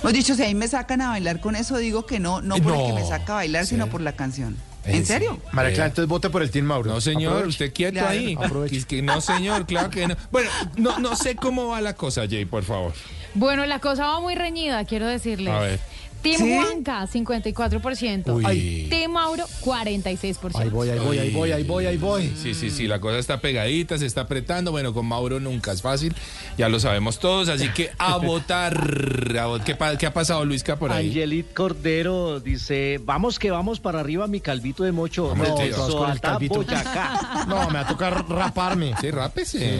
[0.00, 2.76] Hemos dicho, si ahí me sacan a bailar con eso, digo que no, no por
[2.76, 3.70] el que me saca a bailar, Sí.
[3.70, 4.56] sino por la canción.
[4.84, 5.06] Eh, ¿En sí.
[5.14, 5.40] serio?
[5.52, 6.92] María Clara, Eh, entonces vote por el Team Mauro.
[6.92, 7.48] No, señor, Aproveche.
[7.48, 8.08] usted quieto Claro.
[8.10, 8.36] ahí.
[8.38, 8.76] Aproveche.
[8.76, 10.16] Es que no, señor, claro que no.
[10.30, 12.92] Bueno, no, no sé cómo va la cosa, Jay, por favor.
[13.36, 15.52] Bueno, la cosa va muy reñida, quiero decirles.
[15.52, 15.78] A ver.
[16.22, 16.54] Team ¿Sí?
[16.56, 18.34] Juanca, 54%.
[18.34, 18.86] Uy.
[18.90, 20.50] Team Mauro, 46%.
[20.56, 22.32] Ahí voy, ahí voy, ahí voy, ahí voy, ahí voy.
[22.40, 24.70] Sí, sí, sí, la cosa está pegadita, se está apretando.
[24.72, 26.14] Bueno, con Mauro nunca es fácil,
[26.58, 28.74] ya lo sabemos todos, así que a votar.
[28.76, 31.08] A vot- ¿Qué, ha pasado, Luisca, por ahí?
[31.08, 35.28] Angelit Cordero dice, vamos que vamos para arriba, mi calvito de mocho.
[35.28, 35.88] Hombre, No, tío.
[35.96, 36.54] Con el calvito.
[36.56, 37.44] Boyacá.
[37.46, 38.94] No, me va a tocar raparme.
[39.00, 39.78] Sí, rápese.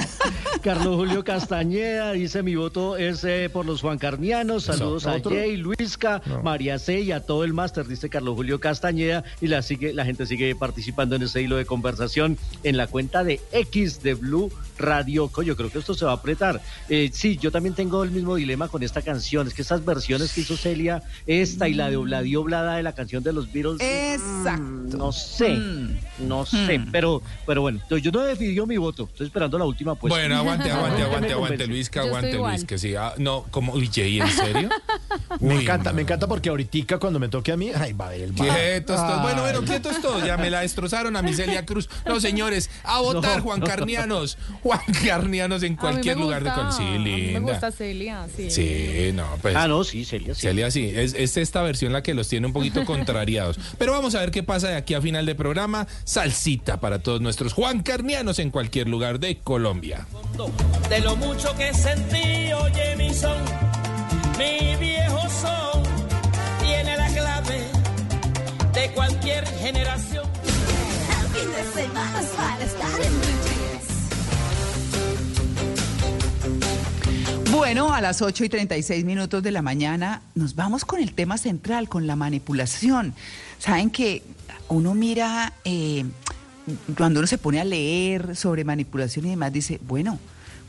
[0.62, 4.64] Carlos Julio Castañeda dice, mi voto es eh, por los juancarnianos.
[4.64, 9.24] Saludos a Jay, Luisca, María C y a todo el máster, dice Carlos Julio Castañeda.
[9.40, 13.24] Y la, sigue, la gente sigue participando en ese hilo de conversación en la cuenta
[13.24, 15.28] de X de Blue Radio.
[15.28, 16.60] Co, Yo creo que esto se va a apretar.
[16.88, 19.48] Eh, sí, yo también tengo el mismo dilema con esta canción.
[19.48, 21.96] Es que esas versiones que hizo Celia, esta y la de
[22.36, 23.80] Oblada de la canción de los Beatles.
[23.80, 24.96] Exacto.
[24.96, 25.96] No sé, Mm.
[26.28, 26.90] no sé, Mm.
[26.92, 29.08] pero, pero bueno, yo no he decidido mi voto.
[29.12, 30.12] Estoy esperando la última pues.
[30.12, 31.66] Bueno, aguante, aguante, aguante, aguante.
[31.66, 32.52] Luisca, aguante, estoy igual.
[32.52, 32.94] Luis, que sí.
[32.94, 34.68] Ah, no, como, Jay, ¿en serio?
[35.40, 35.96] Me Uy, encanta, no.
[35.96, 38.48] me encanta porque ahorita cuando me toque a mí, ay, va a ver el bar.
[38.48, 39.22] Quietos todos.
[39.22, 40.24] Bueno, bueno, quietos todos.
[40.24, 41.88] Ya me la destrozaron a mi Celia Cruz.
[42.06, 43.66] No, señores, a votar No, Juan no.
[43.66, 44.38] Carnianos.
[44.62, 47.40] Juan Carnianos en cualquier lugar de gusta, con Sí, a mí linda.
[47.40, 48.50] Me gusta Celia, sí.
[48.50, 49.54] Sí, no, pues.
[49.56, 50.40] Ah, no, sí, Celia, sí.
[50.42, 53.58] Celia, sí, es, es esta versión la que los tiene un poquito contrariados.
[53.78, 55.86] Pero vamos a ver qué pasa de aquí a final de programa.
[56.04, 60.06] Salsita para todos nuestros Juan Carnianos en cualquier lugar de Colombia.
[60.88, 63.36] de lo mucho que sentí, oye mi son,
[64.38, 65.82] mi viejo son,
[66.60, 67.68] tiene la clave
[68.74, 70.32] de cualquier generación.
[77.50, 81.38] Bueno, a las 8 y 36 minutos de la mañana nos vamos con el tema
[81.38, 83.14] central, con la manipulación.
[83.58, 84.22] Saben que
[84.68, 86.04] uno mira, eh,
[86.96, 90.18] cuando uno se pone a leer sobre manipulación y demás, dice, bueno,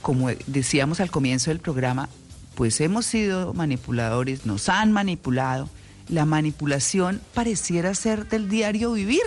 [0.02, 2.10] como decíamos al comienzo del programa,
[2.56, 5.70] pues hemos sido manipuladores, nos han manipulado.
[6.10, 9.22] La manipulación pareciera ser del diario vivir.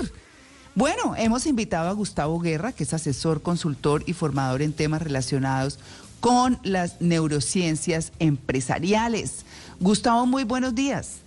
[0.75, 5.79] Bueno, hemos invitado a Gustavo Guerra, que es asesor, consultor y formador en temas relacionados
[6.21, 9.47] con las neurociencias empresariales.
[9.81, 11.21] Gustavo, muy buenos días.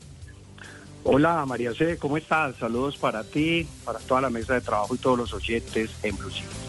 [1.04, 2.58] Hola María C, ¿cómo estás?
[2.58, 6.69] Saludos para ti, para toda la mesa de trabajo y todos los oyentes en.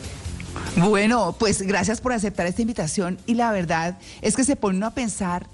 [0.77, 4.87] Bueno, pues gracias por aceptar esta invitación y la verdad es que se pone uno
[4.87, 5.47] a pensar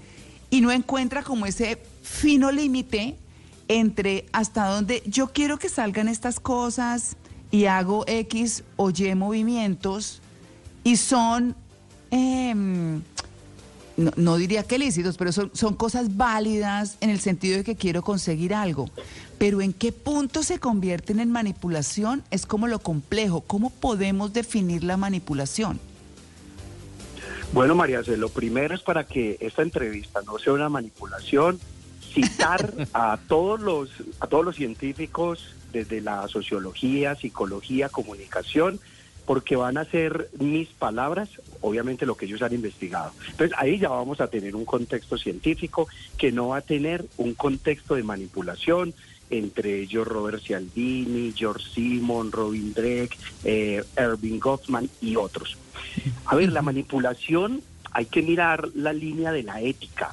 [0.49, 3.17] y no encuentra como ese fino límite
[3.67, 7.17] entre hasta dónde yo quiero que salgan estas cosas
[7.51, 10.21] y hago X o Y movimientos
[10.83, 11.55] y son,
[12.11, 13.01] em,
[13.97, 17.75] no, no diría que lícitos, pero son, son cosas válidas en el sentido de que
[17.75, 18.89] quiero conseguir algo.
[19.37, 23.41] Pero en qué punto se convierten en manipulación es como lo complejo.
[23.41, 25.79] ¿Cómo podemos definir la manipulación?
[27.53, 31.59] Bueno María lo primero es para que esta entrevista no sea una manipulación,
[32.13, 38.79] citar a todos los, a todos los científicos desde la sociología, psicología, comunicación,
[39.27, 41.29] porque van a ser mis palabras,
[41.59, 43.11] obviamente lo que ellos han investigado.
[43.29, 47.33] Entonces ahí ya vamos a tener un contexto científico que no va a tener un
[47.33, 48.93] contexto de manipulación,
[49.29, 55.57] entre ellos Robert Cialdini, George Simon, Robin Drake, eh, Erving Goffman y otros.
[56.25, 60.09] A ver, la manipulación hay que mirar la línea de la ética.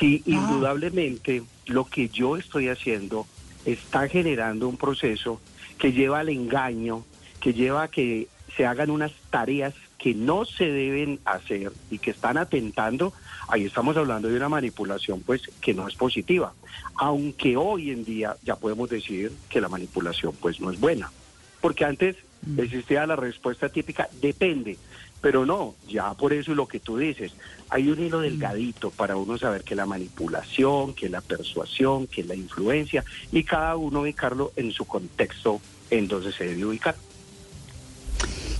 [0.00, 3.28] Si indudablemente lo que yo estoy haciendo
[3.64, 5.40] está generando un proceso
[5.78, 7.04] que lleva al engaño,
[7.44, 8.26] que lleva a que
[8.56, 13.12] se hagan unas tareas que no se deben hacer y que están atentando,
[13.48, 16.54] ahí estamos hablando de una manipulación pues que no es positiva.
[16.94, 21.12] Aunque hoy en día ya podemos decir que la manipulación pues no es buena.
[21.60, 22.16] Porque antes
[22.56, 24.78] existía la respuesta típica, depende.
[25.20, 27.34] Pero no, ya por eso lo que tú dices,
[27.68, 32.34] hay un hilo delgadito para uno saber que la manipulación, que la persuasión, que la
[32.34, 35.60] influencia, y cada uno ubicarlo en su contexto
[35.90, 36.94] en donde se debe ubicar.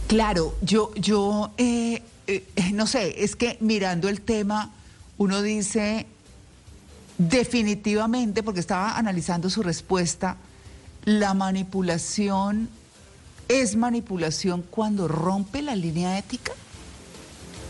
[0.06, 4.70] Claro, yo, yo, eh, eh, no sé, es que mirando el tema,
[5.18, 6.06] uno dice
[7.18, 10.36] definitivamente, porque estaba analizando su respuesta,
[11.04, 12.68] la manipulación
[13.48, 16.52] es manipulación cuando rompe la línea ética.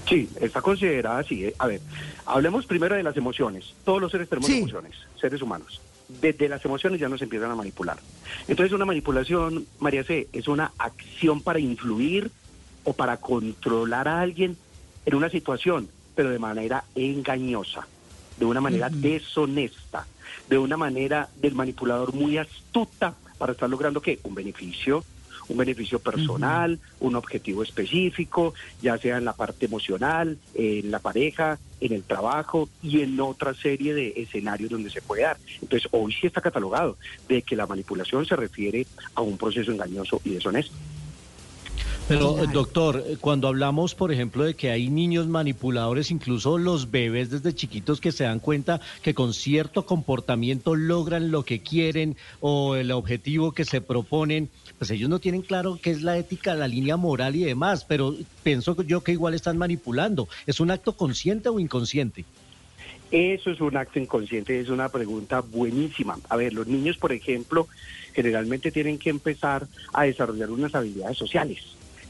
[0.08, 1.44] Sí, está considerada así.
[1.46, 1.54] eh.
[1.58, 1.80] A ver,
[2.26, 3.74] hablemos primero de las emociones.
[3.84, 4.58] Todos los seres tenemos Sí.
[4.58, 5.80] emociones, seres humanos.
[6.08, 7.98] Desde las emociones ya nos empiezan a manipular.
[8.46, 12.30] Entonces una manipulación, María C., es una acción para influir
[12.84, 14.56] o para controlar a alguien
[15.06, 17.86] en una situación, pero de manera engañosa,
[18.38, 20.06] de una manera deshonesta,
[20.48, 24.20] de una manera del manipulador muy astuta para estar logrando qué?
[24.22, 25.04] Un beneficio,
[25.48, 31.58] un beneficio personal, un objetivo específico, ya sea en la parte emocional, en la pareja,
[31.80, 35.36] en el trabajo y en otra serie de escenarios donde se puede dar.
[35.60, 36.96] Entonces, hoy sí está catalogado
[37.28, 40.74] de que la manipulación se refiere a un proceso engañoso y deshonesto.
[42.06, 47.54] Pero, doctor, cuando hablamos, por ejemplo, de que hay niños manipuladores, incluso los bebés desde
[47.54, 52.90] chiquitos que se dan cuenta que con cierto comportamiento logran lo que quieren o el
[52.90, 56.98] objetivo que se proponen, pues ellos no tienen claro qué es la ética, la línea
[56.98, 60.28] moral y demás, pero pienso yo que igual están manipulando.
[60.46, 62.26] ¿Es un acto consciente o inconsciente?
[63.10, 66.18] Eso es un acto inconsciente, es una pregunta buenísima.
[66.28, 67.66] A ver, los niños, por ejemplo,
[68.12, 71.60] generalmente tienen que empezar a desarrollar unas habilidades sociales.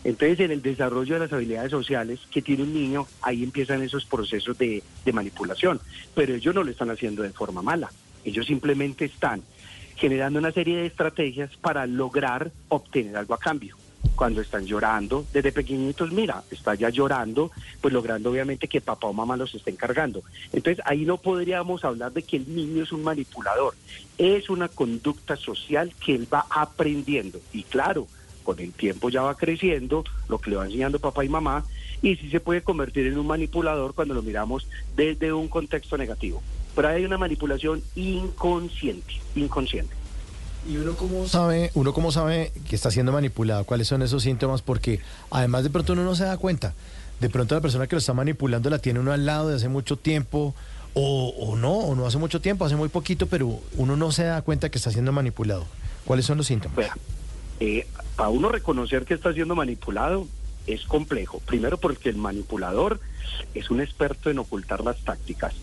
[0.05, 4.05] Entonces, en el desarrollo de las habilidades sociales que tiene un niño, ahí empiezan esos
[4.05, 4.82] procesos de,
[5.12, 5.81] manipulación.
[6.14, 7.90] Pero ellos no lo están haciendo de forma mala.
[8.24, 9.43] Ellos simplemente están
[9.97, 13.76] generando una serie de estrategias para lograr obtener algo a cambio.
[14.14, 17.51] Cuando están llorando, desde pequeñitos, mira, está ya llorando,
[17.81, 20.22] pues logrando obviamente que papá o mamá los estén cargando.
[20.52, 23.74] Entonces ahí no podríamos hablar de que el niño es un manipulador,
[24.18, 27.40] es una conducta social que él va aprendiendo.
[27.52, 28.06] Y claro,
[28.45, 31.65] con el tiempo ya va creciendo, lo que le va enseñando papá y mamá,
[32.03, 36.43] y sí se puede convertir en un manipulador cuando lo miramos desde un contexto negativo.
[36.77, 39.95] Pero hay una manipulación inconsciente, inconsciente.
[40.69, 43.65] ¿Y uno cómo sabe, uno cómo sabe que está siendo manipulado?
[43.65, 44.62] ¿Cuáles son esos síntomas?
[44.62, 45.01] Porque
[45.31, 46.75] además de pronto uno no se da cuenta.
[47.21, 49.69] De pronto la persona que lo está manipulando la tiene uno al lado de hace
[49.69, 50.55] mucho tiempo,
[50.95, 54.25] o, o no, o no hace mucho tiempo, hace muy poquito, pero uno no se
[54.25, 55.66] da cuenta que está siendo manipulado.
[56.05, 56.77] ¿Cuáles son los síntomas?
[56.77, 56.95] Vea,
[57.60, 57.86] eh,
[58.16, 60.26] para uno reconocer que está siendo manipulado
[60.66, 61.40] es complejo.
[61.40, 63.01] Primero porque el manipulador
[63.55, 65.55] es un experto en ocultar las tácticas.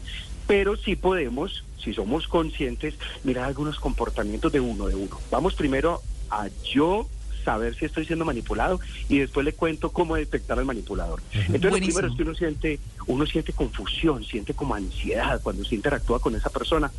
[0.47, 5.19] Pero sí podemos, si somos conscientes, mirar algunos comportamientos de uno de uno.
[5.29, 7.07] Vamos primero a yo
[7.41, 11.21] saber si estoy siendo manipulado y después le cuento cómo detectar al manipulador.
[11.33, 15.75] Entonces lo primero es que uno siente, uno siente confusión, siente como ansiedad cuando se
[15.75, 16.91] interactúa con esa persona.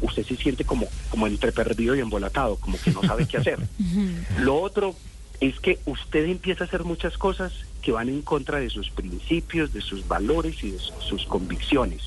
[0.00, 3.58] Usted se siente como, como entre perdido y embolatado, como que no sabe qué hacer.
[4.40, 4.94] Lo otro
[5.40, 7.52] es que usted empieza a hacer muchas cosas
[7.82, 12.02] que van en contra de sus principios, de sus valores y de su- sus convicciones.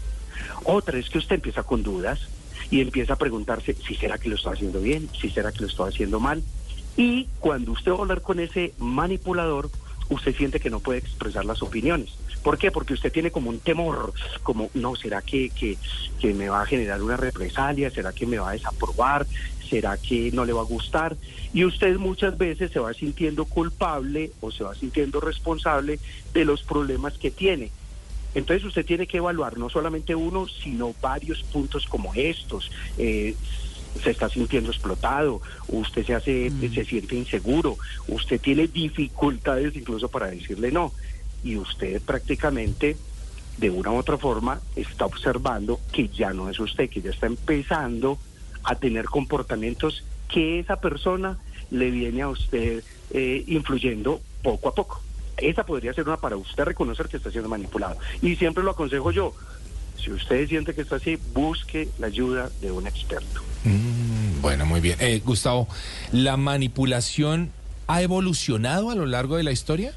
[0.63, 2.19] Otra es que usted empieza con dudas
[2.69, 5.67] y empieza a preguntarse si será que lo estoy haciendo bien, si será que lo
[5.67, 6.43] estoy haciendo mal.
[6.97, 9.69] Y cuando usted va a hablar con ese manipulador,
[10.09, 12.09] usted siente que no puede expresar las opiniones.
[12.43, 12.71] ¿Por qué?
[12.71, 14.13] Porque usted tiene como un temor,
[14.43, 15.77] como, no, ¿será que, que,
[16.19, 17.91] que me va a generar una represalia?
[17.91, 19.27] ¿Será que me va a desaprobar?
[19.69, 21.15] ¿Será que no le va a gustar?
[21.53, 25.99] Y usted muchas veces se va sintiendo culpable o se va sintiendo responsable
[26.33, 27.71] de los problemas que tiene.
[28.33, 32.71] Entonces usted tiene que evaluar no solamente uno, sino varios puntos como estos.
[32.97, 33.35] Eh,
[34.01, 37.77] se está sintiendo explotado, usted se hace, se siente inseguro,
[38.07, 40.93] usted tiene dificultades incluso para decirle no.
[41.43, 42.97] Y usted prácticamente,
[43.57, 47.27] de una u otra forma, está observando que ya no es usted, que ya está
[47.27, 48.17] empezando
[48.63, 51.37] a tener comportamientos que esa persona
[51.71, 55.01] le viene a usted eh, influyendo poco a poco.
[55.37, 57.97] Esa podría ser una para usted reconocer que está siendo manipulado.
[58.21, 59.33] Y siempre lo aconsejo yo.
[59.97, 63.41] Si usted siente que está así, busque la ayuda de un experto.
[63.63, 64.97] Mm, bueno, muy bien.
[64.99, 65.67] Eh, Gustavo,
[66.11, 67.51] ¿la manipulación
[67.87, 69.93] ha evolucionado a lo largo de la historia?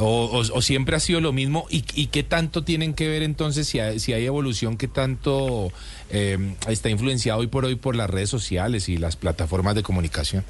[0.00, 1.66] ¿O, siempre ha sido lo mismo?
[1.70, 4.76] ¿Y, qué tanto tienen que ver entonces si hay, si hay evolución?
[4.76, 5.72] ¿Qué tanto
[6.10, 10.44] eh, está influenciado hoy por hoy por las redes sociales y las plataformas de comunicación?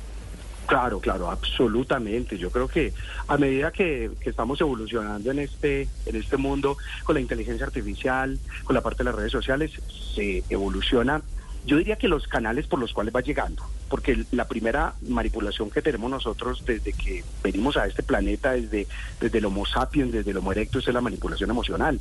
[0.66, 2.36] Claro, claro, absolutamente.
[2.36, 2.93] Yo creo que
[3.27, 8.39] a medida que, que estamos evolucionando en este, en este mundo, con la inteligencia artificial,
[8.65, 9.73] con la parte de las redes sociales,
[10.15, 11.23] se evoluciona.
[11.64, 15.82] Yo diría que los canales por los cuales va llegando, porque la primera manipulación que
[15.82, 18.86] tenemos nosotros desde que venimos a este planeta, desde,
[19.20, 22.01] desde el Homo sapiens, desde el Homo erectus, es la manipulación emocional.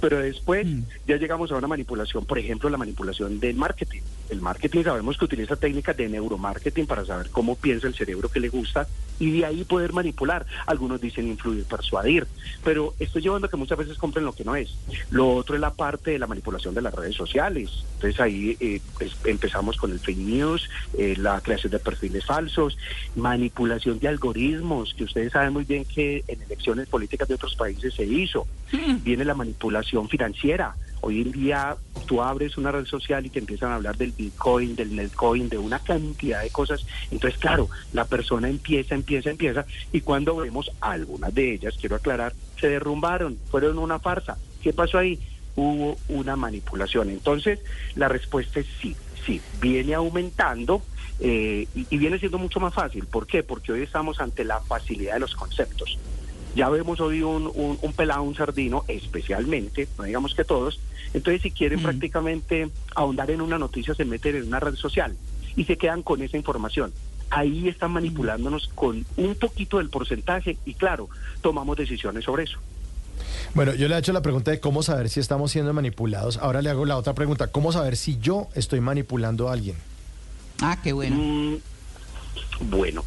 [0.00, 0.66] Pero después
[1.06, 4.02] ya llegamos a una manipulación, por ejemplo, la manipulación del marketing.
[4.30, 8.40] El marketing sabemos que utiliza técnicas de neuromarketing para saber cómo piensa el cerebro que
[8.40, 8.86] le gusta
[9.18, 10.46] y de ahí poder manipular.
[10.66, 12.26] Algunos dicen influir, persuadir,
[12.62, 14.74] pero estoy llevando a que muchas veces compren lo que no es.
[15.10, 17.70] Lo otro es la parte de la manipulación de las redes sociales.
[17.96, 22.76] Entonces ahí eh, es- empezamos con el fake news, eh, la creación de perfiles falsos,
[23.16, 27.94] manipulación de algoritmos, que ustedes saben muy bien que en elecciones políticas de otros países
[27.94, 28.46] se hizo.
[29.02, 30.76] Viene la manipulación financiera.
[31.00, 31.76] Hoy en día
[32.06, 35.58] tú abres una red social y te empiezan a hablar del Bitcoin, del Netcoin, de
[35.58, 36.84] una cantidad de cosas.
[37.10, 42.34] Entonces, claro, la persona empieza, empieza, empieza y cuando vemos algunas de ellas, quiero aclarar,
[42.60, 44.38] se derrumbaron, fueron una farsa.
[44.62, 45.18] ¿Qué pasó ahí?
[45.56, 47.10] Hubo una manipulación.
[47.10, 47.60] Entonces,
[47.94, 48.96] la respuesta es sí,
[49.26, 50.82] sí, viene aumentando
[51.20, 53.06] eh, y, y viene siendo mucho más fácil.
[53.06, 53.42] ¿Por qué?
[53.42, 55.98] Porque hoy estamos ante la facilidad de los conceptos.
[56.54, 60.80] Ya vemos hoy un, un, un pelado, un sardino, especialmente, no digamos que todos.
[61.12, 65.16] Entonces, si quieren prácticamente ahondar en una noticia, se meten en una red social
[65.56, 66.92] y se quedan con esa información.
[67.30, 71.08] Ahí están manipulándonos con un poquito del porcentaje y claro,
[71.40, 72.58] tomamos decisiones sobre eso.
[73.54, 76.38] Bueno, yo le he hecho la pregunta de cómo saber si estamos siendo manipulados.
[76.38, 77.46] Ahora le hago la otra pregunta.
[77.46, 79.76] ¿Cómo saber si yo estoy manipulando a alguien?
[80.60, 81.16] Ah, qué bueno.
[81.16, 81.56] Mm,
[82.70, 83.04] bueno,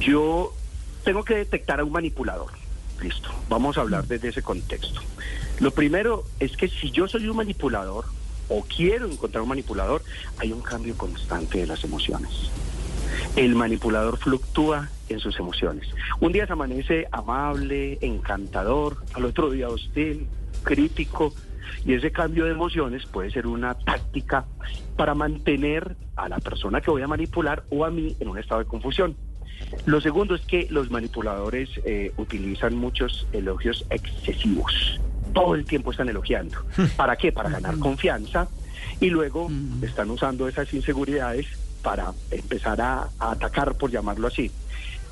[0.00, 0.52] yo
[1.02, 2.50] tengo que detectar a un manipulador.
[3.00, 5.00] Listo, vamos a hablar desde ese contexto.
[5.60, 8.04] Lo primero es que si yo soy un manipulador
[8.48, 10.02] o quiero encontrar un manipulador,
[10.38, 12.30] hay un cambio constante de las emociones.
[13.36, 15.88] El manipulador fluctúa en sus emociones.
[16.20, 20.26] Un día se amanece amable, encantador, al otro día hostil,
[20.62, 21.34] crítico,
[21.84, 24.44] y ese cambio de emociones puede ser una táctica
[24.96, 28.60] para mantener a la persona que voy a manipular o a mí en un estado
[28.60, 29.16] de confusión.
[29.86, 35.00] Lo segundo es que los manipuladores eh, utilizan muchos elogios excesivos.
[35.32, 36.58] Todo el tiempo están elogiando.
[36.96, 37.32] ¿Para qué?
[37.32, 38.48] Para ganar confianza
[39.00, 39.50] y luego
[39.82, 41.46] están usando esas inseguridades
[41.82, 44.50] para empezar a, a atacar, por llamarlo así.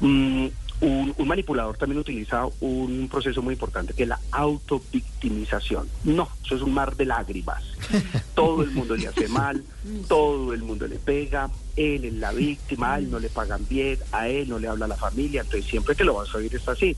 [0.01, 0.47] Mm,
[0.81, 5.89] un, un manipulador también utiliza un proceso muy importante que es la autovictimización.
[6.05, 7.63] No, eso es un mar de lágrimas.
[8.35, 9.63] Todo el mundo le hace mal,
[10.09, 13.99] todo el mundo le pega, él es la víctima, a él no le pagan bien,
[14.13, 16.67] a él no le habla la familia, entonces siempre que lo vas a oír es
[16.67, 16.97] así.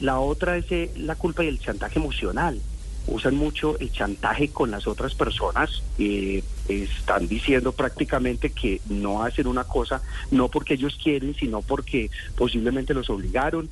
[0.00, 2.60] La otra es eh, la culpa y el chantaje emocional.
[3.06, 5.82] Usan mucho el chantaje con las otras personas.
[5.98, 10.00] eh, están diciendo prácticamente que no hacen una cosa
[10.30, 13.68] no porque ellos quieren, sino porque posiblemente los obligaron.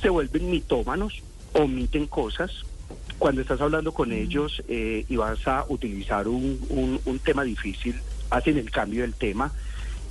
[0.00, 1.20] Se vuelven mitómanos,
[1.52, 2.52] omiten cosas.
[3.18, 7.96] Cuando estás hablando con ellos eh, y vas a utilizar un, un- un tema difícil,
[8.30, 9.52] hacen el cambio del tema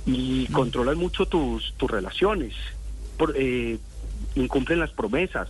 [0.04, 2.54] y controlan mucho tus, tus relaciones.
[3.16, 3.78] Por, eh,
[4.34, 5.48] incumplen las promesas,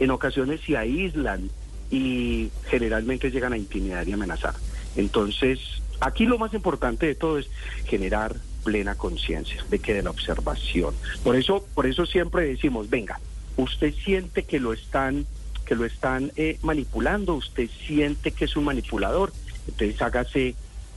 [0.00, 1.50] en ocasiones se aíslan
[1.90, 4.54] y generalmente llegan a intimidar y amenazar.
[4.96, 5.58] Entonces,
[6.00, 7.48] aquí lo más importante de todo es
[7.86, 10.94] generar plena conciencia de que de la observación.
[11.22, 13.20] Por eso, por eso siempre decimos, venga,
[13.56, 15.26] usted siente que lo están,
[15.66, 19.32] que lo están eh, manipulando, usted siente que es un manipulador,
[19.68, 20.54] entonces hágase,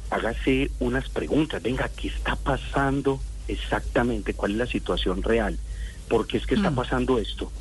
[0.10, 4.34] hágase unas preguntas, venga, ¿qué está pasando exactamente?
[4.34, 5.58] ¿Cuál es la situación real?
[6.08, 7.52] ¿Por qué es que está pasando esto?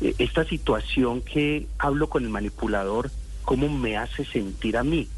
[0.00, 3.10] Eh, esta situación que hablo con el manipulador,
[3.44, 5.08] ¿cómo me hace sentir a mí?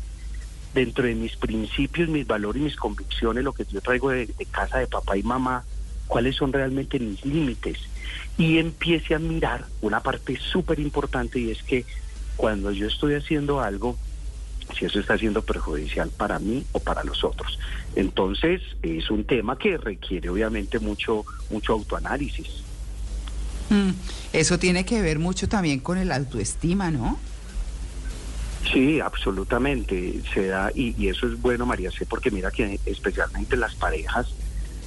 [0.74, 4.78] Dentro de mis principios, mis valores mis convicciones, lo que yo traigo de, de casa
[4.78, 5.64] de papá y mamá,
[6.06, 7.78] cuáles son realmente mis límites.
[8.38, 11.84] Y empiece a mirar una parte súper importante y es que
[12.36, 13.98] cuando yo estoy haciendo algo,
[14.76, 17.58] si eso está siendo perjudicial para mí o para los otros.
[17.96, 22.62] Entonces, es un tema que requiere obviamente mucho, mucho autoanálisis.
[23.70, 23.90] Mm,
[24.32, 27.18] Eso tiene que ver mucho también con el autoestima, ¿no?
[28.72, 30.20] Sí, absolutamente.
[30.34, 33.74] Se da, y, y eso es bueno, María C, porque mira que especialmente en las
[33.74, 34.28] parejas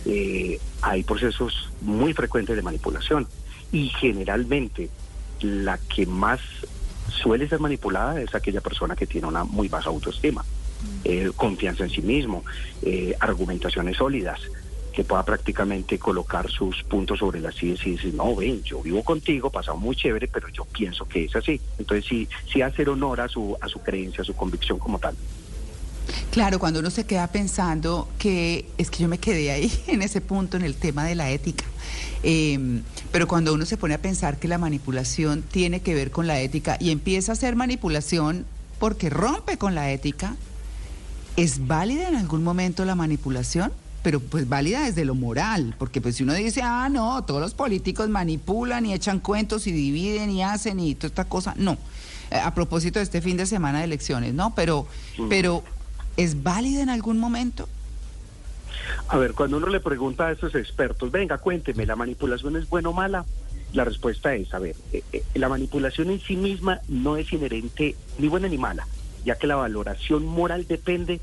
[0.06, 3.28] eh, hay procesos muy frecuentes de manipulación.
[3.72, 4.90] Y generalmente
[5.42, 6.40] la que más
[7.10, 10.46] suele ser manipulada es aquella persona que tiene una muy baja autoestima,
[11.04, 12.44] eh, confianza en sí mismo,
[12.82, 14.40] eh, argumentaciones sólidas,
[14.94, 19.04] que pueda prácticamente colocar sus puntos sobre las sillas y decir, no, ven, yo vivo
[19.04, 21.60] contigo, pasado muy chévere, pero yo pienso que es así.
[21.80, 25.16] Entonces sí, sí hacer honor a su, a su creencia, a su convicción como tal.
[26.32, 30.22] Claro, cuando uno se queda pensando que es que yo me quedé ahí en ese
[30.22, 31.66] punto, en el tema de la ética.
[32.24, 36.28] Eh, pero cuando uno se pone a pensar que la manipulación tiene que ver con
[36.28, 38.46] la ética y empieza a hacer manipulación
[38.80, 40.36] porque rompe con la ética,
[41.36, 43.72] ¿es válida en algún momento la manipulación?
[44.04, 47.54] Pero pues válida desde lo moral, porque pues si uno dice, ah, no, todos los
[47.54, 51.78] políticos manipulan y echan cuentos y dividen y hacen y toda esta cosa, no.
[52.30, 54.54] Eh, A propósito de este fin de semana de elecciones, ¿no?
[54.56, 54.88] Pero,
[55.30, 55.64] pero
[56.18, 57.70] ¿es válida en algún momento?
[59.08, 62.90] A ver, cuando uno le pregunta a esos expertos, venga, cuénteme, ¿la manipulación es buena
[62.90, 63.26] o mala?
[63.72, 67.96] La respuesta es, a ver, eh, eh, la manipulación en sí misma no es inherente
[68.20, 68.86] ni buena ni mala,
[69.24, 71.22] ya que la valoración moral depende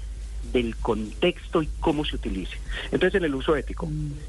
[0.52, 2.56] del contexto y cómo se utilice.
[2.92, 3.88] Entonces, en el uso ético,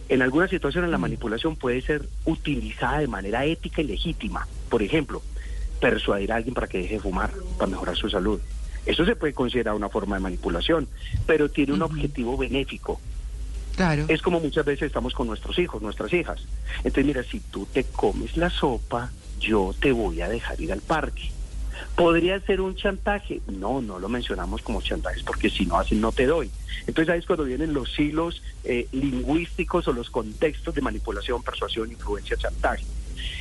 [0.10, 4.48] en algunas situaciones la manipulación puede ser utilizada de manera ética y legítima.
[4.70, 5.22] Por ejemplo,
[5.80, 8.40] persuadir a alguien para que deje de fumar, para mejorar su salud.
[8.86, 10.88] Eso se puede considerar una forma de manipulación,
[11.26, 13.00] pero tiene un objetivo benéfico.
[13.76, 14.06] Claro.
[14.08, 16.42] Es como muchas veces estamos con nuestros hijos, nuestras hijas.
[16.78, 20.82] Entonces, mira, si tú te comes la sopa, yo te voy a dejar ir al
[20.82, 21.32] parque.
[21.96, 23.42] ¿Podría ser un chantaje?
[23.48, 26.50] No, no lo mencionamos como chantajes porque si no así no te doy.
[26.88, 31.92] Entonces ahí es cuando vienen los hilos eh, lingüísticos o los contextos de manipulación, persuasión,
[31.92, 32.86] influencia, chantaje.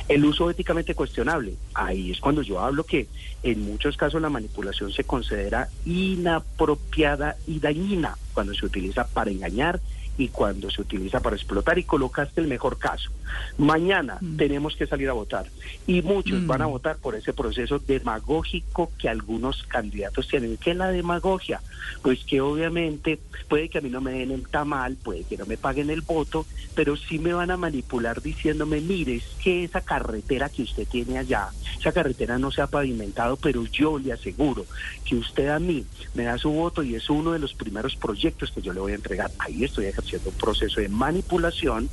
[0.07, 3.07] El uso éticamente cuestionable, ahí es cuando yo hablo que
[3.43, 9.79] en muchos casos la manipulación se considera inapropiada y dañina cuando se utiliza para engañar
[10.17, 13.11] y cuando se utiliza para explotar y colocaste el mejor caso.
[13.57, 15.47] Mañana tenemos que salir a votar
[15.87, 20.57] y muchos van a votar por ese proceso demagógico que algunos candidatos tienen.
[20.57, 21.61] ¿Qué es la demagogia?
[22.01, 25.45] Pues que obviamente puede que a mí no me den el tamal, puede que no
[25.45, 29.81] me paguen el voto, pero sí me van a manipular diciéndome, mire, es que esa
[29.81, 34.65] carretera que usted tiene allá, esa carretera no se ha pavimentado, pero yo le aseguro
[35.05, 38.51] que usted a mí me da su voto y es uno de los primeros proyectos
[38.51, 39.31] que yo le voy a entregar.
[39.39, 41.89] Ahí estoy ejerciendo un proceso de manipulación.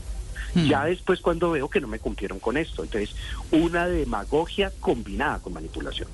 [0.55, 2.83] Ya después cuando veo que no me cumplieron con esto.
[2.85, 3.11] Entonces,
[3.51, 6.09] una demagogia combinada con manipulación.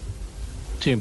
[0.80, 0.96] Sí,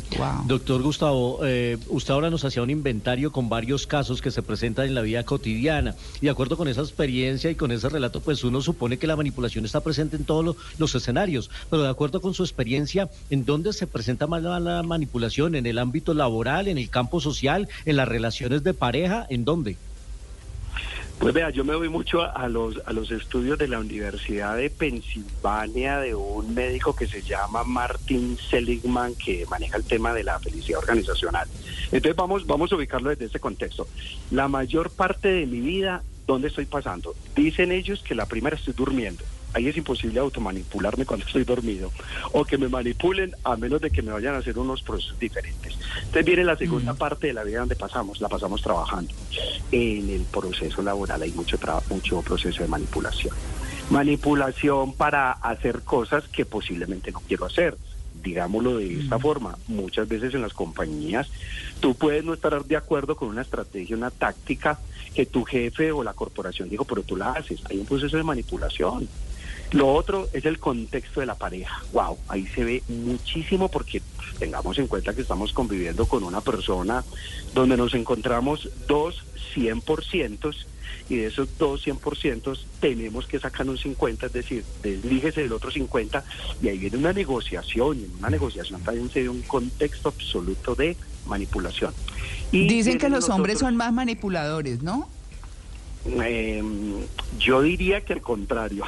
[0.45, 4.86] doctor Gustavo, eh, usted ahora nos hacía un inventario con varios casos que se presentan
[4.86, 8.44] en la vida cotidiana y de acuerdo con esa experiencia y con ese relato, pues
[8.44, 12.22] uno supone que la manipulación está presente en todos lo- los escenarios, pero de acuerdo
[12.22, 15.56] con su experiencia, ¿en dónde se presenta más la, la manipulación?
[15.56, 19.26] ¿En el ámbito laboral, en el campo social, en las relaciones de pareja?
[19.30, 19.80] ¿En dónde?
[21.19, 24.57] Pues vea, yo me voy mucho a, a los, a los estudios de la Universidad
[24.57, 30.23] de Pensilvania de un médico que se llama Martin Seligman que maneja el tema de
[30.23, 31.48] la felicidad organizacional.
[31.91, 33.88] Entonces vamos, vamos a ubicarlo desde ese contexto.
[34.31, 37.15] La mayor parte de mi vida, ¿dónde estoy pasando?
[37.35, 39.23] Dicen ellos que la primera estoy durmiendo.
[39.53, 41.91] Ahí es imposible automanipularme cuando estoy dormido.
[42.31, 45.77] O que me manipulen a menos de que me vayan a hacer unos procesos diferentes.
[45.97, 49.13] Entonces viene la segunda parte de la vida donde pasamos, la pasamos trabajando.
[49.71, 51.57] En el proceso laboral hay mucho,
[51.89, 53.35] mucho proceso de manipulación.
[53.89, 57.77] Manipulación para hacer cosas que posiblemente no quiero hacer.
[58.23, 61.30] Digámoslo de esta forma, muchas veces en las compañías
[61.81, 64.80] tú puedes no estar de acuerdo con una estrategia, una táctica
[65.13, 67.59] que tu jefe o la corporación dijo, pero tú la haces.
[67.69, 69.09] Hay un proceso de manipulación.
[69.73, 71.81] Lo otro es el contexto de la pareja.
[71.91, 76.41] Wow, ahí se ve muchísimo porque pues, tengamos en cuenta que estamos conviviendo con una
[76.41, 77.03] persona
[77.53, 79.23] donde nos encontramos dos
[79.55, 80.55] 100%
[81.09, 85.71] y de esos dos 100% tenemos que sacar un 50, es decir, deslíguese del otro
[85.71, 86.23] 50
[86.61, 90.75] y ahí viene una negociación y en una negociación también se ve un contexto absoluto
[90.75, 90.95] de
[91.27, 91.93] manipulación.
[92.51, 95.09] Y Dicen que los hombres son más manipuladores, ¿no?
[96.05, 96.63] Eh,
[97.39, 98.84] yo diría que al contrario.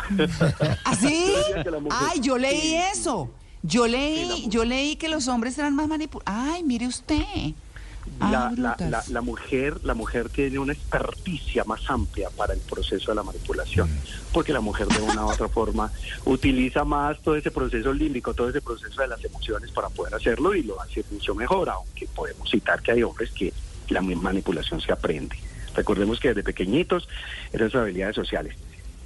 [0.84, 1.34] ¿Así?
[1.66, 3.30] La mujer- Ay, yo leí eso.
[3.64, 6.32] Yo leí, yo leí que los hombres eran más manipulados.
[6.54, 7.24] Ay, mire usted.
[8.20, 8.90] La, Ah, la, brutas.
[8.92, 13.24] la- la mujer la mujer tiene una experticia más amplia para el proceso de la
[13.24, 13.90] manipulación
[14.32, 15.92] porque la mujer de una u otra forma
[16.26, 20.54] utiliza más todo ese proceso límbico todo ese proceso de las emociones para poder hacerlo
[20.54, 23.52] y lo hace mucho mejor aunque podemos citar que hay hombres que
[23.90, 25.36] la mi- manipulación se aprende
[25.76, 27.08] recordemos que desde pequeñitos
[27.54, 28.56] esas son habilidades sociales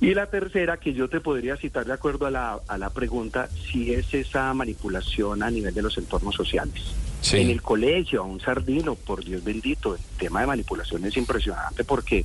[0.02, 3.50] y la tercera que yo te podría citar de acuerdo a la, a la pregunta
[3.70, 6.84] si es esa manipulación a nivel de los entornos sociales
[7.22, 7.36] Sí.
[7.36, 11.84] En el colegio, a un sardino, por Dios bendito, el tema de manipulación es impresionante
[11.84, 12.24] porque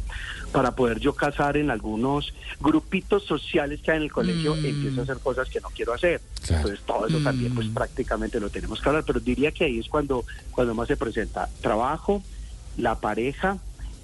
[0.53, 4.65] para poder yo casar en algunos grupitos sociales que hay en el colegio, Mm.
[4.65, 6.21] empiezo a hacer cosas que no quiero hacer.
[6.47, 6.69] Claro.
[6.69, 9.89] Entonces todo eso también pues prácticamente lo tenemos que hablar, pero diría que ahí es
[9.89, 12.23] cuando, cuando más se presenta trabajo,
[12.77, 13.59] la pareja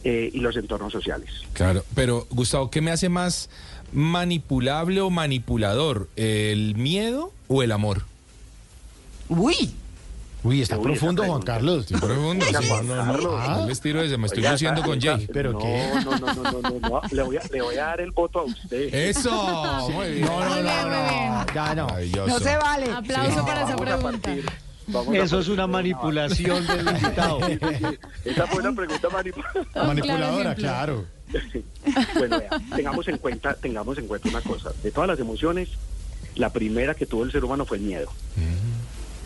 [0.05, 1.31] eh, y los entornos sociales.
[1.52, 3.51] Claro, pero Gustavo, ¿qué me hace más
[3.93, 6.09] manipulable o manipulador?
[6.16, 8.02] ¿El miedo o el amor?
[9.28, 9.74] Uy.
[10.43, 11.43] Uy, está Uy, profundo, Juan.
[11.43, 11.81] Carlos.
[11.81, 12.55] Estoy profundo, sí.
[12.66, 15.28] Juan No, no, les tiro ese, me estoy luciendo con Jay.
[15.31, 15.90] ¿Pero no, qué?
[16.02, 18.40] No, no, no, no, no, no, Le voy, a, le voy a dar el voto
[18.40, 18.94] a usted.
[18.94, 20.27] Eso, muy bien.
[20.27, 21.47] No, no, no, no.
[21.55, 21.89] Ya no.
[22.27, 22.90] No se vale.
[22.90, 24.35] Aplauso para esa pregunta.
[24.91, 27.41] Vamos Eso es una manipulación del invitado.
[28.25, 29.67] Esa fue una pregunta manipuladora.
[29.83, 31.05] Un Manipuladora, claro.
[32.15, 34.73] Bueno, vea, tengamos en cuenta, tengamos en cuenta una cosa.
[34.83, 35.69] De todas las emociones,
[36.35, 38.11] la primera que tuvo el ser humano fue el miedo.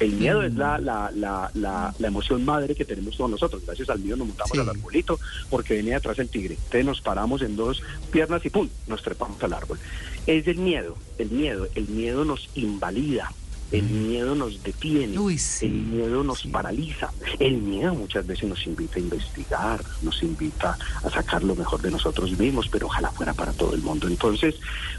[0.01, 3.62] El miedo es la, la, la, la, la emoción madre que tenemos todos nosotros.
[3.65, 4.59] Gracias al miedo nos montamos Sí.
[4.59, 5.19] al arbolito
[5.49, 6.55] porque venía detrás el tigre.
[6.55, 7.81] Entonces nos paramos en dos
[8.11, 8.69] piernas y ¡pum!
[8.89, 9.78] nos trepamos al árbol.
[10.27, 13.32] Es el miedo, el miedo, el miedo nos invalida.
[13.74, 17.10] El miedo nos detiene, Uy, sí, el miedo nos paraliza.
[17.38, 21.90] El miedo muchas veces nos invita a investigar, nos invita a sacar lo mejor de
[21.90, 24.06] nosotros mismos, pero ojalá fuera para todo el mundo.
[24.06, 24.55] Entonces,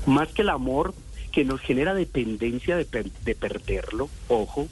[0.06, 0.94] más que el amor
[1.32, 4.68] que nos genera dependencia de, per- de perderlo, ojo,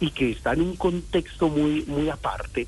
[0.00, 2.66] y que está en un contexto muy, muy aparte,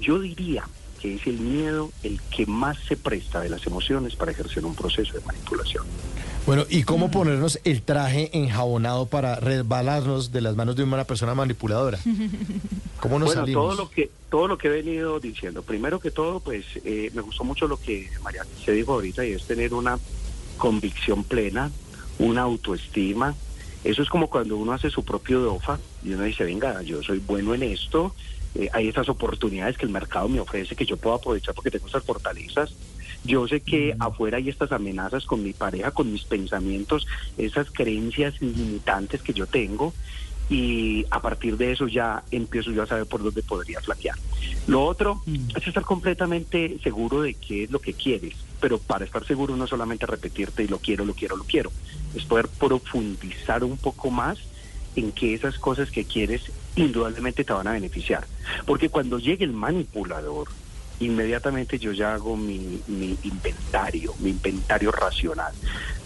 [0.00, 0.64] yo diría
[1.00, 4.74] que es el miedo el que más se presta de las emociones para ejercer un
[4.74, 5.84] proceso de manipulación.
[6.48, 11.34] Bueno, ¿y cómo ponernos el traje enjabonado para resbalarnos de las manos de una persona
[11.34, 11.98] manipuladora?
[13.00, 13.62] ¿Cómo nos bueno, salimos?
[13.62, 15.62] todo lo que todo lo que he venido diciendo.
[15.62, 19.32] Primero que todo, pues eh, me gustó mucho lo que María se dijo ahorita y
[19.32, 19.98] es tener una
[20.56, 21.70] convicción plena,
[22.18, 23.34] una autoestima.
[23.84, 27.18] Eso es como cuando uno hace su propio DOFA y uno dice, venga, yo soy
[27.18, 28.14] bueno en esto,
[28.54, 31.88] eh, hay estas oportunidades que el mercado me ofrece que yo puedo aprovechar porque tengo
[31.88, 32.72] estas fortalezas.
[33.24, 38.40] Yo sé que afuera hay estas amenazas con mi pareja, con mis pensamientos, esas creencias
[38.40, 39.92] limitantes que yo tengo
[40.50, 44.16] y a partir de eso ya empiezo yo a saber por dónde podría flaquear.
[44.66, 45.22] Lo otro
[45.54, 49.66] es estar completamente seguro de qué es lo que quieres, pero para estar seguro no
[49.66, 51.70] solamente repetirte y lo quiero, lo quiero, lo quiero,
[52.14, 54.38] es poder profundizar un poco más
[54.96, 58.26] en que esas cosas que quieres indudablemente te van a beneficiar.
[58.66, 60.48] Porque cuando llegue el manipulador,
[61.00, 65.52] inmediatamente yo ya hago mi, mi inventario, mi inventario racional,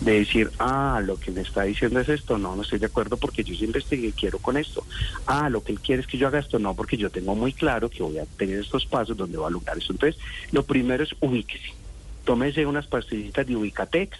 [0.01, 3.17] de decir, ah, lo que me está diciendo es esto, no, no estoy de acuerdo
[3.17, 4.85] porque yo sí investigué y quiero con esto.
[5.27, 7.53] Ah, lo que él quiere es que yo haga esto, no, porque yo tengo muy
[7.53, 9.93] claro que voy a tener estos pasos donde voy a lograr eso.
[9.93, 10.21] Entonces,
[10.51, 11.73] lo primero es ubíquese.
[12.25, 14.17] Tómese unas pastillitas de Ubicatex.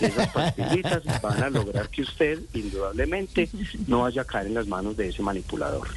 [0.00, 3.48] Esas pastillitas van a lograr que usted, indudablemente,
[3.86, 5.88] no vaya a caer en las manos de ese manipulador.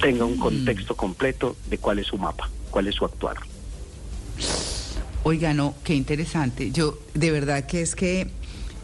[0.00, 3.36] Tenga un contexto completo de cuál es su mapa, cuál es su actuar.
[5.22, 6.72] Oiga, no, qué interesante.
[6.72, 8.28] Yo, de verdad que es que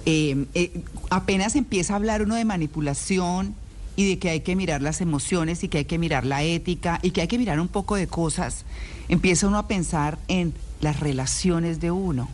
[0.07, 3.57] eh, eh, apenas empieza a hablar uno de manipulación
[3.97, 7.01] y de que hay que mirar las emociones y que hay que mirar la ética
[7.03, 8.65] y que hay que mirar un poco de cosas,
[9.09, 12.29] empieza uno a pensar en las relaciones de uno.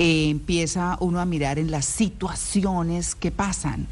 [0.00, 3.86] Eh, empieza uno a mirar en las situaciones que pasan,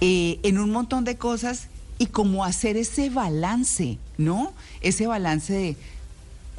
[0.00, 1.66] eh, en un montón de cosas
[1.98, 4.52] y cómo hacer ese balance, ¿no?
[4.80, 5.76] Ese balance de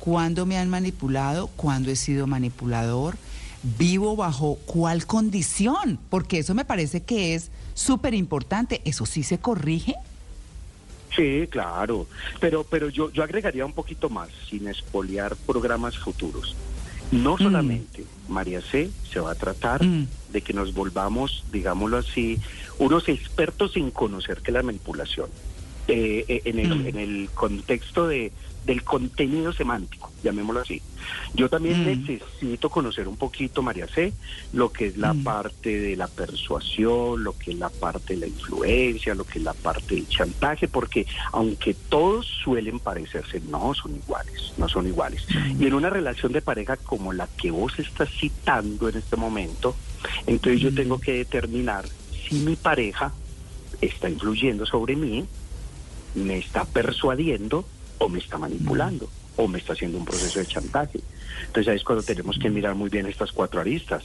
[0.08, 3.18] cuándo me han manipulado, cuándo he sido manipulador,
[3.78, 8.82] vivo bajo cuál condición, porque eso me parece que es súper importante.
[8.86, 9.96] ¿Eso sí se corrige?
[11.14, 12.08] Sí, claro,
[12.40, 16.56] pero pero yo yo agregaría un poquito más, sin espolear programas futuros.
[17.12, 22.40] No solamente, María C, se va a tratar de que nos volvamos, digámoslo así,
[22.80, 25.30] unos expertos en conocer que la manipulación,
[25.90, 28.32] eh, eh, en, el, en el contexto de,
[28.68, 30.82] del contenido semántico, llamémoslo así.
[31.34, 34.12] Yo también necesito conocer un poquito, María C,
[34.52, 38.28] lo que es la parte de la persuasión, lo que es la parte de la
[38.28, 43.96] influencia, lo que es la parte del chantaje, porque aunque todos suelen parecerse, no son
[43.96, 45.26] iguales, no son iguales.
[45.58, 49.78] Y en una relación de pareja como la que vos estás citando en este momento,
[50.26, 51.86] entonces yo tengo que determinar
[52.28, 53.14] si mi pareja
[53.80, 55.26] está influyendo sobre mí,
[56.16, 57.64] me está persuadiendo
[58.00, 61.00] o me está manipulando o me está haciendo un proceso de chantaje.
[61.46, 64.04] Entonces ahí es cuando tenemos que mirar muy bien estas cuatro aristas.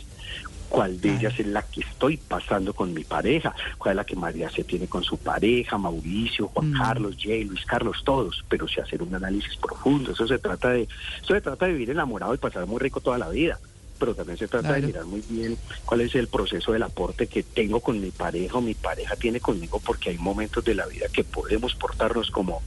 [0.69, 3.55] ¿Cuál de ellas es la que estoy pasando con mi pareja?
[3.77, 5.77] ¿Cuál es la que María se tiene con su pareja?
[5.77, 8.43] Mauricio, Juan Carlos, Jay, Luis Carlos, todos.
[8.49, 10.13] Pero sí hacer un análisis profundo.
[10.13, 10.83] Eso se trata de,
[11.23, 13.59] eso se trata de vivir enamorado y pasar muy rico toda la vida
[13.99, 17.45] pero también se trata de mirar muy bien cuál es el proceso del aporte que
[17.45, 21.07] tengo con mi pareja o mi pareja tiene conmigo, porque hay momentos de la vida
[21.07, 22.63] que podemos portarnos como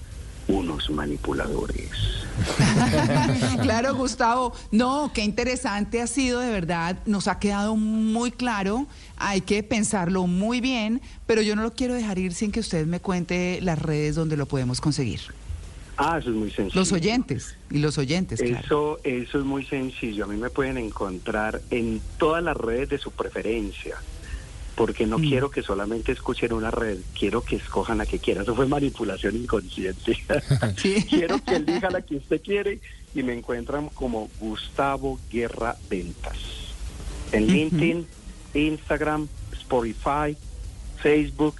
[0.48, 1.90] unos manipuladores.
[3.62, 4.54] claro, Gustavo.
[4.72, 6.98] No, qué interesante ha sido, de verdad.
[7.06, 8.88] Nos ha quedado muy claro.
[9.18, 12.86] Hay que pensarlo muy bien, pero yo no lo quiero dejar ir sin que usted
[12.86, 15.22] me cuente las redes donde lo podemos conseguir.
[15.98, 16.80] Ah, eso es muy sencillo.
[16.80, 18.66] Los oyentes y los oyentes, claro.
[18.66, 20.26] Eso, eso es muy sencillo.
[20.26, 23.96] A mí me pueden encontrar en todas las redes de su preferencia,
[24.76, 25.28] porque no Mm.
[25.30, 28.44] quiero que solamente escuchen una red, quiero que escojan la que quieran.
[28.44, 30.18] Eso fue manipulación inconsciente.
[31.10, 32.80] quiero que elija la que usted quiere
[33.14, 36.38] y me encuentran como Gustavo Guerra Ventas.
[37.32, 37.48] En.
[37.48, 38.06] LinkedIn,
[38.54, 40.38] Instagram, Spotify,
[41.02, 41.56] Facebook,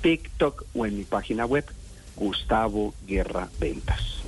[0.00, 1.64] TikTok o en mi página web,
[2.16, 4.21] Gustavo Guerra Ventas.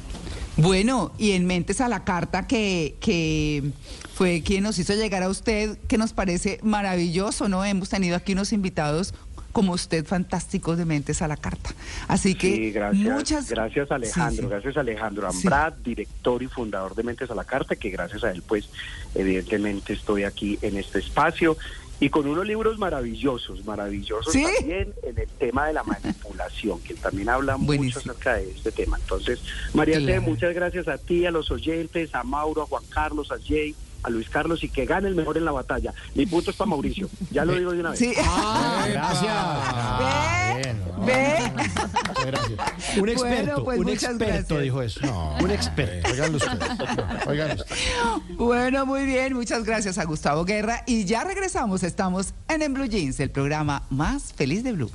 [0.56, 3.62] Bueno, y en Mentes a la Carta, que, que
[4.14, 7.64] fue quien nos hizo llegar a usted, que nos parece maravilloso, ¿no?
[7.64, 9.14] Hemos tenido aquí unos invitados
[9.50, 11.70] como usted fantásticos de Mentes a la Carta.
[12.08, 13.04] Así que Sí, gracias.
[13.14, 14.48] muchas Gracias Alejandro, Sí, sí.
[14.48, 15.38] gracias Alejandro Sí.
[15.44, 18.68] Ambrad, director y fundador de Mentes a la Carta, que gracias a él, pues,
[19.14, 21.56] evidentemente estoy aquí en este espacio
[22.04, 24.44] y con unos libros maravillosos, maravillosos ¿Sí?
[24.58, 28.98] también en el tema de la manipulación, que también habla mucho acerca de este tema.
[29.00, 29.40] Entonces,
[29.72, 30.20] María Claro.
[30.20, 33.74] muchas gracias a ti, a los oyentes, a Mauro, a Juan Carlos, a Jay,
[34.04, 35.92] a Luis Carlos y que gane el mejor en la batalla.
[36.14, 37.98] Mi punto es para Mauricio, ya lo digo de una vez.
[37.98, 38.12] Sí.
[38.22, 39.34] Ah, gracias.
[41.04, 41.52] ¿Ve?
[42.24, 42.96] Gracias.
[42.98, 44.62] Un experto, Bueno, pues un experto gracias.
[44.62, 45.00] dijo eso.
[45.40, 46.10] un experto.
[46.12, 47.64] Óiganlo ustedes.
[48.36, 50.82] Bueno, muy bien, muchas gracias a Gustavo Guerra.
[50.86, 54.90] Y ya regresamos, estamos en En Blue Jeans, el programa más feliz de Blue.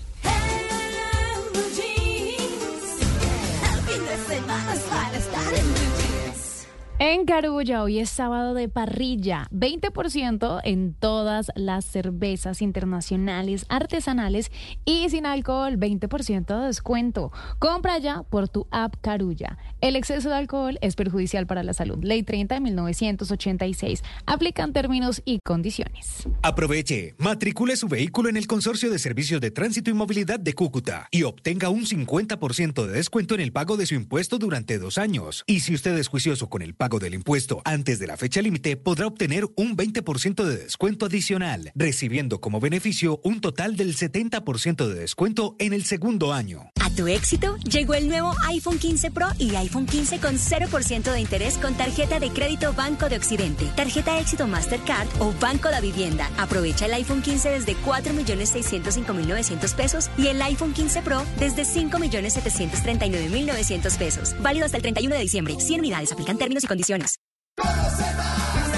[7.01, 14.51] En Carulla, hoy es sábado de parrilla, 20% en todas las cervezas internacionales, artesanales
[14.83, 17.31] y sin alcohol, 20% de descuento.
[17.57, 19.57] Compra ya por tu app Carulla.
[19.79, 22.03] El exceso de alcohol es perjudicial para la salud.
[22.03, 24.03] Ley 30 de 1986.
[24.25, 26.27] Aplican términos y condiciones.
[26.41, 31.07] Aproveche, matricule su vehículo en el Consorcio de Servicios de Tránsito y Movilidad de Cúcuta
[31.11, 35.45] y obtenga un 50% de descuento en el pago de su impuesto durante dos años.
[35.47, 38.75] Y si usted es juicioso con el pago del impuesto antes de la fecha límite,
[38.75, 44.95] podrá obtener un 20% de descuento adicional, recibiendo como beneficio un total del 70% de
[44.95, 46.71] descuento en el segundo año.
[46.81, 51.19] A tu éxito llegó el nuevo iPhone 15 Pro y iPhone 15 con 0% de
[51.19, 56.27] interés con tarjeta de crédito Banco de Occidente, tarjeta éxito Mastercard o Banco de Vivienda.
[56.37, 64.33] Aprovecha el iPhone 15 desde 4.605.900 pesos y el iPhone 15 Pro desde 5.739.900 pesos.
[64.41, 65.57] Válido hasta el 31 de diciembre.
[65.59, 66.11] 100 unidades.
[66.11, 66.78] Aplican términos y condiciones.
[66.81, 66.95] Una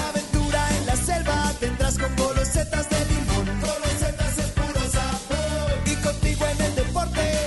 [0.08, 3.46] aventura en la selva tendrás con golosetas de limón.
[3.60, 5.70] Golosetas es puro sabor.
[5.86, 7.38] Y contigo en el deporte,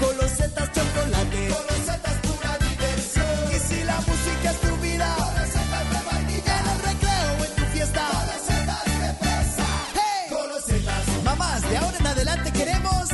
[0.00, 1.48] golosetas chocolate.
[1.48, 3.50] Golosetas pura diversión.
[3.50, 6.60] Y si la música es tu vida, golosetas de vainilla.
[6.60, 9.66] En el recreo en tu fiesta, golosetas de fresa.
[9.94, 10.28] ¡Hey!
[10.30, 11.06] Golosetas.
[11.24, 13.08] Mamás, de ahora en adelante queremos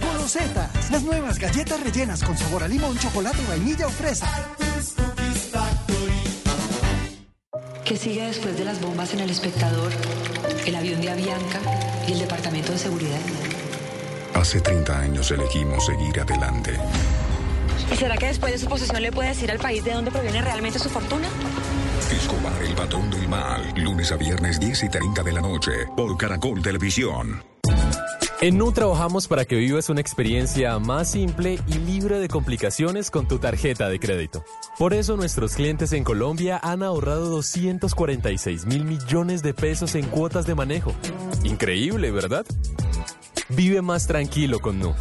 [0.00, 4.26] Golosetas, las nuevas galletas rellenas con sabor a limón, chocolate, vainilla o fresa.
[7.86, 9.92] ¿Qué sigue después de las bombas en el espectador,
[10.66, 11.60] el avión de Avianca
[12.08, 13.20] y el departamento de seguridad?
[14.34, 16.72] Hace 30 años elegimos seguir adelante.
[17.92, 20.42] ¿Y será que después de su posesión le puede decir al país de dónde proviene
[20.42, 21.28] realmente su fortuna?
[22.10, 23.72] Escobar, el patrón del mal.
[23.76, 25.70] Lunes a viernes 10 y 30 de la noche.
[25.96, 27.55] Por Caracol Televisión.
[28.46, 33.26] En Nu trabajamos para que vivas una experiencia más simple y libre de complicaciones con
[33.26, 34.44] tu tarjeta de crédito.
[34.78, 40.46] Por eso nuestros clientes en Colombia han ahorrado 246 mil millones de pesos en cuotas
[40.46, 40.94] de manejo.
[41.42, 42.46] Increíble, ¿verdad?
[43.48, 44.94] Vive más tranquilo con Nu.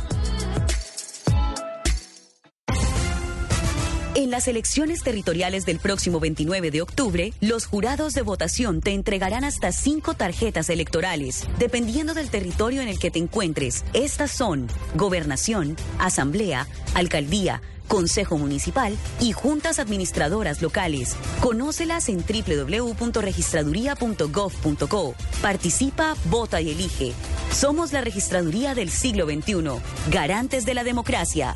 [4.35, 9.71] Las elecciones territoriales del próximo 29 de octubre, los jurados de votación te entregarán hasta
[9.71, 13.85] cinco tarjetas electorales, dependiendo del territorio en el que te encuentres.
[13.93, 21.15] Estas son gobernación, asamblea, alcaldía, Consejo Municipal y juntas administradoras locales.
[21.39, 25.15] Conócelas en www.registraduría.gov.co.
[25.41, 27.13] Participa, vota y elige.
[27.53, 29.79] Somos la registraduría del siglo XXI,
[30.11, 31.55] garantes de la democracia.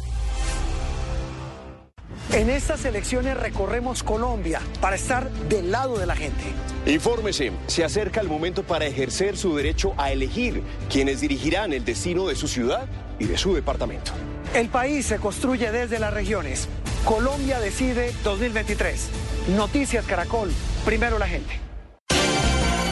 [2.34, 6.44] En estas elecciones recorremos Colombia para estar del lado de la gente.
[6.86, 10.62] Infórmese, se acerca el momento para ejercer su derecho a elegir
[10.92, 12.86] quienes dirigirán el destino de su ciudad
[13.18, 14.12] y de su departamento.
[14.54, 16.68] El país se construye desde las regiones.
[17.04, 19.10] Colombia decide 2023.
[19.56, 20.52] Noticias Caracol,
[20.86, 21.69] primero la gente.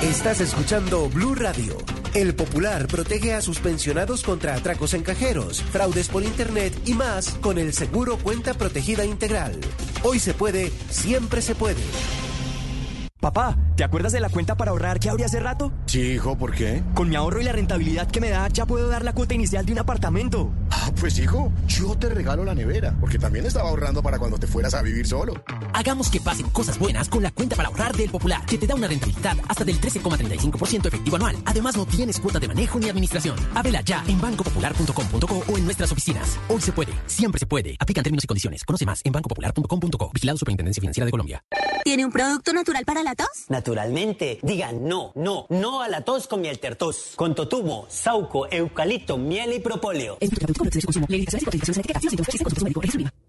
[0.02, 1.76] Estás escuchando Blue Radio.
[2.14, 7.32] El Popular protege a sus pensionados contra atracos en cajeros, fraudes por internet y más
[7.42, 9.60] con el seguro Cuenta Protegida Integral.
[10.04, 11.82] Hoy se puede, siempre se puede.
[13.20, 15.72] Papá, ¿te acuerdas de la cuenta para ahorrar que abrí hace rato?
[15.88, 16.84] Sí, hijo, ¿por qué?
[16.94, 19.66] Con mi ahorro y la rentabilidad que me da, ya puedo dar la cuota inicial
[19.66, 20.52] de un apartamento.
[20.70, 24.46] Ah, pues hijo, yo te regalo la nevera, porque también estaba ahorrando para cuando te
[24.46, 25.34] fueras a vivir solo.
[25.74, 28.76] Hagamos que pasen cosas buenas con la cuenta para ahorrar del Popular, que te da
[28.76, 31.38] una rentabilidad hasta del 13,35% efectivo anual.
[31.46, 33.36] Además, no tienes cuota de manejo ni administración.
[33.56, 36.38] Ábrela ya en bancopopular.com.co o en nuestras oficinas.
[36.50, 37.76] Hoy se puede, siempre se puede.
[37.80, 38.64] Aplican términos y condiciones.
[38.64, 40.12] Conoce más en bancopopular.com.co.
[40.14, 41.44] Vigilado Superintendencia Financiera de Colombia.
[41.84, 43.46] ¿Tiene un producto natural para la tos?
[43.48, 47.14] Naturalmente, digan no, no, no a la tos con miel tertos.
[47.16, 50.18] Con totumo, sauco, eucalipto, miel y propóleo.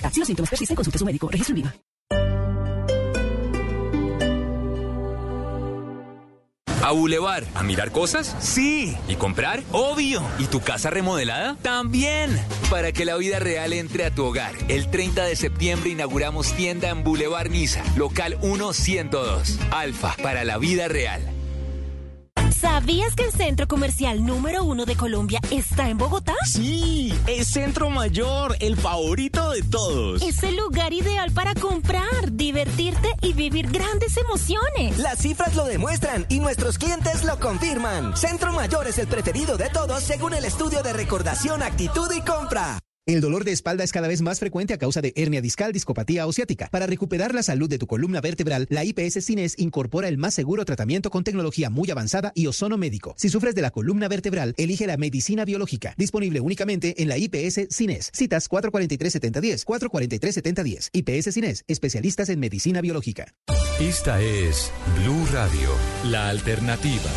[0.00, 0.10] etiqueta.
[0.10, 1.28] Si los síntomas persisten, consulte a su médico.
[1.30, 1.74] Registro en Viva.
[6.82, 7.44] ¿A Boulevard?
[7.54, 8.34] ¿A mirar cosas?
[8.40, 8.96] Sí.
[9.06, 9.62] ¿Y comprar?
[9.70, 10.22] Obvio.
[10.38, 11.56] ¿Y tu casa remodelada?
[11.62, 12.36] También.
[12.70, 14.54] Para que la vida real entre a tu hogar.
[14.68, 18.38] El 30 de septiembre inauguramos tienda en Boulevard Niza, local
[18.72, 19.58] 102.
[19.70, 21.39] Alfa, para la vida real.
[22.60, 26.34] ¿Sabías que el centro comercial número uno de Colombia está en Bogotá?
[26.44, 30.22] Sí, es Centro Mayor, el favorito de todos.
[30.22, 34.98] Es el lugar ideal para comprar, divertirte y vivir grandes emociones.
[34.98, 38.16] Las cifras lo demuestran y nuestros clientes lo confirman.
[38.16, 42.78] Centro Mayor es el preferido de todos según el estudio de recordación, actitud y compra.
[43.10, 46.28] El dolor de espalda es cada vez más frecuente a causa de hernia discal, discopatía
[46.28, 46.68] o ciática.
[46.70, 50.64] Para recuperar la salud de tu columna vertebral, la IPS Cines incorpora el más seguro
[50.64, 53.16] tratamiento con tecnología muy avanzada y ozono médico.
[53.18, 57.74] Si sufres de la columna vertebral, elige la medicina biológica, disponible únicamente en la IPS
[57.74, 58.12] Cines.
[58.14, 60.90] Citas 443-7010, 443-7010.
[60.92, 63.34] IPS Cines, especialistas en medicina biológica.
[63.80, 64.70] Esta es
[65.02, 65.70] Blue Radio,
[66.04, 67.10] la alternativa.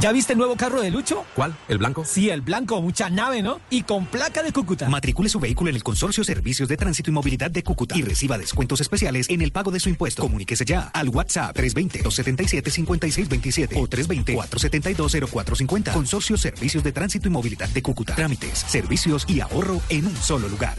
[0.00, 1.24] ¿Ya viste el nuevo carro de Lucho?
[1.34, 1.56] ¿Cuál?
[1.66, 2.04] ¿El blanco?
[2.04, 3.60] Sí, el blanco, mucha nave, ¿no?
[3.68, 4.88] Y con placa de Cúcuta.
[4.88, 8.38] Matricule su vehículo en el Consorcio Servicios de Tránsito y Movilidad de Cúcuta y reciba
[8.38, 10.22] descuentos especiales en el pago de su impuesto.
[10.22, 15.92] Comuníquese ya al WhatsApp 320-277-5627 o 320-472-0450.
[15.92, 18.14] Consorcio Servicios de Tránsito y Movilidad de Cúcuta.
[18.14, 20.78] Trámites, servicios y ahorro en un solo lugar.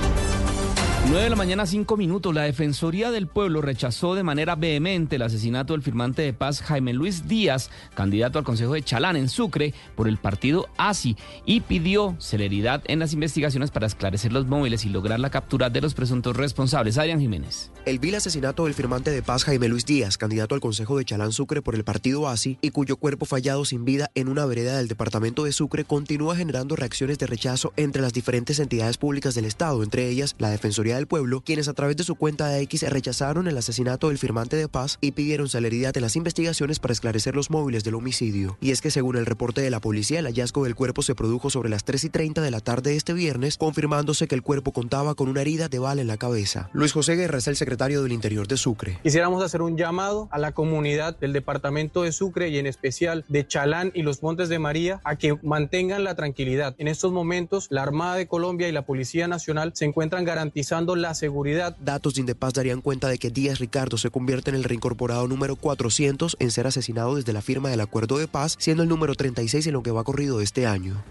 [1.07, 2.33] 9 de la mañana, 5 minutos.
[2.33, 6.93] La Defensoría del Pueblo rechazó de manera vehemente el asesinato del firmante de paz Jaime
[6.93, 12.15] Luis Díaz, candidato al Consejo de Chalán en Sucre por el partido ASI, y pidió
[12.19, 16.37] celeridad en las investigaciones para esclarecer los móviles y lograr la captura de los presuntos
[16.37, 16.97] responsables.
[16.97, 17.71] Adrián Jiménez.
[17.85, 21.33] El vil asesinato del firmante de paz Jaime Luis Díaz, candidato al Consejo de Chalán
[21.33, 24.87] Sucre por el partido ASI, y cuyo cuerpo fallado sin vida en una vereda del
[24.87, 29.83] departamento de Sucre, continúa generando reacciones de rechazo entre las diferentes entidades públicas del Estado,
[29.83, 33.47] entre ellas la Defensoría del Pueblo, quienes a través de su cuenta de X rechazaron
[33.47, 37.49] el asesinato del firmante de paz y pidieron celeridad en las investigaciones para esclarecer los
[37.49, 38.57] móviles del homicidio.
[38.61, 41.49] Y es que según el reporte de la policía, el hallazgo del cuerpo se produjo
[41.49, 44.71] sobre las 3 y 30 de la tarde de este viernes, confirmándose que el cuerpo
[44.71, 46.69] contaba con una herida de bala en la cabeza.
[46.73, 48.99] Luis José Guerra es el secretario del Interior de Sucre.
[49.03, 53.47] Quisiéramos hacer un llamado a la comunidad del departamento de Sucre y en especial de
[53.47, 56.75] Chalán y los Montes de María a que mantengan la tranquilidad.
[56.77, 61.13] En estos momentos, la Armada de Colombia y la Policía Nacional se encuentran garantizando la
[61.13, 61.75] seguridad.
[61.79, 65.55] Datos de Indepaz darían cuenta de que Díaz Ricardo se convierte en el reincorporado número
[65.55, 69.67] 400 en ser asesinado desde la firma del acuerdo de paz, siendo el número 36
[69.67, 71.03] en lo que va corrido este año.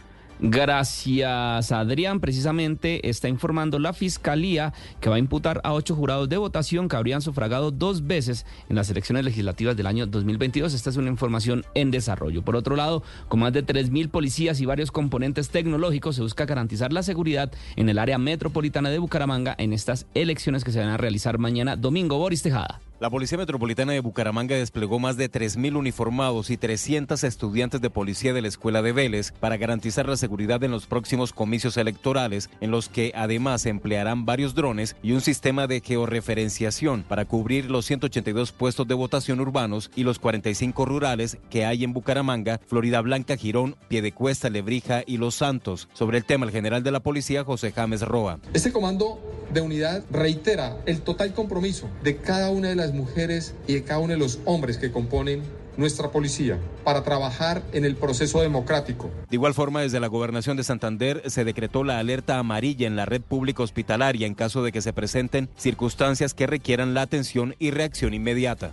[0.43, 2.19] Gracias, Adrián.
[2.19, 6.97] Precisamente está informando la Fiscalía que va a imputar a ocho jurados de votación que
[6.97, 10.73] habrían sufragado dos veces en las elecciones legislativas del año 2022.
[10.73, 12.43] Esta es una información en desarrollo.
[12.43, 16.91] Por otro lado, con más de 3.000 policías y varios componentes tecnológicos, se busca garantizar
[16.91, 20.97] la seguridad en el área metropolitana de Bucaramanga en estas elecciones que se van a
[20.97, 22.17] realizar mañana domingo.
[22.17, 22.81] Boris Tejada.
[23.01, 28.35] La Policía Metropolitana de Bucaramanga desplegó más de 3.000 uniformados y 300 estudiantes de policía
[28.35, 32.70] de la Escuela de Vélez para garantizar la seguridad en los próximos comicios electorales, en
[32.70, 38.52] los que además emplearán varios drones y un sistema de georreferenciación para cubrir los 182
[38.52, 43.77] puestos de votación urbanos y los 45 rurales que hay en Bucaramanga, Florida Blanca, Girón,
[43.89, 45.89] Piedecuesta, Lebrija y Los Santos.
[45.94, 48.40] Sobre el tema, el general de la policía, José James Roa.
[48.52, 49.18] Este comando
[49.52, 54.01] de unidad reitera el total compromiso de cada una de las mujeres y de cada
[54.01, 55.43] uno de los hombres que componen
[55.77, 59.11] nuestra policía para trabajar en el proceso democrático.
[59.31, 63.07] De igual forma, desde la gobernación de Santander se decretó la alerta amarilla en la
[63.07, 67.71] red pública hospitalaria en caso de que se presenten circunstancias que requieran la atención y
[67.71, 68.73] reacción inmediata.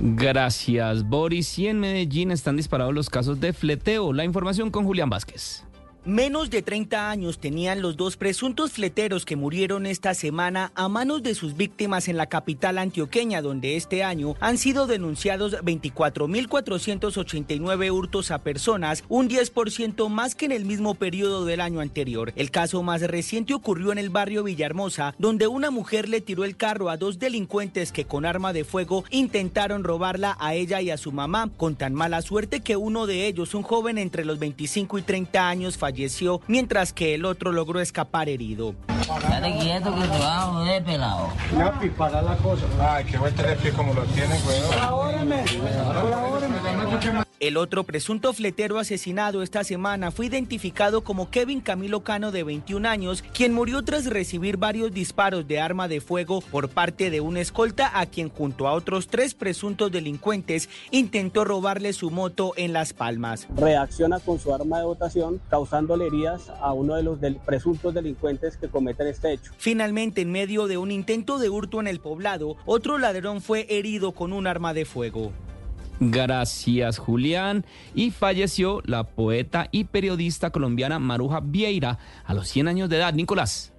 [0.00, 1.58] Gracias, Boris.
[1.58, 4.12] Y en Medellín están disparados los casos de fleteo.
[4.12, 5.64] La información con Julián Vázquez.
[6.06, 11.22] Menos de 30 años tenían los dos presuntos fleteros que murieron esta semana a manos
[11.22, 18.30] de sus víctimas en la capital antioqueña, donde este año han sido denunciados 24.489 hurtos
[18.32, 22.34] a personas, un 10% más que en el mismo periodo del año anterior.
[22.36, 26.58] El caso más reciente ocurrió en el barrio Villahermosa, donde una mujer le tiró el
[26.58, 30.98] carro a dos delincuentes que con arma de fuego intentaron robarla a ella y a
[30.98, 34.98] su mamá, con tan mala suerte que uno de ellos, un joven entre los 25
[34.98, 38.74] y 30 años, falleció falleció, mientras que el otro logró escapar herido.
[39.28, 41.28] Dale quieto que te vas a joder, pelado.
[41.56, 42.64] Napi, para la cosa.
[42.80, 44.60] Ay, qué buen teléfono como lo tienen, güey.
[44.62, 45.44] Colabóreme,
[46.02, 47.24] colabóreme.
[47.44, 52.88] El otro presunto fletero asesinado esta semana fue identificado como Kevin Camilo Cano de 21
[52.88, 57.40] años, quien murió tras recibir varios disparos de arma de fuego por parte de una
[57.40, 62.94] escolta a quien junto a otros tres presuntos delincuentes intentó robarle su moto en Las
[62.94, 63.46] Palmas.
[63.54, 65.38] Reacciona con su arma de votación
[65.92, 69.52] heridas a uno de los del presuntos delincuentes que cometen este hecho.
[69.58, 74.12] Finalmente, en medio de un intento de hurto en el poblado, otro ladrón fue herido
[74.12, 75.32] con un arma de fuego.
[76.00, 77.64] Gracias, Julián.
[77.94, 83.14] Y falleció la poeta y periodista colombiana Maruja Vieira a los 100 años de edad.
[83.14, 83.73] Nicolás.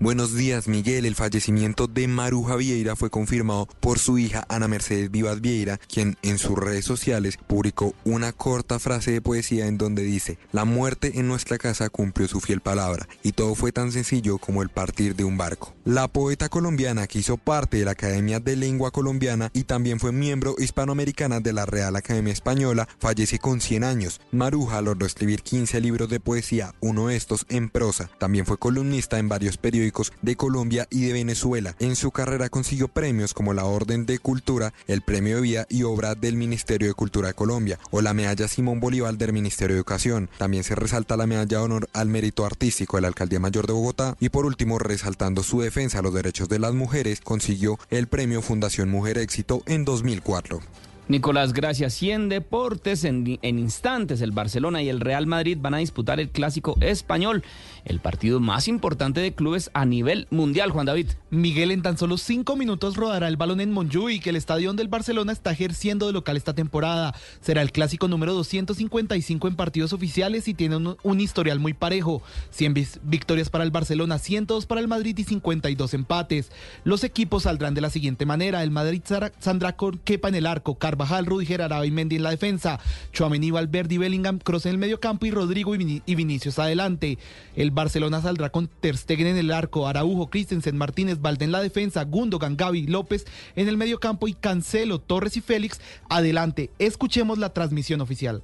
[0.00, 1.06] Buenos días, Miguel.
[1.06, 6.16] El fallecimiento de Maruja Vieira fue confirmado por su hija Ana Mercedes Vivas Vieira, quien
[6.22, 11.18] en sus redes sociales publicó una corta frase de poesía en donde dice, la muerte
[11.18, 15.16] en nuestra casa cumplió su fiel palabra, y todo fue tan sencillo como el partir
[15.16, 15.74] de un barco.
[15.84, 20.12] La poeta colombiana que hizo parte de la Academia de Lengua Colombiana y también fue
[20.12, 24.20] miembro hispanoamericana de la Real Academia Española, fallece con 100 años.
[24.30, 28.08] Maruja logró escribir 15 libros de poesía, uno de estos en prosa.
[28.20, 29.87] También fue columnista en varios periódicos
[30.22, 31.74] de Colombia y de Venezuela.
[31.78, 35.82] En su carrera consiguió premios como la Orden de Cultura, el Premio de Vida y
[35.82, 39.80] Obra del Ministerio de Cultura de Colombia o la Medalla Simón Bolívar del Ministerio de
[39.80, 40.28] Educación.
[40.38, 43.72] También se resalta la Medalla de Honor al Mérito Artístico de la Alcaldía Mayor de
[43.72, 48.06] Bogotá y por último, resaltando su defensa a los derechos de las mujeres, consiguió el
[48.06, 50.60] Premio Fundación Mujer Éxito en 2004.
[51.08, 52.02] Nicolás, gracias.
[52.02, 56.76] Y deportes, en, instantes, el Barcelona y el Real Madrid van a disputar el clásico
[56.80, 57.42] español,
[57.86, 61.08] el partido más importante de clubes a nivel mundial, Juan David.
[61.30, 64.88] Miguel, en tan solo cinco minutos rodará el balón en Montjuic, que el estadio del
[64.88, 67.14] Barcelona está ejerciendo de local esta temporada.
[67.40, 72.22] Será el clásico número 255 en partidos oficiales y tiene un, historial muy parejo.
[72.50, 72.74] 100
[73.04, 76.52] victorias para el Barcelona, 102 para el Madrid y 52 empates.
[76.84, 78.62] Los equipos saldrán de la siguiente manera.
[78.62, 79.02] El Madrid
[79.38, 82.80] saldrá con Kepa en el arco, Carvajal, Rudiger, Araba y Mendy en la defensa,
[83.12, 86.58] Chouameni, Valverde y Bellingham, Cross en el medio campo y Rodrigo y, Vin y Vinicius
[86.58, 87.18] adelante.
[87.54, 91.60] El Barcelona saldrá con Ter Stegen en el arco, Araujo, Christensen, Martínez, Valde en la
[91.60, 96.70] defensa, Gundogan, Gaby, López en el medio campo y Cancelo, Torres y Félix adelante.
[96.80, 98.42] Escuchemos la transmisión oficial.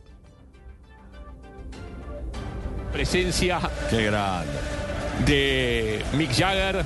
[2.92, 3.58] Presencia
[3.90, 4.52] Qué grande.
[5.26, 6.84] de Mick Jagger,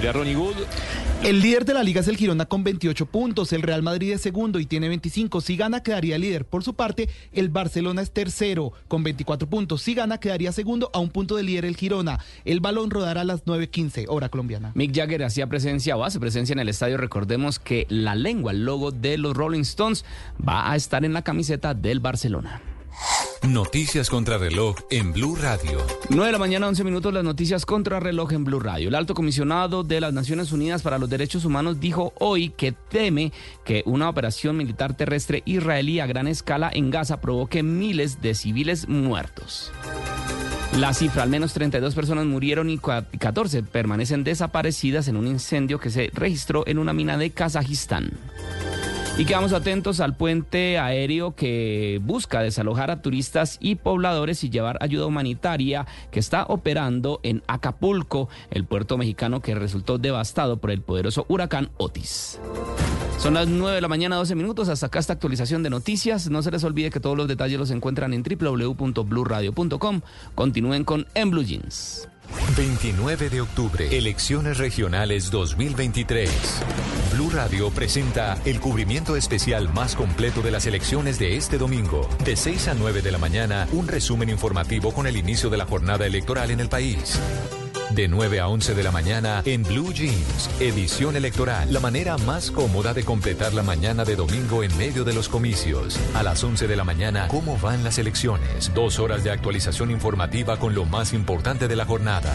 [0.00, 0.56] de Ronnie Wood.
[1.22, 4.20] El líder de la liga es el Girona con 28 puntos, el Real Madrid es
[4.20, 6.44] segundo y tiene 25, si gana quedaría líder.
[6.44, 10.98] Por su parte, el Barcelona es tercero con 24 puntos, si gana quedaría segundo a
[10.98, 12.18] un punto de líder el Girona.
[12.44, 14.72] El balón rodará a las 9.15, hora colombiana.
[14.74, 16.96] Mick Jagger hacía presencia o hace presencia en el estadio.
[16.96, 20.04] Recordemos que la lengua, el logo de los Rolling Stones,
[20.36, 22.71] va a estar en la camiseta del Barcelona.
[23.48, 25.84] Noticias contra reloj en Blue Radio.
[26.10, 28.86] 9 de la mañana, 11 minutos, las noticias contra reloj en Blue Radio.
[28.86, 33.32] El alto comisionado de las Naciones Unidas para los Derechos Humanos dijo hoy que teme
[33.64, 38.88] que una operación militar terrestre israelí a gran escala en Gaza provoque miles de civiles
[38.88, 39.72] muertos.
[40.78, 45.90] La cifra, al menos 32 personas murieron y 14 permanecen desaparecidas en un incendio que
[45.90, 48.12] se registró en una mina de Kazajistán.
[49.18, 54.78] Y quedamos atentos al puente aéreo que busca desalojar a turistas y pobladores y llevar
[54.80, 60.80] ayuda humanitaria que está operando en Acapulco, el puerto mexicano que resultó devastado por el
[60.80, 62.40] poderoso huracán Otis.
[63.18, 64.68] Son las 9 de la mañana, 12 minutos.
[64.68, 66.28] Hasta acá esta actualización de noticias.
[66.28, 70.00] No se les olvide que todos los detalles los encuentran en www.bluradio.com.
[70.34, 72.08] Continúen con En Blue Jeans.
[72.56, 76.30] 29 de octubre, elecciones regionales 2023.
[77.12, 82.08] Blue Radio presenta el cubrimiento especial más completo de las elecciones de este domingo.
[82.24, 85.66] De 6 a 9 de la mañana, un resumen informativo con el inicio de la
[85.66, 87.18] jornada electoral en el país.
[87.94, 91.70] De 9 a 11 de la mañana en Blue Jeans, edición electoral.
[91.70, 95.98] La manera más cómoda de completar la mañana de domingo en medio de los comicios.
[96.14, 98.72] A las 11 de la mañana, ¿cómo van las elecciones?
[98.72, 102.32] Dos horas de actualización informativa con lo más importante de la jornada.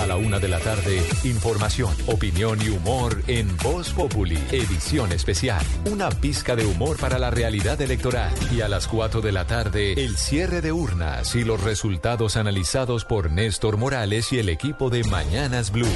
[0.00, 5.62] A la una de la tarde, información, opinión y humor en Voz Populi, edición especial.
[5.92, 8.32] Una pizca de humor para la realidad electoral.
[8.50, 13.04] Y a las cuatro de la tarde, el cierre de urnas y los resultados analizados
[13.04, 15.86] por Néstor Morales y el equipo de Mañanas Blue.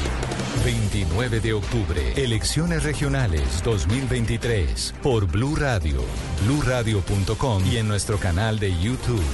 [0.66, 6.04] 29 de octubre, elecciones regionales 2023 por Blue Radio,
[6.44, 9.24] bluradio.com y en nuestro canal de YouTube.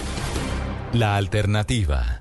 [0.93, 2.20] La alternativa.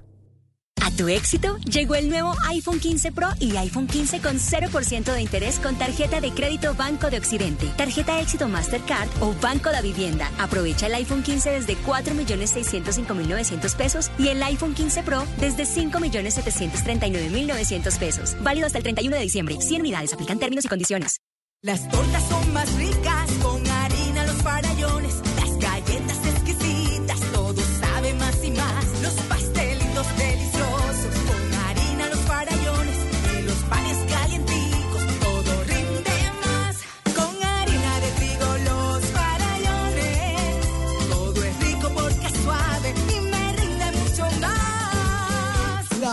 [0.82, 5.22] A tu éxito llegó el nuevo iPhone 15 Pro y iPhone 15 con 0% de
[5.22, 10.32] interés con tarjeta de crédito Banco de Occidente, tarjeta éxito Mastercard o Banco de Vivienda.
[10.40, 18.36] Aprovecha el iPhone 15 desde 4.605.900 pesos y el iPhone 15 Pro desde 5.739.900 pesos.
[18.42, 19.58] Válido hasta el 31 de diciembre.
[19.60, 20.14] 100 unidades.
[20.14, 21.20] Aplican términos y condiciones.
[21.62, 23.09] Las tortas son más ricas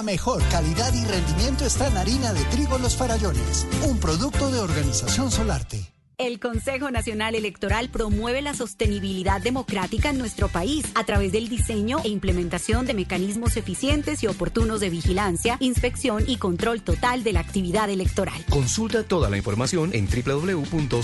[0.07, 5.33] mejor calidad y rendimiento está en harina de trigo Los Farallones, un producto de Organización
[5.33, 5.93] Solarte.
[6.17, 11.99] El Consejo Nacional Electoral promueve la sostenibilidad democrática en nuestro país a través del diseño
[12.05, 17.41] e implementación de mecanismos eficientes y oportunos de vigilancia, inspección y control total de la
[17.41, 18.43] actividad electoral.
[18.49, 21.03] Consulta toda la información en www.cne.gov.co.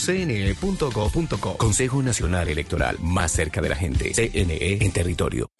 [1.58, 4.12] Consejo Nacional Electoral, más cerca de la gente.
[4.14, 5.50] CNE en territorio.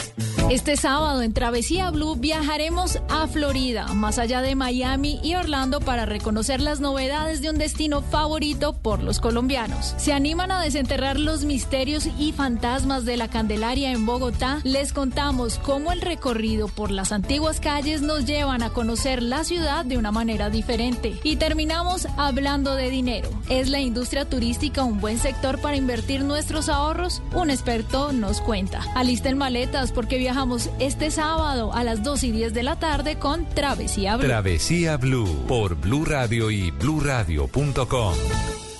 [0.52, 6.04] Este sábado en Travesía Blue viajaremos a Florida, más allá de Miami y Orlando para
[6.04, 9.94] reconocer las novedades de un destino favorito por los colombianos.
[9.96, 14.60] ¿Se animan a desenterrar los misterios y fantasmas de la Candelaria en Bogotá?
[14.62, 19.86] Les contamos cómo el recorrido por las antiguas calles nos llevan a conocer la ciudad
[19.86, 21.18] de una manera diferente.
[21.24, 23.30] Y terminamos hablando de dinero.
[23.48, 27.22] ¿Es la industria turística un buen sector para invertir nuestros ahorros?
[27.34, 28.82] Un experto nos cuenta.
[28.94, 30.41] Alisten maletas porque viajamos
[30.80, 34.26] este sábado a las 2 y 10 de la tarde con Travesía Blue.
[34.26, 38.14] Travesía Blue por Blue Radio y bluradio.com.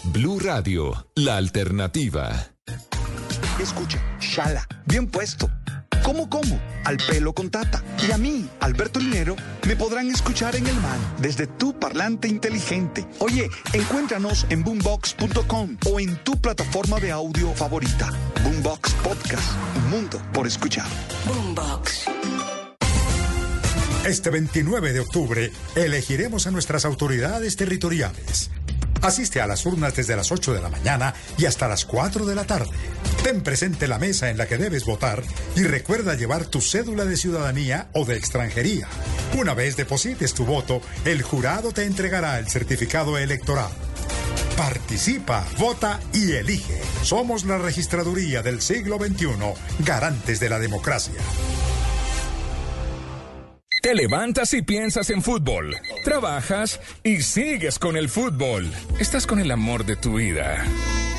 [0.05, 2.33] Blue Radio, la alternativa.
[3.61, 5.49] Escucha, Shala, bien puesto.
[6.03, 6.61] ¿Cómo, cómo?
[6.85, 7.83] Al pelo con tata.
[8.07, 13.07] Y a mí, Alberto Linero, me podrán escuchar en el man desde tu parlante inteligente.
[13.19, 18.11] Oye, encuéntranos en boombox.com o en tu plataforma de audio favorita.
[18.43, 20.87] Boombox Podcast, un mundo por escuchar.
[21.27, 22.07] Boombox.
[24.05, 28.51] Este 29 de octubre elegiremos a nuestras autoridades territoriales.
[29.03, 32.37] Asiste a las urnas desde las 8 de la mañana y hasta las 4 de
[32.37, 32.71] la tarde.
[33.25, 35.23] Ten presente la mesa en la que debes votar
[35.57, 38.87] y recuerda llevar tu cédula de ciudadanía o de extranjería.
[39.37, 43.73] Una vez deposites tu voto, el jurado te entregará el certificado electoral.
[44.57, 46.81] Participa, vota y elige.
[47.03, 49.27] Somos la registraduría del siglo XXI,
[49.81, 51.21] garantes de la democracia.
[53.83, 55.75] Te levantas y piensas en fútbol.
[56.05, 58.70] Trabajas y sigues con el fútbol.
[59.01, 60.65] Estás con el amor de tu vida.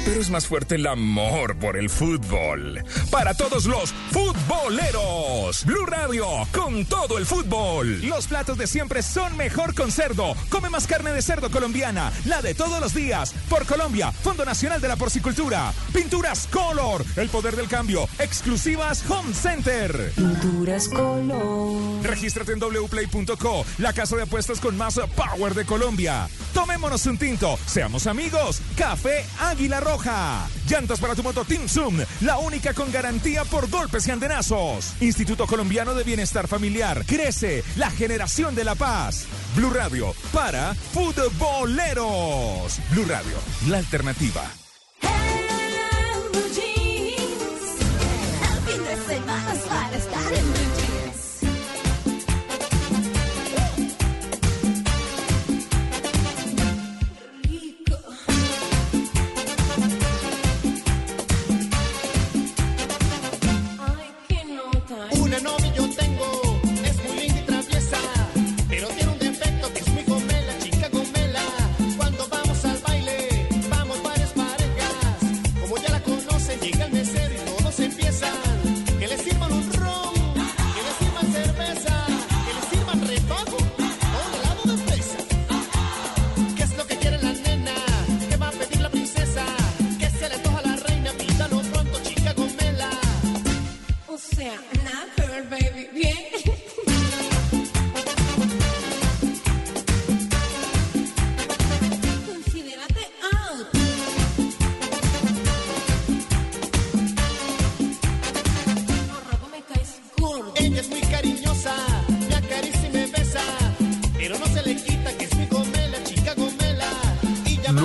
[0.06, 2.83] Pero es más fuerte el amor por el fútbol.
[3.11, 5.66] Para todos los futboleros.
[5.66, 8.01] Blue Radio con todo el fútbol.
[8.01, 10.33] Los platos de siempre son mejor con cerdo.
[10.50, 12.11] Come más carne de cerdo colombiana.
[12.25, 13.33] La de todos los días.
[13.50, 14.11] Por Colombia.
[14.11, 15.74] Fondo Nacional de la Porcicultura.
[15.93, 17.06] Pinturas Color.
[17.17, 18.08] El poder del cambio.
[18.19, 20.11] Exclusivas Home Center.
[20.16, 22.03] Pinturas Color.
[22.03, 23.65] Regístrate en wplay.co.
[23.77, 26.27] La casa de apuestas con más power de Colombia.
[26.53, 27.57] Tomémonos un tinto.
[27.65, 28.61] Seamos amigos.
[28.77, 30.48] Café Águila Roja.
[30.67, 34.93] Llantas para tu moto Team Zoom, la única con garantía por golpes y andenazos.
[35.01, 37.03] Instituto Colombiano de Bienestar Familiar.
[37.06, 39.25] Crece la generación de la paz.
[39.56, 42.80] Blue Radio para futboleros.
[42.91, 43.35] Blue Radio,
[43.67, 44.43] la alternativa.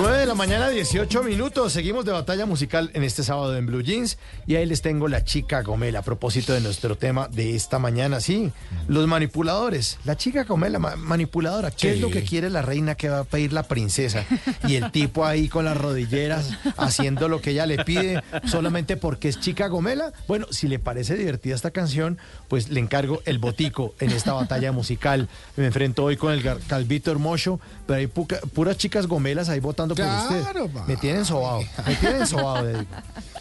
[0.01, 1.73] 9 de la mañana, 18 minutos.
[1.73, 4.17] Seguimos de batalla musical en este sábado en Blue Jeans.
[4.47, 8.21] Y ahí les tengo la chica Gomela a propósito de nuestro tema de esta mañana.
[8.21, 8.49] Sí,
[8.87, 9.97] los manipuladores.
[10.05, 11.71] La chica Gomela, ma- manipuladora.
[11.71, 11.87] ¿Qué Sí.
[11.95, 14.25] es lo que quiere la reina que va a pedir la princesa?
[14.65, 19.27] Y el tipo ahí con las rodilleras haciendo lo que ella le pide solamente porque
[19.27, 20.13] es chica Gomela.
[20.29, 24.71] Bueno, si le parece divertida esta canción, pues le encargo el botico en esta batalla
[24.71, 25.27] musical.
[25.57, 30.05] Me enfrento hoy con el Calvito Hermoso, pero hay puras chicas gomelas ahí votando por
[30.05, 30.83] usted.
[30.87, 31.61] Me tienen sobado.
[31.87, 32.85] Me tienen sobado.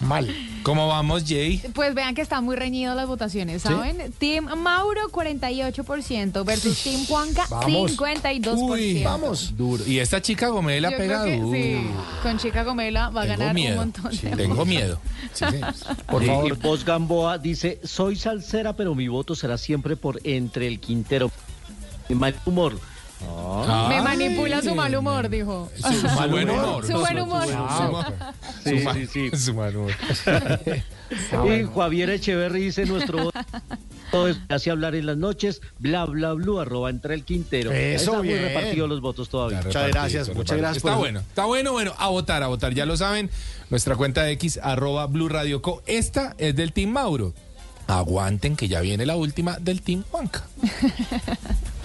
[0.01, 0.29] Mal.
[0.63, 1.59] ¿Cómo vamos, Jay?
[1.75, 3.69] Pues vean que están muy reñidas las votaciones, ¿Sí?
[3.69, 4.13] ¿saben?
[4.19, 7.97] Team Mauro 48% versus Team Juanca Vamos.
[7.99, 8.47] 52%.
[8.57, 9.57] Uy, vamos.
[9.57, 9.85] Duro.
[9.87, 11.53] Y esta chica Gomela Yo pega que duro.
[11.57, 11.81] sí,
[12.23, 13.73] con Chica Gomela va a Tengo ganar miedo.
[13.73, 15.01] un montón de Tengo miedo.
[16.09, 16.47] Por favor.
[16.49, 21.31] Y Voz Gamboa dice, soy salsera, pero mi voto será siempre por entre el Quintero.
[22.09, 22.79] Mi mal humor.
[23.89, 25.71] Me manipula su mal humor, dijo.
[25.77, 26.87] Su mal buen humor.
[26.87, 27.47] Su buen humor.
[28.65, 29.37] Sí, Su mal- sí, sí.
[29.37, 29.93] Su mal humor.
[31.11, 36.61] Y Javier Echeverry dice, nuestro voto es hace hablar en las noches, bla, bla, bla,
[36.61, 37.73] arroba entre el Quintero.
[37.73, 38.43] Eso, Está muy bien.
[38.43, 39.63] repartido los votos todavía.
[39.63, 40.77] Muchas gracias, muchas gracias.
[40.77, 42.75] Está por- bueno, está bueno, bueno, a votar, a votar.
[42.75, 43.31] Ya lo saben,
[43.71, 45.83] nuestra cuenta de X, arroba Blue Radio Co.
[45.87, 47.33] Esta es del Team Mauro.
[47.87, 50.45] Aguanten que ya viene la última del Team Juanca.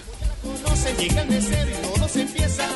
[0.44, 2.68] Conocen, llega el mesero y todos empiezan.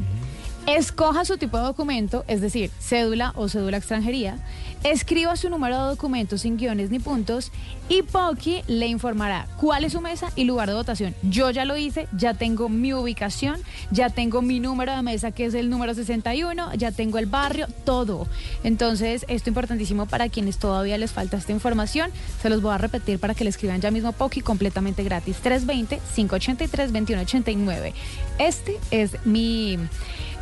[0.67, 4.37] Escoja su tipo de documento, es decir, cédula o cédula extranjería.
[4.83, 7.53] Escriba su número de documento sin guiones ni puntos
[7.87, 11.15] y Poki le informará cuál es su mesa y lugar de votación.
[11.23, 15.45] Yo ya lo hice, ya tengo mi ubicación, ya tengo mi número de mesa que
[15.45, 18.27] es el número 61, ya tengo el barrio, todo.
[18.65, 22.11] Entonces, esto es importantísimo para quienes todavía les falta esta información.
[22.41, 25.37] Se los voy a repetir para que le escriban ya mismo Poki completamente gratis.
[25.43, 27.93] 320-583-2189.
[28.37, 29.79] Este es mi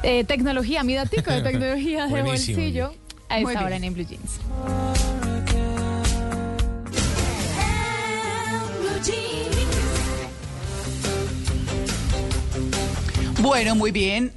[0.06, 2.94] eh, tecnología, mi datico de tecnología de bolsillo
[3.28, 4.40] a esta hora en Blue Jeans.
[13.42, 14.32] Bueno, muy bien.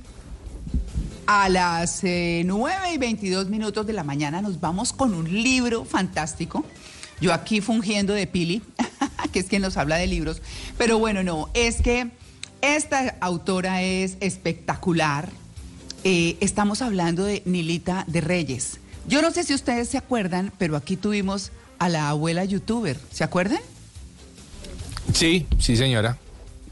[1.26, 5.84] A las eh, 9 y 22 minutos de la mañana nos vamos con un libro
[5.84, 6.64] fantástico.
[7.20, 8.62] Yo aquí fungiendo de Pili,
[9.32, 10.40] que es quien nos habla de libros.
[10.78, 12.10] Pero bueno, no, es que
[12.62, 15.28] esta autora es espectacular.
[16.04, 18.78] Eh, estamos hablando de Nilita de Reyes.
[19.06, 22.98] Yo no sé si ustedes se acuerdan, pero aquí tuvimos a la abuela youtuber.
[23.12, 23.58] ¿Se acuerdan?
[25.12, 26.18] Sí, sí, señora.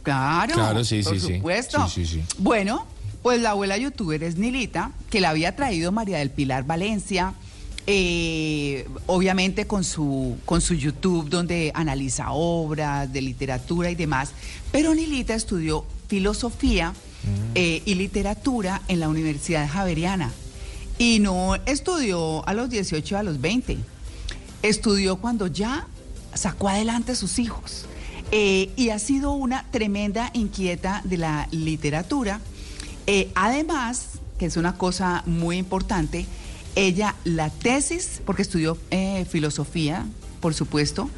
[0.03, 1.89] Claro, Claro, sí, por sí, supuesto.
[1.89, 2.25] Sí, sí, sí.
[2.39, 2.87] Bueno,
[3.23, 7.35] pues la abuela youtuber es Nilita, que la había traído María del Pilar Valencia,
[7.89, 14.31] eh, obviamente con su, con su YouTube donde analiza obras de literatura y demás,
[14.71, 16.93] pero Nilita estudió filosofía
[17.55, 20.31] eh, y literatura en la Universidad Javeriana
[20.99, 23.79] y no estudió a los 18 a los 20,
[24.63, 25.87] estudió cuando ya
[26.35, 27.87] sacó adelante a sus hijos.
[28.33, 32.41] Eh, y ha sido una tremenda inquieta de la literatura.
[33.07, 36.27] Eh, además, que es una cosa muy importante,
[36.75, 38.77] ella la tesis, porque estudió
[39.31, 40.05] filosofía,
[40.41, 41.09] por supuesto,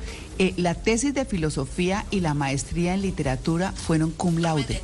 [0.56, 4.80] la tesis de filosofía y la maestría en literatura fueron cum laude.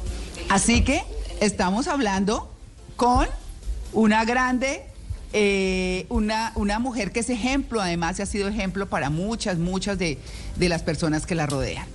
[0.49, 1.03] Así que
[1.41, 2.51] estamos hablando
[2.97, 3.27] con
[3.93, 4.83] una grande,
[5.33, 10.19] eh, una, una mujer que es ejemplo, además, ha sido ejemplo para muchas, muchas de,
[10.57, 11.87] de las personas que la rodean.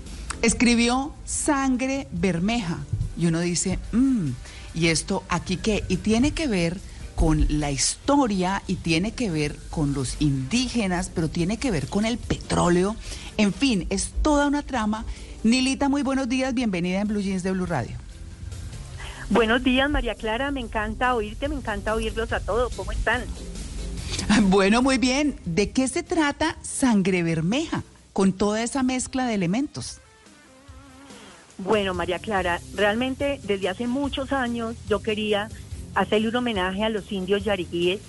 [0.41, 2.79] Escribió Sangre Bermeja
[3.17, 4.29] y uno dice, "Mm,
[4.73, 5.83] ¿y esto aquí qué?
[5.89, 6.79] Y tiene que ver
[7.15, 12.05] con la historia y tiene que ver con los indígenas, pero tiene que ver con
[12.05, 12.95] el petróleo.
[13.35, 15.03] En fin, es toda una trama.
[15.43, 17.97] Nilita, muy buenos días, bienvenida en Blue Jeans de Blue Radio.
[19.29, 20.49] Buenos días, María Clara.
[20.51, 22.73] Me encanta oírte, me encanta oírlos a todos.
[22.75, 23.23] ¿Cómo están?
[24.43, 25.35] Bueno, muy bien.
[25.45, 27.83] ¿De qué se trata Sangre Bermeja
[28.13, 29.99] con toda esa mezcla de elementos?
[31.57, 35.49] Bueno, María Clara, realmente desde hace muchos años yo quería
[35.93, 37.99] hacerle un homenaje a los indios yariguíes,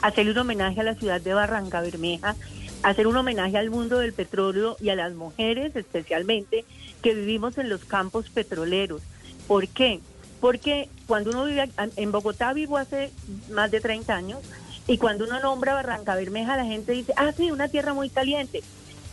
[0.00, 2.36] hacerle un homenaje a la ciudad de Barranca Bermeja,
[2.84, 6.64] hacer un homenaje al mundo del petróleo y a las mujeres especialmente
[7.02, 9.02] que vivimos en los campos petroleros.
[9.48, 10.00] ¿Por qué?
[10.40, 13.10] Porque cuando uno vive en Bogotá vivo hace
[13.50, 14.38] más de 30 años
[14.86, 18.62] y cuando uno nombra Barranca Bermeja la gente dice, ah sí, una tierra muy caliente.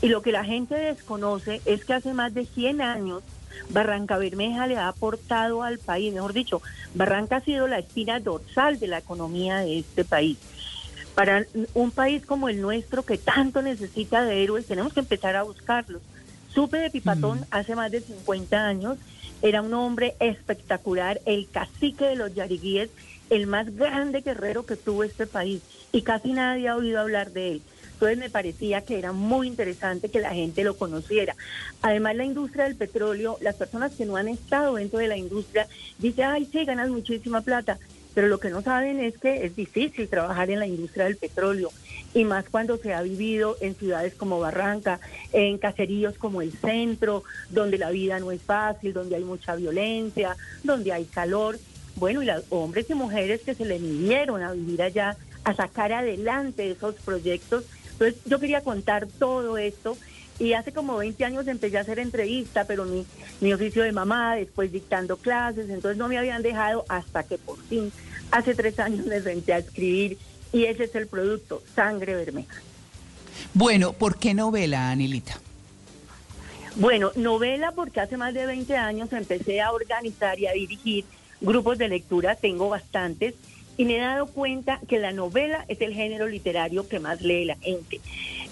[0.01, 3.23] Y lo que la gente desconoce es que hace más de 100 años
[3.69, 6.61] Barranca Bermeja le ha aportado al país, mejor dicho,
[6.93, 10.37] Barranca ha sido la espina dorsal de la economía de este país.
[11.15, 15.43] Para un país como el nuestro que tanto necesita de héroes, tenemos que empezar a
[15.43, 16.01] buscarlos.
[16.53, 18.97] Supe de Pipatón hace más de 50 años,
[19.41, 22.89] era un hombre espectacular, el cacique de los yariguíes,
[23.29, 27.53] el más grande guerrero que tuvo este país y casi nadie ha oído hablar de
[27.53, 27.61] él.
[27.93, 31.35] Entonces me parecía que era muy interesante que la gente lo conociera.
[31.81, 35.67] Además, la industria del petróleo, las personas que no han estado dentro de la industria
[35.97, 37.79] dicen, ay, sí, ganas muchísima plata,
[38.13, 41.71] pero lo que no saben es que es difícil trabajar en la industria del petróleo
[42.17, 44.99] y más cuando se ha vivido en ciudades como Barranca,
[45.33, 50.35] en caseríos como el centro, donde la vida no es fácil, donde hay mucha violencia,
[50.63, 51.59] donde hay calor.
[51.95, 55.93] Bueno, y los hombres y mujeres que se le midieron a vivir allá, a sacar
[55.93, 57.65] adelante esos proyectos.
[57.91, 59.95] Entonces yo quería contar todo esto
[60.39, 63.05] y hace como 20 años empecé a hacer entrevista, pero mi,
[63.41, 67.59] mi oficio de mamá, después dictando clases, entonces no me habían dejado hasta que por
[67.65, 67.91] fin,
[68.31, 70.17] hace tres años me senté a escribir
[70.53, 72.61] y ese es el producto, Sangre Bermeja.
[73.53, 75.39] Bueno, ¿por qué novela, Anilita?
[76.75, 81.05] Bueno, novela porque hace más de 20 años empecé a organizar y a dirigir
[81.41, 83.33] grupos de lectura, tengo bastantes,
[83.77, 87.45] y me he dado cuenta que la novela es el género literario que más lee
[87.45, 88.01] la gente.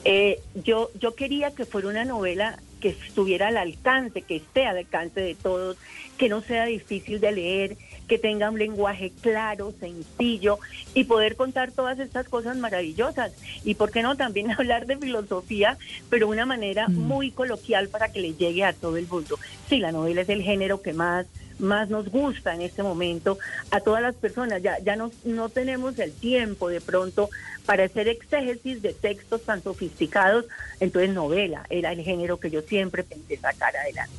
[0.03, 4.77] Eh, yo, yo quería que fuera una novela que estuviera al alcance, que esté al
[4.77, 5.77] alcance de todos,
[6.17, 10.59] que no sea difícil de leer, que tenga un lenguaje claro, sencillo
[10.93, 13.33] y poder contar todas estas cosas maravillosas.
[13.63, 15.77] Y por qué no también hablar de filosofía,
[16.09, 19.39] pero de una manera muy coloquial para que le llegue a todo el mundo.
[19.69, 21.25] Sí, la novela es el género que más
[21.59, 23.37] más nos gusta en este momento
[23.71, 24.61] a todas las personas.
[24.61, 27.29] Ya, ya no, no tenemos el tiempo de pronto
[27.65, 30.45] para hacer exégesis de textos tan sofisticados,
[30.79, 34.13] entonces novela era el género que yo siempre pensé sacar adelante.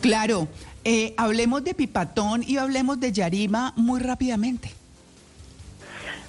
[0.00, 0.48] Claro,
[0.84, 4.70] eh, hablemos de Pipatón y hablemos de Yarima muy rápidamente.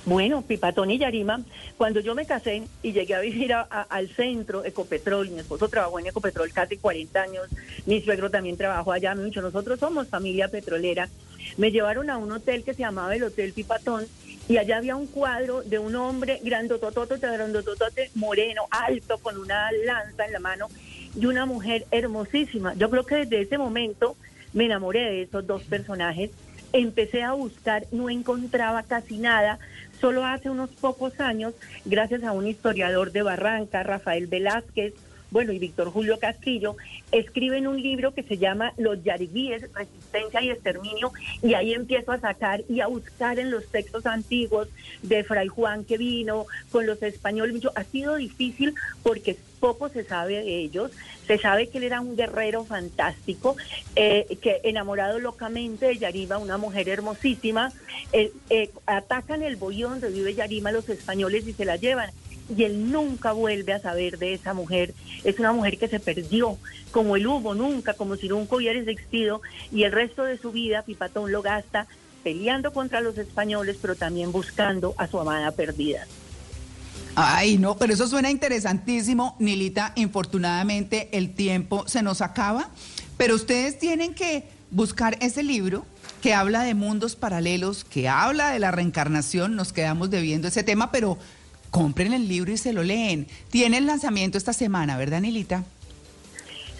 [0.05, 1.41] Bueno, Pipatón y Yarima,
[1.77, 6.07] cuando yo me casé y llegué a vivir al centro Ecopetrol, mi esposo trabajó en
[6.07, 7.47] Ecopetrol casi 40 años,
[7.85, 11.09] mi suegro también trabajó allá mucho, nosotros somos familia petrolera,
[11.57, 14.05] me llevaron a un hotel que se llamaba el Hotel Pipatón
[14.47, 20.25] y allá había un cuadro de un hombre grandototote, grandototote, moreno, alto, con una lanza
[20.25, 20.69] en la mano
[21.15, 22.73] y una mujer hermosísima.
[22.73, 24.15] Yo creo que desde ese momento
[24.53, 26.31] me enamoré de esos dos personajes
[26.71, 29.57] empecé a buscar, no encontraba casi nada,
[29.99, 31.53] Solo hace unos pocos años,
[31.83, 34.93] gracias a un historiador de Barranca, Rafael Velázquez,
[35.29, 36.77] bueno, y Víctor Julio Castillo,
[37.11, 41.11] escriben un libro que se llama Los Yariguíes, Resistencia y Exterminio,
[41.43, 44.69] y ahí empiezo a sacar y a buscar en los textos antiguos
[45.03, 47.61] de Fray Juan que vino, con los españoles.
[47.75, 50.91] Ha sido difícil porque poco se sabe de ellos.
[51.29, 53.55] Se sabe que él era un guerrero fantástico,
[53.95, 57.71] eh, que enamorado locamente de Yarima, una mujer hermosísima.
[58.13, 62.09] Eh, eh, atacan el bohío donde vive Yarima los españoles y se la llevan
[62.57, 64.95] y él nunca vuelve a saber de esa mujer.
[65.23, 66.57] Es una mujer que se perdió,
[66.89, 70.81] como el humo, nunca, como si nunca hubiera existido, y el resto de su vida
[70.81, 71.85] Pipatón lo gasta
[72.23, 76.07] peleando contra los españoles, pero también buscando a su amada perdida.
[77.15, 79.93] Ay, no, pero eso suena interesantísimo, Nilita.
[79.95, 82.69] Infortunadamente el tiempo se nos acaba,
[83.17, 85.85] pero ustedes tienen que buscar ese libro
[86.21, 89.55] que habla de mundos paralelos, que habla de la reencarnación.
[89.55, 91.17] Nos quedamos debiendo ese tema, pero
[91.71, 93.27] compren el libro y se lo leen.
[93.49, 95.63] Tiene el lanzamiento esta semana, ¿verdad, Nilita?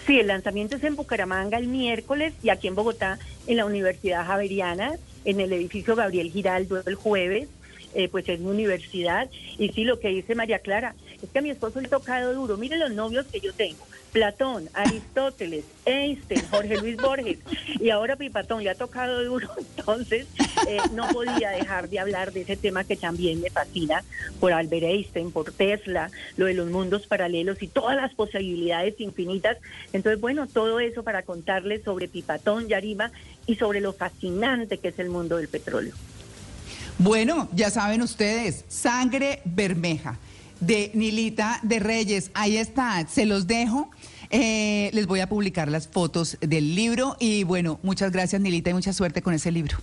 [0.06, 4.26] Sí, el lanzamiento es en Bucaramanga el miércoles y aquí en Bogotá, en la Universidad
[4.26, 7.48] Javeriana, en el edificio Gabriel Giraldo el jueves.
[7.94, 9.30] Eh, pues es mi universidad.
[9.58, 12.34] Y sí, lo que dice María Clara, es que a mi esposo le ha tocado
[12.34, 12.58] duro.
[12.58, 13.86] Mire los novios que yo tengo.
[14.12, 17.40] Platón, Aristóteles, Einstein, Jorge Luis Borges
[17.80, 20.28] y ahora Pipatón le ha tocado duro, entonces
[20.68, 24.04] eh, no podía dejar de hablar de ese tema que también me fascina
[24.40, 29.58] por Albert Einstein, por Tesla, lo de los mundos paralelos y todas las posibilidades infinitas.
[29.94, 33.12] Entonces, bueno, todo eso para contarles sobre Pipatón, Yarima
[33.46, 35.94] y sobre lo fascinante que es el mundo del petróleo.
[37.00, 40.20] Bueno, ya saben ustedes, sangre bermeja
[40.60, 42.30] de Nilita de Reyes.
[42.34, 43.90] Ahí está, se los dejo.
[44.30, 48.74] Eh, les voy a publicar las fotos del libro y bueno, muchas gracias Nilita y
[48.74, 49.78] mucha suerte con ese libro.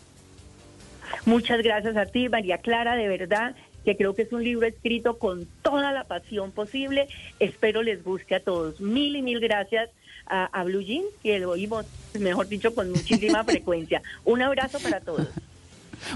[1.24, 5.18] Muchas gracias a ti, María Clara, de verdad que creo que es un libro escrito
[5.18, 7.08] con toda la pasión posible.
[7.40, 8.78] Espero les guste a todos.
[8.78, 9.88] Mil y mil gracias
[10.26, 11.86] a, a Blue Jeans, que lo oímos,
[12.18, 14.02] mejor dicho, con muchísima frecuencia.
[14.26, 15.28] Un abrazo para todos.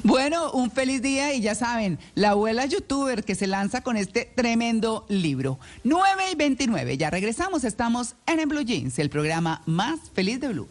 [0.04, 4.30] Bueno, un feliz día y ya saben, la abuela youtuber que se lanza con este
[4.34, 5.58] tremendo libro.
[5.84, 10.48] 9 y 29, ya regresamos, estamos en, en Blue Jeans, el programa más feliz de
[10.48, 10.68] Blue.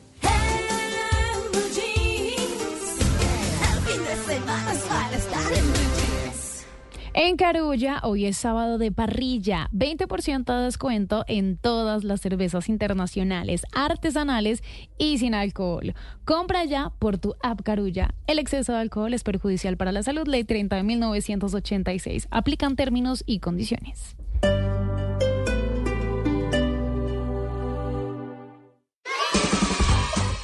[7.22, 13.64] En Carulla, hoy es sábado de parrilla, 20% de descuento en todas las cervezas internacionales,
[13.74, 14.64] artesanales
[14.98, 15.96] y sin alcohol.
[16.24, 18.16] Compra ya por tu app Carulla.
[18.26, 22.28] El exceso de alcohol es perjudicial para la salud, ley 30.986.
[22.32, 24.16] Aplican términos y condiciones.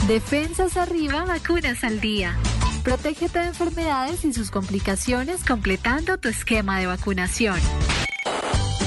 [0.09, 2.35] Defensas arriba, vacunas al día.
[2.85, 7.59] Protégete de enfermedades y sus complicaciones completando tu esquema de vacunación.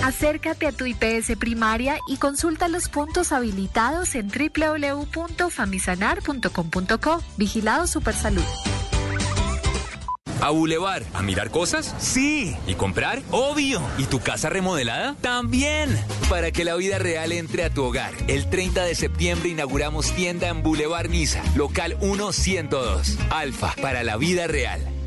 [0.04, 7.22] Acércate a tu IPS primaria y consulta los puntos habilitados en www.famisanar.com.co.
[7.36, 8.44] Vigilado Supersalud.
[10.40, 11.02] ¿A Boulevard?
[11.14, 11.94] ¿A mirar cosas?
[11.98, 12.56] Sí.
[12.66, 13.22] ¿Y comprar?
[13.30, 13.82] Obvio.
[13.98, 15.16] ¿Y tu casa remodelada?
[15.20, 15.98] También.
[16.28, 18.12] Para que la vida real entre a tu hogar.
[18.28, 23.18] El 30 de septiembre inauguramos tienda en Boulevard Niza, local 1102.
[23.30, 24.97] Alfa, para la vida real.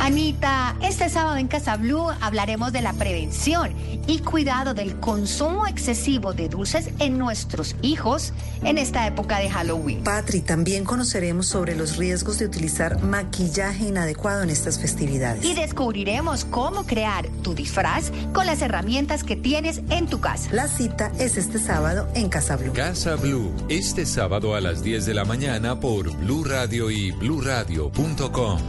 [0.00, 3.74] Anita, este sábado en Casa Blue hablaremos de la prevención
[4.06, 8.32] y cuidado del consumo excesivo de dulces en nuestros hijos
[8.64, 10.02] en esta época de Halloween.
[10.02, 15.44] Patri, también conoceremos sobre los riesgos de utilizar maquillaje inadecuado en estas festividades.
[15.44, 20.48] Y descubriremos cómo crear tu disfraz con las herramientas que tienes en tu casa.
[20.50, 22.72] La cita es este sábado en Casa Blue.
[22.72, 28.60] Casa Blue, este sábado a las 10 de la mañana por Blue Radio y bluradio.com.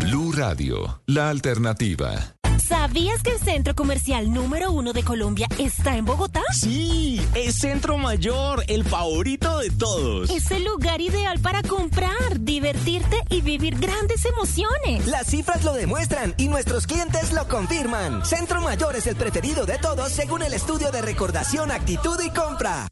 [0.00, 2.34] Blue Radio, la alternativa.
[2.58, 6.40] ¿Sabías que el centro comercial número uno de Colombia está en Bogotá?
[6.52, 10.30] Sí, es Centro Mayor, el favorito de todos.
[10.30, 15.06] Es el lugar ideal para comprar, divertirte y vivir grandes emociones.
[15.06, 18.24] Las cifras lo demuestran y nuestros clientes lo confirman.
[18.24, 22.88] Centro Mayor es el preferido de todos según el estudio de recordación, actitud y compra.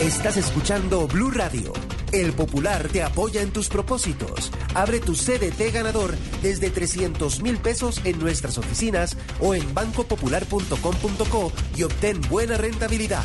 [0.00, 1.72] Estás escuchando Blue Radio.
[2.12, 4.52] El Popular te apoya en tus propósitos.
[4.72, 11.82] Abre tu CDT ganador desde 300 mil pesos en nuestras oficinas o en bancopopular.com.co y
[11.82, 13.24] obtén buena rentabilidad.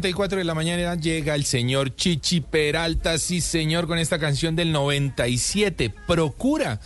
[0.00, 4.72] 7.34 de la mañana llega el señor Chichi Peralta, sí señor, con esta canción del
[4.72, 6.80] 97, Procura.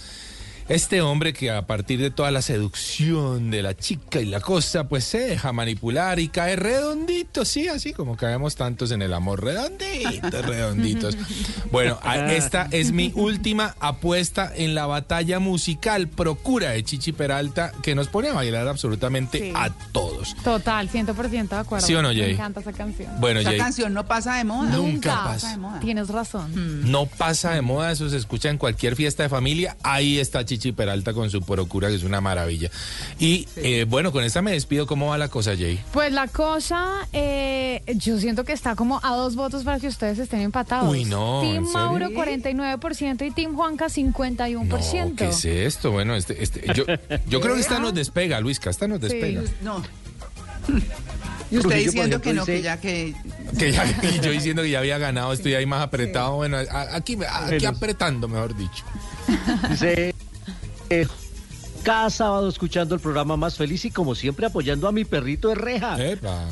[0.68, 4.84] Este hombre que a partir de toda la seducción de la chica y la cosa,
[4.86, 9.42] pues se deja manipular y cae redondito, sí, así como caemos tantos en el amor,
[9.42, 11.16] redonditos, redonditos.
[11.72, 17.72] Bueno, a- esta es mi última apuesta en la batalla musical, Procura de Chichi Peralta,
[17.82, 19.52] que nos pone a bailar absolutamente Sí.
[19.54, 20.34] a todos.
[20.42, 21.86] Total, 100% de acuerdo.
[21.86, 22.18] ¿Sí o no, Jay?
[22.20, 23.10] Me encanta esa canción.
[23.20, 23.58] Bueno, Esa Jay.
[23.58, 24.70] canción no pasa de moda.
[24.76, 25.50] Nunca pasa.
[25.50, 25.80] de moda.
[25.80, 26.90] Tienes razón.
[26.90, 29.76] No pasa de moda, eso se escucha en cualquier fiesta de familia.
[29.82, 32.70] Ahí está Chichi Peralta con su procura, que es una maravilla.
[33.18, 34.86] Y eh, bueno, con esta me despido.
[34.86, 35.80] ¿Cómo va la cosa, Jay?
[35.92, 40.18] Pues la cosa, eh, yo siento que está como a dos votos para que ustedes
[40.18, 40.90] estén empatados.
[40.90, 41.78] Uy, no, ¿en Team serio?
[41.78, 45.16] Mauro 49% y Team Juanca 51%.
[45.16, 45.92] ¿Qué es esto?
[45.92, 46.84] Bueno, este, este, yo,
[47.28, 49.42] yo creo que esta nos despega, Luisca, esta nos despega.
[49.62, 49.82] No.
[51.50, 53.14] Y usted diciendo que ejemplo, no, que ya que...
[53.58, 56.36] Que ya, y yo diciendo que ya había ganado, estoy ahí más apretado.
[56.36, 56.58] Bueno,
[56.92, 58.84] aquí, aquí apretando, mejor dicho.
[59.70, 60.14] Dice,
[60.90, 61.06] eh,
[61.82, 65.54] cada sábado escuchando el programa más feliz y como siempre apoyando a mi perrito de
[65.54, 65.96] reja.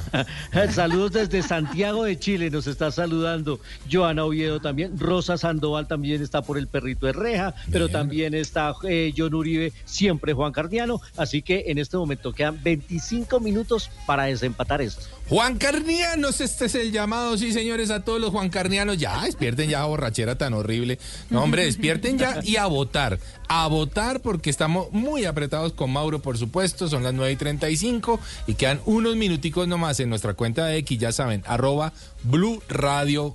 [0.70, 6.42] Saludos desde Santiago de Chile, nos está saludando Joana Oviedo también, Rosa Sandoval también está
[6.42, 11.42] por el perrito de reja, pero también está eh, John Uribe, siempre Juan Cardiano, así
[11.42, 15.15] que en este momento quedan 25 minutos para desempatar esto.
[15.28, 18.96] Juan Carnianos, este es el llamado, sí, señores, a todos los Juan Carnianos.
[18.96, 21.00] Ya, despierten ya, borrachera tan horrible.
[21.30, 23.18] No, hombre, despierten ya y a votar.
[23.48, 26.88] A votar porque estamos muy apretados con Mauro, por supuesto.
[26.88, 30.98] Son las 9 y 35 y quedan unos minuticos nomás en nuestra cuenta de X,
[30.98, 33.34] ya saben, arroba Blue Radio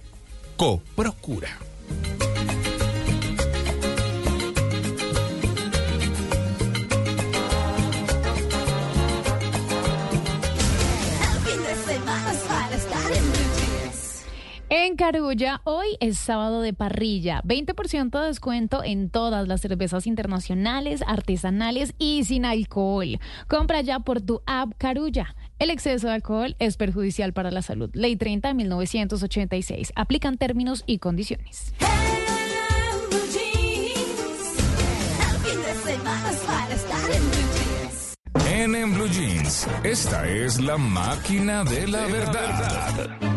[0.56, 0.82] Co.
[0.96, 1.71] Procura.
[15.02, 17.42] Carulla, hoy es sábado de parrilla.
[17.44, 23.20] 20% de descuento en todas las cervezas internacionales, artesanales y sin alcohol.
[23.48, 25.36] Compra ya por tu app Carulla.
[25.58, 27.90] El exceso de alcohol es perjudicial para la salud.
[27.94, 29.92] Ley 30 de 1986.
[29.96, 31.74] Aplican términos y condiciones.
[38.48, 43.31] En, en Blue Jeans, esta es la máquina de la verdad.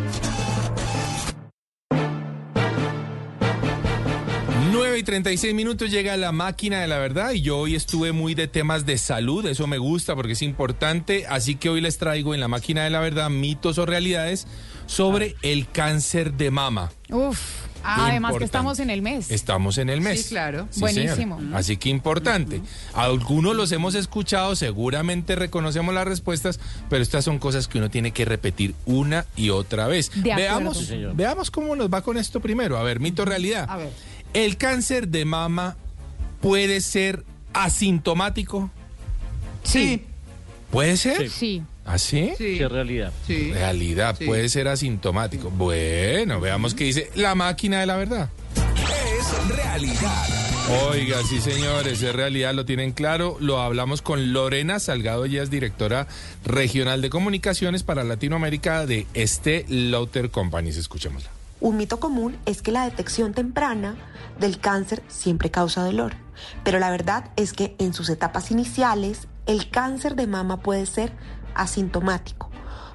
[4.74, 8.10] 9 9 y 36 minutos llega la máquina de la verdad y yo hoy estuve
[8.10, 11.96] muy de temas de salud, eso me gusta porque es importante, así que hoy les
[11.96, 14.48] traigo en la máquina de la verdad mitos o realidades
[14.86, 16.90] sobre el cáncer de mama.
[17.08, 17.38] Uf.
[17.84, 19.30] Además que estamos en el mes.
[19.30, 20.22] Estamos en el mes.
[20.22, 20.66] Sí, claro.
[20.70, 21.38] Sí, Buenísimo.
[21.38, 21.58] señora.
[21.58, 22.62] Así que importante.
[22.94, 28.12] Algunos los hemos escuchado, seguramente reconocemos las respuestas, pero estas son cosas que uno tiene
[28.12, 30.10] que repetir una y otra vez.
[30.14, 30.36] De acuerdo.
[30.36, 31.14] veamos, Sí, señor.
[31.14, 32.78] veamos cómo nos va con esto primero.
[32.78, 33.66] A ver, mito o realidad.
[33.68, 33.90] A ver.
[34.34, 35.76] ¿El cáncer de mama
[36.40, 38.70] puede ser asintomático?
[39.62, 40.02] Sí.
[40.70, 41.30] ¿Puede ser?
[41.30, 41.62] Sí.
[41.84, 42.32] ¿Así?
[42.36, 43.12] Sí, es realidad.
[43.26, 43.52] Sí.
[43.52, 44.24] Realidad, Sí.
[44.26, 45.50] puede ser asintomático.
[45.50, 48.30] Bueno, veamos qué dice la máquina de la verdad.
[48.56, 50.28] Es realidad.
[50.88, 53.36] Oiga, sí señores, es realidad, lo tienen claro.
[53.38, 56.06] Lo hablamos con Lorena Salgado, ella es directora
[56.44, 60.78] regional de comunicaciones para Latinoamérica de Este Lauter Companies.
[60.78, 61.30] Escuchémosla.
[61.64, 63.96] Un mito común es que la detección temprana
[64.38, 66.12] del cáncer siempre causa dolor,
[66.62, 71.14] pero la verdad es que en sus etapas iniciales el cáncer de mama puede ser
[71.54, 72.50] asintomático,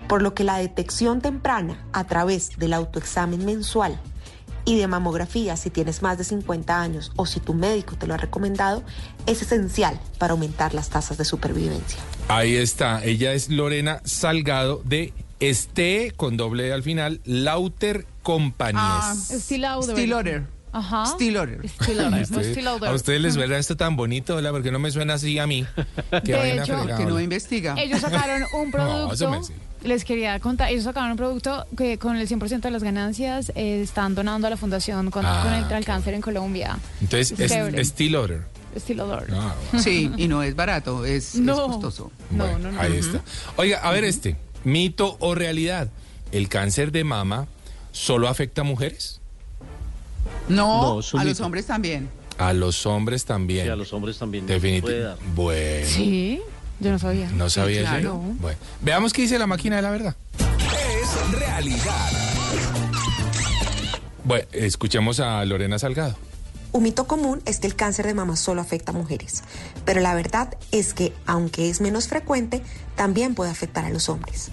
[0.08, 4.00] por lo que la detección temprana a través del autoexamen mensual
[4.66, 8.14] y de mamografía si tienes más de 50 años o si tu médico te lo
[8.14, 8.84] ha recomendado
[9.26, 12.00] es esencial para aumentar las tasas de supervivencia.
[12.28, 18.76] Ahí está, ella es Lorena Salgado de Este, con doble al final, Lauter Companies.
[18.78, 19.96] Ah, Still Lauder.
[19.96, 20.44] Still Lauder.
[20.72, 21.06] Ajá.
[21.08, 21.68] Still Lauder.
[21.68, 22.00] Still.
[22.02, 22.90] A no ustedes- Still Lauder.
[22.90, 24.52] a ustedes les suena esto tan bonito, ¿verdad?
[24.52, 25.66] Porque no me suena así a mí.
[26.24, 26.98] Qué De hecho, fregada.
[26.98, 27.76] Que no investiga.
[27.80, 29.44] Ellos sacaron un No, producto.
[29.44, 29.54] sí.
[29.84, 33.82] les quería contar, ellos sacaron un producto que con el 100% de las ganancias eh,
[33.82, 36.78] están donando a la fundación con, Ah, contra el cáncer en Colombia.
[37.02, 37.88] Entonces, es.
[37.88, 38.42] Steel Lauder.
[38.78, 39.00] Still.
[39.02, 41.66] Ah, Sí, y no es barato, es, es No.
[41.68, 42.12] costoso.
[42.30, 42.80] No, Bueno, no, no.
[42.82, 43.22] Ahí está.
[43.56, 45.90] Oiga, a ver este, mito o realidad.
[46.32, 47.48] ¿El cáncer de mama
[47.92, 49.20] solo afecta a mujeres?
[50.48, 52.10] No, a los hombres también.
[52.38, 53.66] A los hombres también.
[53.66, 54.46] Sí, a los hombres también.
[54.48, 55.24] Definitivamente.
[55.36, 55.88] Bueno.
[55.88, 56.42] Sí,
[56.80, 57.30] yo no sabía.
[57.32, 58.02] No sabía claro.
[58.02, 58.16] yo.
[58.40, 60.16] Bueno, veamos qué dice la máquina de la verdad.
[60.38, 62.12] Es realidad.
[64.24, 66.16] Bueno, escuchemos a Lorena Salgado.
[66.72, 69.44] Un mito común es que el cáncer de mama solo afecta a mujeres,
[69.86, 72.62] pero la verdad es que, aunque es menos frecuente,
[72.96, 74.52] también puede afectar a los hombres.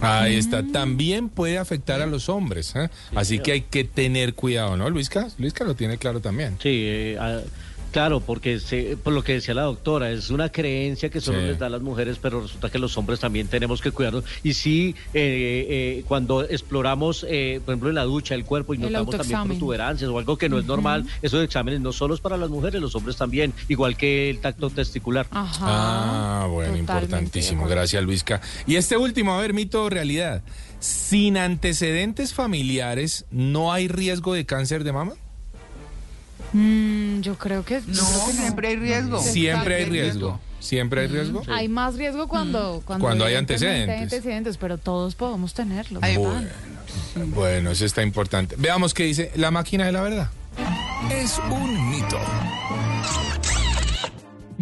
[0.00, 0.64] Ahí está.
[0.66, 2.74] También puede afectar a los hombres.
[2.74, 2.90] ¿eh?
[3.14, 5.28] Así que hay que tener cuidado, ¿no, Luisca?
[5.38, 6.56] Luisca lo tiene claro también.
[6.60, 7.44] Sí, eh,
[7.92, 11.46] claro, porque se- por lo que decía la doctora, es una creencia que solo Sí.
[11.46, 14.24] les da a las mujeres, pero resulta que los hombres también tenemos que cuidarnos.
[14.42, 15.66] Y sí, eh,
[15.98, 19.44] eh, cuando exploramos, eh, por ejemplo, en la ducha el cuerpo y El notamos también
[19.46, 22.80] protuberancias o algo que no es normal, esos exámenes no solo es para las mujeres,
[22.80, 25.26] los hombres también, igual que el tacto testicular.
[25.30, 25.58] Ajá.
[25.60, 27.66] Ah, bueno, Totalmente importantísimo.
[27.68, 28.40] Gracias, Luisca.
[28.66, 30.42] Y este último, a ver, mito o realidad.
[30.80, 35.12] Sin antecedentes familiares, ¿no hay riesgo de cáncer de mama?
[36.52, 39.18] Mm, yo creo que No, siempre hay riesgo.
[39.20, 40.40] Siempre hay riesgo.
[40.60, 41.42] ¿Siempre hay riesgo?
[41.48, 43.96] Hay más riesgo cuando, cuando, Cuando hay antecedentes.
[43.96, 46.00] hay antecedentes, pero todos podemos tenerlos.
[46.00, 46.48] Bueno,
[47.34, 48.54] bueno, eso está importante.
[48.58, 50.30] Veamos qué dice la máquina de la verdad.
[51.10, 52.18] Es un mito.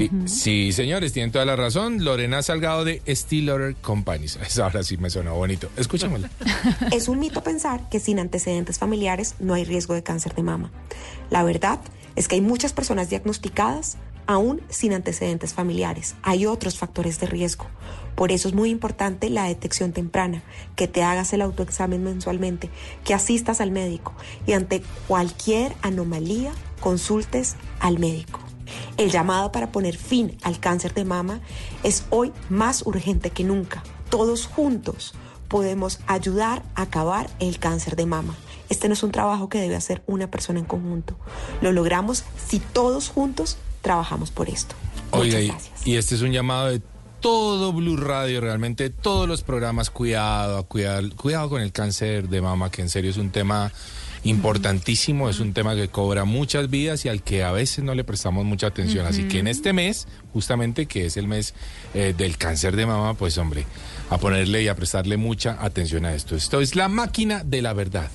[0.04, 2.04] Y- Sí, señores, tienen toda la razón.
[2.04, 4.36] Lorena Salgado de Steel Lauder Companies.
[4.46, 5.68] Eso ahora sí me sonó bonito.
[5.76, 6.30] Escuchémosla.
[6.92, 10.70] Es un mito pensar que sin antecedentes familiares no hay riesgo de cáncer de mama.
[11.30, 11.80] La verdad
[12.16, 13.96] es que hay muchas personas diagnosticadas
[14.26, 16.14] aún sin antecedentes familiares.
[16.22, 17.66] Hay otros factores de riesgo.
[18.14, 20.42] Por eso es muy importante la detección temprana,
[20.76, 22.68] que te hagas el autoexamen mensualmente,
[23.04, 24.12] que asistas al médico
[24.46, 28.40] y ante cualquier anomalía consultes al médico.
[28.96, 31.40] El llamado para poner fin al cáncer de mama
[31.82, 33.82] es hoy más urgente que nunca.
[34.10, 35.14] Todos juntos
[35.48, 38.34] podemos ayudar a acabar el cáncer de mama.
[38.68, 41.16] Este no es un trabajo que debe hacer una persona en conjunto.
[41.60, 44.76] Lo logramos si todos juntos trabajamos por esto.
[45.10, 45.86] Oiga, Muchas y, gracias.
[45.86, 46.80] y este es un llamado de
[47.20, 52.70] todo Blue Radio, realmente todos los programas, cuidado, cuidado, cuidado con el cáncer de mama,
[52.70, 53.72] que en serio es un tema
[54.24, 58.04] importantísimo, es un tema que cobra muchas vidas y al que a veces no le
[58.04, 59.06] prestamos mucha atención.
[59.06, 61.54] Así que en este mes, justamente que es el mes
[61.94, 63.64] eh, del cáncer de mama, pues hombre,
[64.10, 66.36] a ponerle y a prestarle mucha atención a esto.
[66.36, 68.10] Esto es la máquina de la verdad.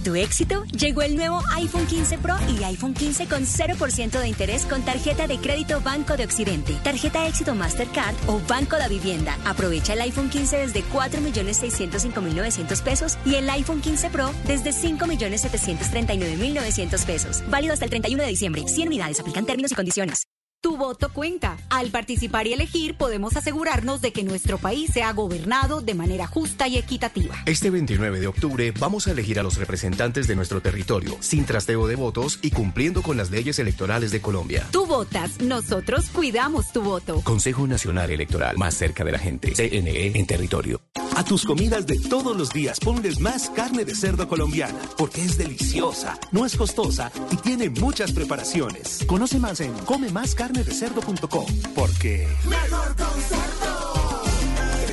[0.00, 4.64] Tu éxito llegó el nuevo iPhone 15 Pro y iPhone 15 con 0% de interés
[4.66, 9.38] con tarjeta de crédito Banco de Occidente, tarjeta éxito Mastercard o Banco de Vivienda.
[9.44, 17.42] Aprovecha el iPhone 15 desde 4.605.900 pesos y el iPhone 15 Pro desde 5.739.900 pesos.
[17.48, 18.64] Válido hasta el 31 de diciembre.
[18.66, 19.20] 100 unidades.
[19.20, 20.26] Aplican términos y condiciones.
[20.62, 21.56] Tu voto cuenta.
[21.70, 26.68] Al participar y elegir podemos asegurarnos de que nuestro país sea gobernado de manera justa
[26.68, 27.34] y equitativa.
[27.46, 31.86] Este 29 de octubre vamos a elegir a los representantes de nuestro territorio, sin trasteo
[31.86, 34.66] de votos y cumpliendo con las leyes electorales de Colombia.
[34.70, 37.22] Tú votas, nosotros cuidamos tu voto.
[37.22, 39.54] Consejo Nacional Electoral, más cerca de la gente.
[39.54, 40.82] CNE en territorio.
[41.20, 45.36] A tus comidas de todos los días ponles más carne de cerdo colombiana, porque es
[45.36, 49.04] deliciosa, no es costosa y tiene muchas preparaciones.
[49.06, 52.26] Conoce más en comemascarnedecerdo.com, porque...
[52.48, 54.22] Mejor con cerdo.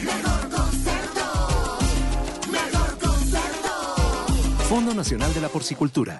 [0.03, 1.77] Mejor con cerdo.
[2.51, 4.65] Mejor con cerdo.
[4.67, 6.19] Fondo Nacional de la Porcicultura.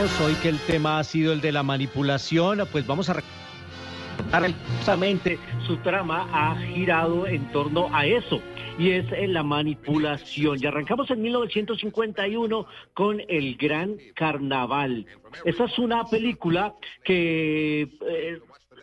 [0.00, 3.22] Dos, hoy que el tema ha sido el de la manipulación, pues vamos a
[4.78, 8.40] justamente su trama ha girado en torno a eso
[8.78, 10.58] y es en la manipulación.
[10.58, 15.04] Y arrancamos en 1951 con El Gran Carnaval.
[15.44, 18.40] Esta es una película que eh,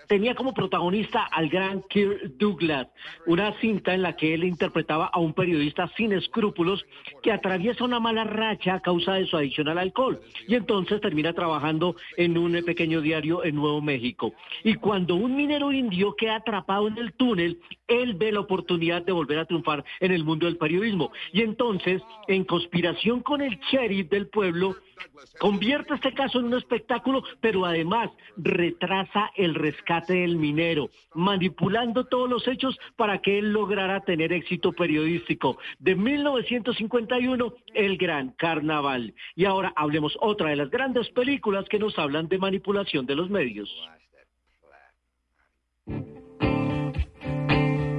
[0.08, 2.88] tenía como protagonista al gran Kirk Douglas,
[3.26, 6.86] una cinta en la que él interpretaba a un periodista sin escrúpulos
[7.22, 11.34] que atraviesa una mala racha a causa de su adicción al alcohol y entonces termina
[11.34, 14.34] trabajando en un pequeño diario en Nuevo México.
[14.64, 19.12] Y cuando un minero indio queda atrapado en el túnel, él ve la oportunidad de
[19.12, 21.12] volver a triunfar en el mundo del periodismo.
[21.32, 24.76] Y entonces, en conspiración con el sheriff del pueblo,
[25.40, 32.30] convierte este caso en un espectáculo, pero además retrasa el rescate del minero, manipulando todos
[32.30, 35.58] los hechos para que él lograra tener éxito periodístico.
[35.80, 39.14] De 1951, El Gran Carnaval.
[39.36, 43.30] Y ahora hablemos otra de las grandes películas que nos hablan de manipulación de los
[43.30, 43.70] medios.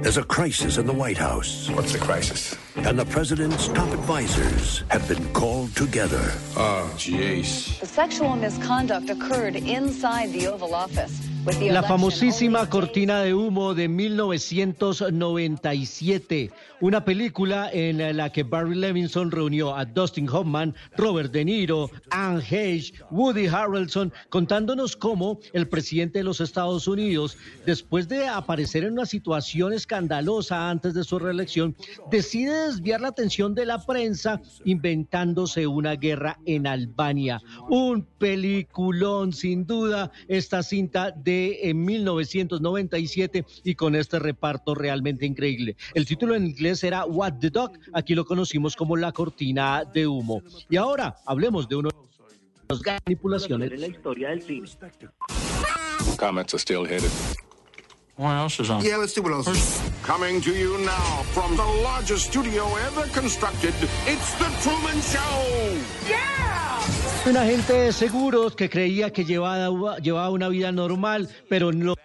[0.09, 1.69] There's a crisis in the White House.
[1.69, 2.57] What's the crisis?
[2.77, 6.33] And the president's top advisors have been called together.
[6.57, 7.79] Oh, jeez.
[7.79, 11.28] The sexual misconduct occurred inside the Oval Office.
[11.45, 16.51] The La famosísima cortina de humo de 1997,
[16.81, 22.43] una película en la que Barry Levinson reunió a Dustin Hoffman, Robert De Niro, Anne
[22.49, 28.93] Heche, Woody Harrelson, contándonos cómo el presidente de los Estados Unidos, después de aparecer en
[28.93, 31.75] una situación escandalosa antes de su reelección,
[32.09, 37.41] decide desviar la atención de la prensa inventándose una guerra en Albania.
[37.69, 45.75] Un peliculón, sin duda, esta cinta de en 1997 y con este reparto realmente increíble.
[45.93, 50.07] El título en inglés era What the Duck, aquí lo conocimos como La Cortina de
[50.07, 50.41] Humo.
[50.69, 51.95] Y ahora hablemos de uno de
[52.69, 54.67] los manipulaciones en la historia del cine.
[56.17, 57.11] Comments are still headed.
[58.17, 58.83] What else is on?
[58.83, 59.47] Yeah, let's see what else.
[60.03, 63.73] Coming to you now from the largest studio ever constructed,
[64.05, 66.38] it's The Truman Show.
[67.27, 71.95] Un agente de seguros que creía que llevaba, llevaba una vida normal, pero no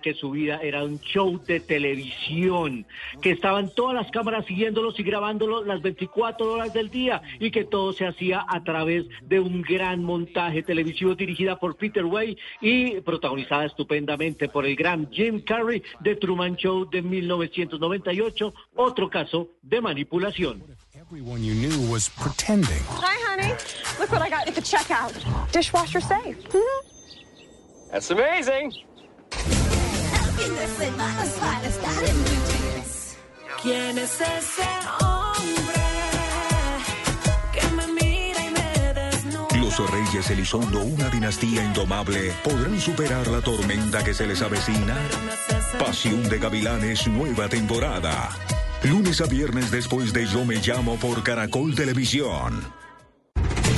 [0.00, 2.86] que su vida era un show de televisión,
[3.20, 7.64] que estaban todas las cámaras siguiéndolos y grabándolo las 24 horas del día y que
[7.64, 13.00] todo se hacía a través de un gran montaje televisivo dirigida por Peter Way y
[13.02, 19.80] protagonizada estupendamente por el gran Jim Carrey de Truman Show de 1998, otro caso de
[19.80, 20.64] manipulación.
[21.10, 22.84] Everyone you knew was pretending.
[22.86, 23.52] Hi, honey.
[23.98, 25.10] Look what I got at the checkout.
[25.50, 26.38] Dishwasher safe.
[27.90, 28.70] That's amazing.
[33.60, 34.68] ¿Quién es ese
[35.00, 35.82] hombre
[37.54, 39.56] que me mira y me desnuda?
[39.56, 44.96] Los Reyes Elizondo, una dinastía indomable, ¿podrán superar la tormenta que se les avecina?
[45.76, 48.30] Pasión de Gavilanes, nueva temporada.
[48.82, 52.64] Lunes a viernes después de Yo Me Llamo por Caracol Televisión.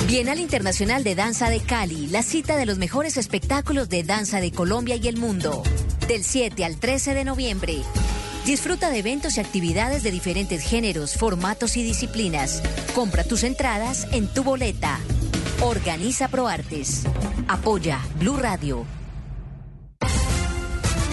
[0.07, 4.53] Bienal Internacional de Danza de Cali, la cita de los mejores espectáculos de danza de
[4.53, 5.61] Colombia y el mundo.
[6.07, 7.81] Del 7 al 13 de noviembre.
[8.45, 12.63] Disfruta de eventos y actividades de diferentes géneros, formatos y disciplinas.
[12.95, 14.99] Compra tus entradas en tu boleta.
[15.59, 17.03] Organiza ProArtes.
[17.49, 18.85] Apoya Blue Radio.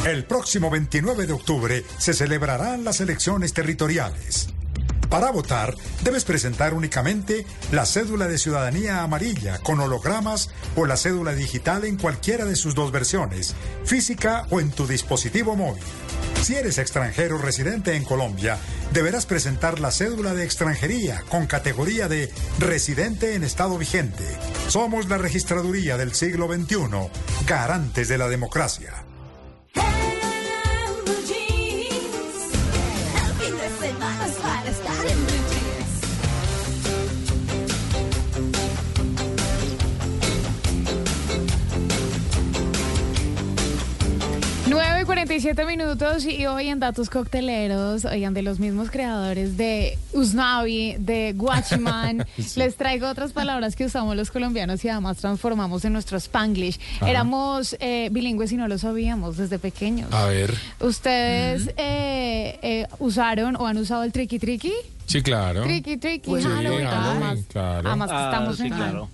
[0.04, 4.48] El próximo 29 de octubre se celebrarán las elecciones territoriales.
[5.10, 11.34] Para votar, debes presentar únicamente la cédula de ciudadanía amarilla con hologramas o la cédula
[11.34, 13.54] digital en cualquiera de sus dos versiones,
[13.84, 15.82] física o en tu dispositivo móvil.
[16.40, 18.56] Si eres extranjero residente en Colombia,
[18.94, 24.24] deberás presentar la cédula de extranjería con categoría de residente en estado vigente.
[24.68, 27.10] Somos la registraduría del siglo XXI,
[27.46, 29.09] garantes de la democracia.
[29.74, 30.09] Fin
[45.42, 49.96] 9 y 47 minutos y hoy en Datos Cocteleros, oigan, de los mismos creadores de
[50.12, 52.58] Usnavi, de Guachiman, Sí.
[52.58, 56.78] les traigo otras palabras que usamos los colombianos y además transformamos en nuestro Spanglish.
[56.96, 57.10] Ajá.
[57.10, 60.12] Éramos eh, bilingües y no lo sabíamos desde pequeños.
[60.12, 60.52] A ver.
[60.80, 64.72] ¿Ustedes eh, eh, usaron o han usado el tricky tricky?
[65.06, 65.62] Sí, claro.
[65.62, 67.88] Tricky tricky, Sí, Halloween, Halloween, además, claro.
[67.88, 69.08] además que Ah, estamos sí, en claro.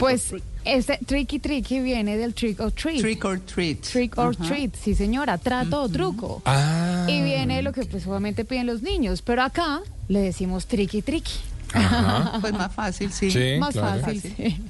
[0.00, 3.00] Pues este tricky tricky viene del trick or treat.
[3.00, 3.82] Trick or treat.
[3.82, 6.42] Trick or treat, sí señora, trato o truco.
[6.44, 7.06] Ah.
[7.08, 11.32] Y viene lo que pues obviamente piden los niños, pero acá le decimos tricky tricky.
[11.72, 12.32] Ajá.
[12.40, 13.30] Pues más fácil, sí.
[13.30, 14.00] Sí, Más claro.
[14.02, 14.20] fácil.
[14.36, 14.60] sí.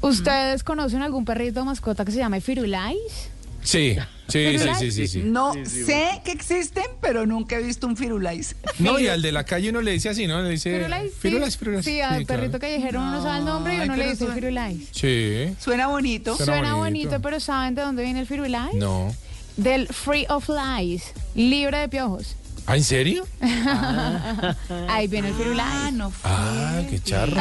[0.00, 3.30] ¿Ustedes conocen algún perrito mascota que se llame Firulais?
[3.62, 3.96] Sí,
[4.32, 5.22] sí, sí, sí, sí, sí.
[5.24, 8.56] No Sí, sí, sé que existen, pero nunca he visto un firulais.
[8.78, 10.42] No, y al de la calle uno le dice así, ¿no?
[10.42, 10.72] Le dice...
[10.76, 11.18] Firulais, sí.
[11.20, 11.84] Firulais, firulais.
[11.84, 12.40] Sí, al Sí, claro.
[12.42, 14.78] perrito callejero uno no sabe el nombre y Ay, uno le dice suena- Firulais.
[14.92, 15.54] Sí.
[15.60, 16.36] Suena bonito.
[16.36, 17.08] Suena Suena bonito.
[17.10, 18.74] bonito, pero ¿saben de dónde viene el Firulais?
[18.74, 19.14] No.
[19.56, 21.02] Del Free of Lies,
[21.34, 22.36] libre de piojos.
[22.66, 23.26] ¿Ah, en serio?
[24.88, 25.68] Ahí viene el Firulais.
[25.70, 26.12] Ah, no.
[26.24, 27.34] Ah, qué charro.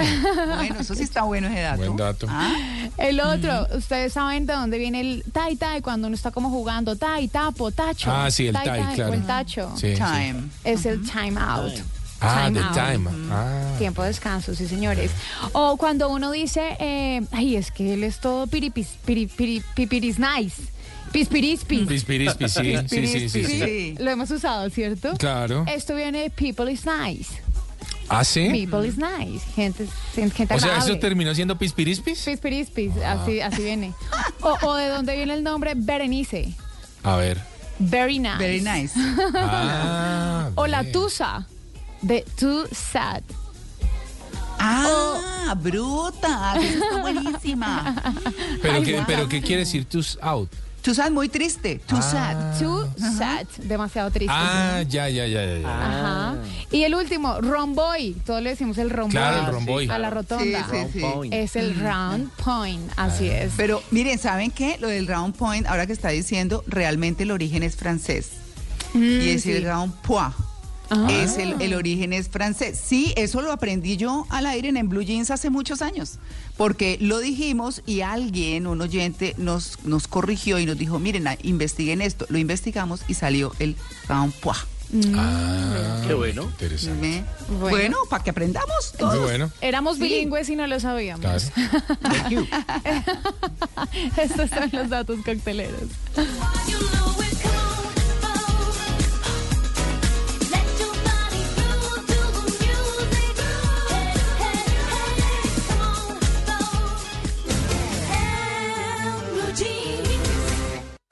[0.55, 1.77] Bueno, eso sí está bueno ese dato.
[1.77, 2.27] Buen dato.
[2.29, 2.55] Ah,
[2.97, 6.95] El otro, ustedes saben de dónde viene el tai tai cuando uno está como jugando
[6.95, 8.11] tai, tapo, tacho.
[8.11, 8.63] Ah, sí, el tai,
[8.95, 9.11] claro.
[9.11, 9.71] O el tacho.
[9.75, 10.01] Sí, sí.
[10.01, 10.43] time.
[10.63, 11.73] Es el time out.
[12.23, 12.73] Ah, Time the out.
[12.75, 13.09] time.
[13.31, 13.75] Ah.
[13.79, 15.11] Tiempo de descanso, sí, señores.
[15.53, 20.19] O cuando uno dice, eh, ay, es que él es todo piripis, piri, piri, pipiris
[20.19, 20.61] nice.
[21.11, 21.87] Pispirispis.
[21.87, 23.59] Pispirispi, sí, sí, sí, sí, sí.
[23.59, 23.95] Sí.
[23.99, 25.13] Lo hemos usado, ¿cierto?
[25.17, 25.65] Claro.
[25.67, 27.29] Esto viene de people is nice.
[28.09, 28.49] ¿Ah, sí?
[28.51, 29.45] People is nice.
[29.55, 30.77] Gente, gente O sea.
[30.77, 32.23] ¿eso terminó siendo pispirispis?
[32.23, 33.13] Pispirispis, Ah.
[33.21, 33.93] así, así viene.
[34.41, 36.53] O, o de dónde viene el nombre Berenice.
[37.03, 37.39] A ver.
[37.79, 38.37] Very nice.
[38.37, 38.93] Very nice.
[39.35, 41.47] Ah, O la tusa.
[42.01, 43.21] De too sad.
[44.59, 46.55] Ah, bruta.
[46.57, 47.95] Esa está buenísima.
[48.61, 49.05] ¿Pero, Ay, qué, guau.
[49.07, 50.49] ¿Pero qué quiere decir tus out?
[50.81, 51.79] Tú sabes, muy triste.
[51.85, 52.01] Too Ah.
[52.01, 52.59] sad.
[52.59, 52.87] Too
[53.17, 53.45] sad.
[53.63, 54.33] Demasiado triste.
[54.35, 55.57] Ah, ya, ya, ya, ya.
[55.59, 55.67] ya.
[55.69, 56.35] Ajá.
[56.71, 58.13] Y el último, romboy.
[58.25, 59.11] Todos le decimos el romboy.
[59.11, 59.89] Claro, el romboy.
[59.89, 60.67] A la rotonda.
[60.71, 61.01] Sí, sí.
[61.31, 62.91] Es el round point.
[62.97, 63.43] Así Ah.
[63.43, 63.53] es.
[63.57, 64.77] Pero miren, ¿saben qué?
[64.79, 68.29] Lo del round point, ahora que está diciendo, realmente el origen es francés.
[68.93, 70.33] y es el round point.
[70.93, 71.07] Ah.
[71.09, 72.79] Es el, el origen es francés.
[72.83, 76.19] Sí, eso lo aprendí yo al aire en Blue Jeans hace muchos años.
[76.57, 81.37] Porque lo dijimos y alguien, un oyente, nos, nos corrigió y nos dijo, miren, ah,
[81.43, 82.25] investiguen esto.
[82.29, 83.75] Lo investigamos y salió el
[84.09, 84.59] round point.
[85.15, 86.43] Ah, Qué bueno.
[86.43, 87.23] Interesante.
[87.47, 87.59] Bueno.
[87.69, 89.15] Bueno, para que aprendamos todos.
[89.15, 89.49] Muy bueno.
[89.61, 90.03] Éramos Sí.
[90.03, 91.21] bilingües y no lo sabíamos.
[91.21, 91.39] Claro.
[92.01, 92.45] Thank you.
[94.17, 95.83] Estos son los datos cocteleros.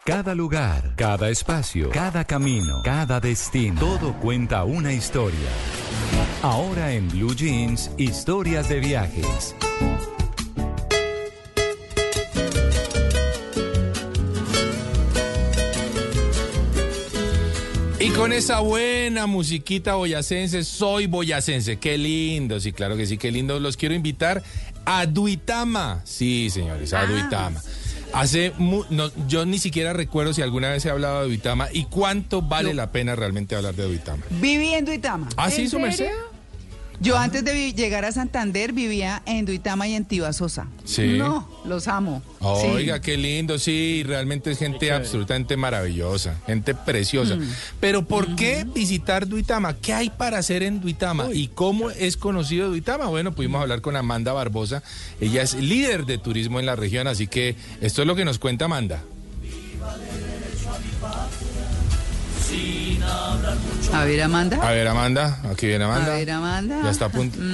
[0.10, 5.48] Cada lugar, cada espacio, cada camino, cada destino, todo cuenta una historia.
[6.42, 9.56] Ahora en Blue Jeans, historias de viajes.
[18.00, 21.78] Y con esa buena musiquita boyacense, soy boyacense.
[21.78, 23.60] Qué lindo, sí, claro que sí, qué lindo.
[23.60, 24.42] Los quiero invitar
[24.86, 26.02] a Duitama.
[26.04, 27.62] Sí, señores, a Ah.
[28.14, 31.86] Hace mu- no, yo ni siquiera recuerdo si alguna vez he hablado de Duitama y
[31.86, 34.24] cuánto vale la pena realmente hablar de Duitama.
[34.32, 35.30] Viví en Duitama.
[35.38, 36.10] Ah, sí, ¿En su merced.
[37.02, 40.68] Yo antes de llegar a Santander vivía en Duitama y en Tibasosa.
[40.84, 41.18] Sí.
[41.18, 42.22] No, los amo.
[42.42, 43.02] Oiga, Sí.
[43.02, 47.38] qué lindo, sí, realmente es gente absolutamente maravillosa, gente preciosa.
[47.80, 49.78] Pero ¿por qué visitar Duitama?
[49.78, 51.30] ¿Qué hay para hacer en Duitama?
[51.34, 53.06] ¿Y cómo es conocido Duitama?
[53.06, 54.84] Bueno, pudimos hablar con Amanda Barbosa,
[55.22, 58.40] ella es líder de turismo en la región, así que esto es lo que nos
[58.40, 59.02] cuenta Amanda.
[63.92, 64.58] A ver, Amanda.
[64.61, 66.14] A ver, Amanda, aquí viene Amanda.
[66.14, 66.82] A ver, Amanda.
[66.84, 67.38] Ya está a punto.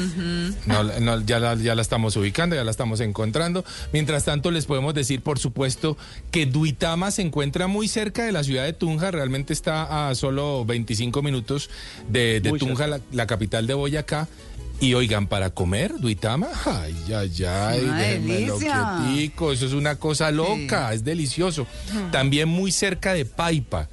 [0.65, 3.63] No, no, ya, la, ya la estamos ubicando, ya la estamos encontrando.
[3.93, 5.97] Mientras tanto, les podemos decir, por supuesto,
[6.31, 9.11] que Duitama se encuentra muy cerca de la ciudad de Tunja.
[9.11, 11.69] Realmente está a solo 25 minutos
[12.09, 14.27] de, Tunja, la, la capital de Boyacá.
[14.79, 20.93] Y oigan, para comer, Duitama, ay, ay, ay, déjenmelo quietico, eso es una cosa loca,
[20.93, 21.65] es delicioso.
[22.11, 23.87] También muy cerca de Paipa,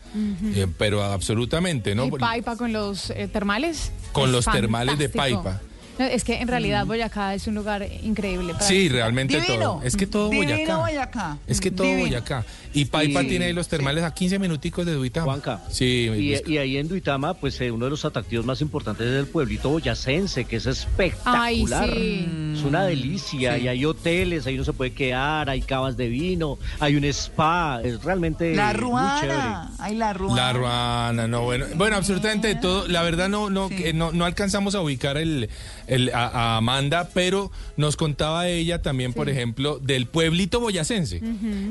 [0.55, 2.07] eh, pero absolutamente, ¿no?
[2.07, 3.93] Y Paipa con los eh, termales.
[4.13, 5.09] Con Es los termales de.
[5.09, 5.61] Paipa.
[5.99, 8.53] No, es que en realidad Boyacá es un lugar increíble.
[8.55, 9.81] para Sí, realmente todo.
[9.85, 10.77] Es que todo Divino Boyacá.
[10.79, 11.39] Boyacá.
[11.47, 12.07] Es que todo Divino.
[12.07, 12.45] Boyacá.
[12.75, 13.29] Y Paipa Sí.
[13.29, 15.27] tiene ahí los termales a 15 minuticos de Duitama.
[15.27, 15.61] Juanca.
[15.71, 19.15] Sí, mi Y, ahí en Duitama, pues eh, uno de los atractivos más importantes es
[19.19, 21.85] el pueblito boyacense, que es espectacular.
[21.91, 22.55] Ay, sí.
[22.59, 23.59] Es una delicia.
[23.59, 27.81] Y hay hoteles, ahí uno se puede quedar, hay cavas de vino, hay un spa.
[27.85, 29.21] Es realmente La muy ruana.
[29.21, 29.43] chévere.
[29.79, 30.37] Ay, la ruana.
[30.37, 32.89] La ruana, no, bueno, bueno, absolutamente todo.
[32.89, 35.49] La verdad no, no, que no, no alcanzamos a ubicar el,
[35.95, 41.21] el- a, a Amanda, pero nos contaba ella también, por ejemplo, del pueblito boyacense.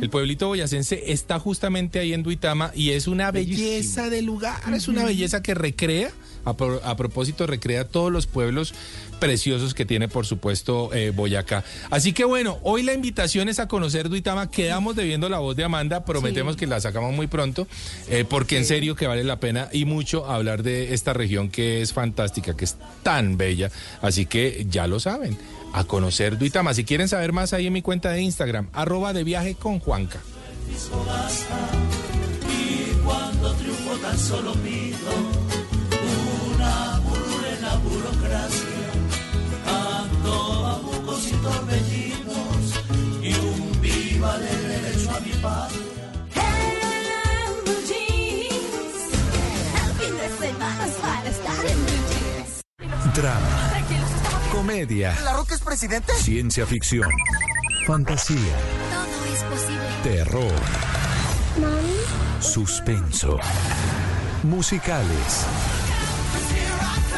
[0.01, 4.87] El pueblito boyacense está justamente ahí en Duitama y es una belleza de lugar, es
[4.87, 6.11] una belleza que recrea,
[6.45, 8.73] a, pro- a propósito, recrea todos los pueblos
[9.19, 11.63] preciosos que tiene, por supuesto, eh, Boyacá.
[11.91, 14.49] Así que bueno, hoy la invitación es a conocer Duitama.
[14.49, 16.59] Quedamos debiendo la voz de Amanda, prometemos Sí.
[16.61, 17.67] que la sacamos muy pronto,
[18.09, 21.81] eh, porque en serio que vale la pena y mucho hablar de esta región que
[21.81, 23.69] es fantástica, que es tan bella.
[24.01, 25.37] Así que ya lo saben,
[25.73, 26.73] a conocer Duitama.
[26.73, 30.19] Si quieren saber más, ahí en mi cuenta de Instagram, arroba de viaje con Juanca.
[32.49, 35.40] Y cuando triunfo tan solo pido
[41.41, 42.83] torbellinos
[43.21, 45.81] y un viva de derecho a mi patria.
[53.13, 53.71] Drama,
[54.51, 56.13] comedia, ¿La Roca es presidente?
[56.13, 57.09] ciencia ficción,
[57.85, 59.81] fantasía, Todo es posible.
[60.03, 60.51] terror,
[62.39, 63.37] suspenso,
[64.43, 65.45] musicales.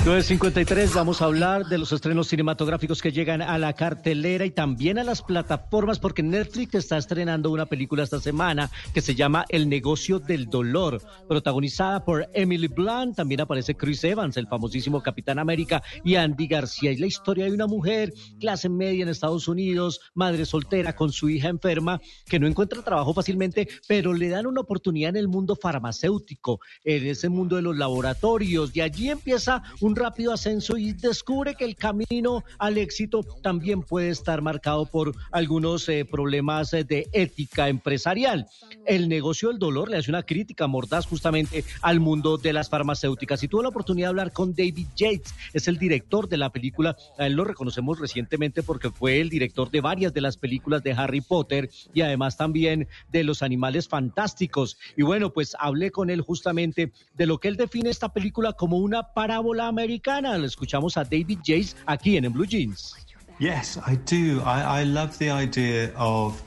[0.00, 4.98] 9.53 vamos a hablar de los estrenos cinematográficos que llegan a la cartelera y también
[4.98, 9.68] a las plataformas porque Netflix está estrenando una película esta semana que se llama El
[9.68, 15.84] negocio del dolor, protagonizada por Emily Blunt, también aparece Chris Evans, el famosísimo Capitán América
[16.02, 16.90] y Andy García.
[16.90, 21.28] Es la historia de una mujer clase media en Estados Unidos, madre soltera con su
[21.28, 25.54] hija enferma, que no encuentra trabajo fácilmente, pero le dan una oportunidad en el mundo
[25.54, 31.54] farmacéutico, en ese mundo de los laboratorios y allí empieza un rápido ascenso y descubre
[31.56, 37.08] que el camino al éxito también puede estar marcado por algunos eh, problemas eh, de
[37.12, 38.46] ética empresarial.
[38.86, 43.42] El negocio del dolor le hace una crítica mordaz justamente al mundo de las farmacéuticas
[43.42, 46.96] y tuve la oportunidad de hablar con David Yates, es el director de la película,
[47.18, 50.92] a él lo reconocemos recientemente porque fue el director de varias de las películas de
[50.92, 54.78] Harry Potter y además también de los animales fantásticos.
[54.96, 58.78] Y bueno, pues hablé con él justamente de lo que él define esta película como
[58.78, 60.38] una parábola americana.
[60.38, 62.94] Lo escuchamos a David Yates aquí en, en Blue Jeans.
[63.38, 64.40] Yes, I do.
[64.44, 66.40] I, I love the idea of,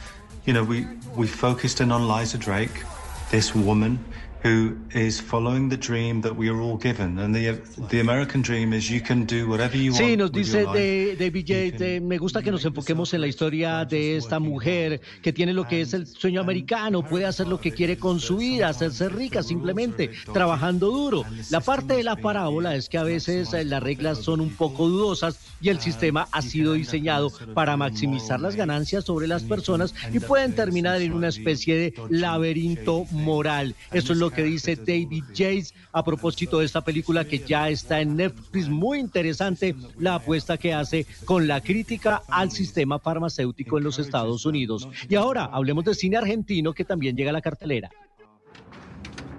[0.45, 2.83] you know, we, we focused in on Liza Drake,
[3.31, 3.99] this woman
[4.45, 7.17] who is following the dream that we are all given.
[7.17, 7.59] And the,
[7.89, 10.17] the American dream is you can do whatever you Sí, want.
[10.19, 14.17] nos dice de, David Yates, eh, me gusta que nos enfoquemos en la historia de
[14.17, 17.97] esta mujer que tiene lo que es el sueño americano, puede hacer lo que quiere
[17.97, 21.23] con su vida, hacerse rica simplemente, trabajando duro.
[21.49, 24.87] La parte de la parábola es que a veces eh, las reglas son un poco
[24.87, 30.19] dudosas y el sistema ha sido diseñado para maximizar las ganancias sobre las personas y
[30.19, 33.73] pueden terminar en una especie de laberinto moral.
[33.91, 38.01] Eso es lo que dice David Yates a propósito de esta película que ya está
[38.01, 38.69] en Netflix.
[38.69, 44.45] Muy interesante la apuesta que hace con la crítica al sistema farmacéutico en los Estados
[44.45, 44.87] Unidos.
[45.09, 47.89] Y ahora hablemos de cine argentino que también llega a la cartelera.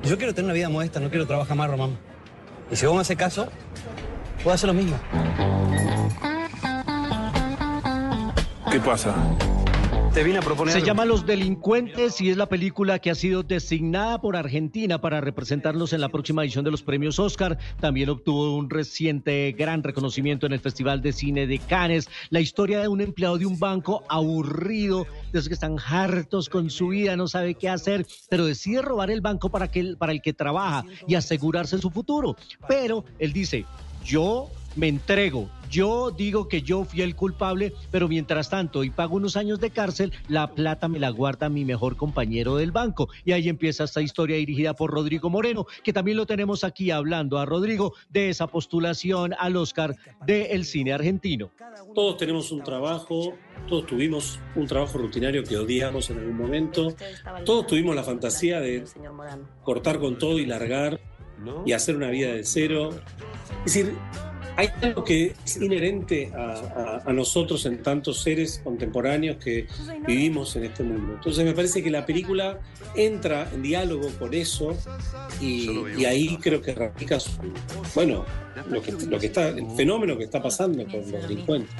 [0.03, 1.99] Yo quiero tener una vida modesta, no quiero trabajar más, Román.
[2.71, 3.49] Y si vos me haces caso,
[4.43, 4.99] puedo hacer lo mismo.
[8.71, 9.15] ¿Qué pasa?
[10.17, 10.73] Te vine a proponer.
[10.73, 15.21] Se llama Los Delincuentes y es la película que ha sido designada por Argentina para
[15.21, 17.59] representarlos en la próxima edición de los premios Oscar.
[17.81, 22.09] También obtuvo un reciente gran reconocimiento en el Festival de Cine de Cannes.
[22.31, 26.71] La historia de un empleado de un banco aburrido, de esos que están hartos con
[26.71, 30.23] su vida, no sabe qué hacer, pero decide robar el banco para, que, para el
[30.23, 32.37] que trabaja y asegurarse su futuro.
[32.67, 33.67] Pero él dice,
[34.03, 35.49] yo me entrego.
[35.71, 39.71] Yo digo que yo fui el culpable, pero mientras tanto, y pago unos años de
[39.71, 43.09] cárcel, la plata me la guarda mi mejor compañero del banco.
[43.25, 47.39] Y ahí empieza esta historia dirigida por Rodrigo Moreno, que también lo tenemos aquí hablando
[47.39, 51.51] a Rodrigo de esa postulación al Oscar del cine argentino.
[51.95, 53.35] Todos tenemos un trabajo,
[53.69, 56.95] todos tuvimos un trabajo rutinario que odiamos en algún momento,
[57.45, 58.85] todos tuvimos la fantasía de
[59.65, 61.01] cortar con todo y largar
[61.65, 62.91] y hacer una vida de cero.
[63.65, 63.95] Es decir,
[64.57, 69.67] hay algo que es inherente a, nosotros en tantos seres contemporáneos que
[70.07, 71.15] vivimos en este mundo.
[71.15, 72.59] Entonces me parece que la película
[72.95, 74.77] entra en diálogo con eso
[75.41, 77.19] y, ahí creo que radica
[77.95, 78.25] bueno,
[78.71, 81.75] lo que, lo que está, el fenómeno que está pasando con los delincuentes.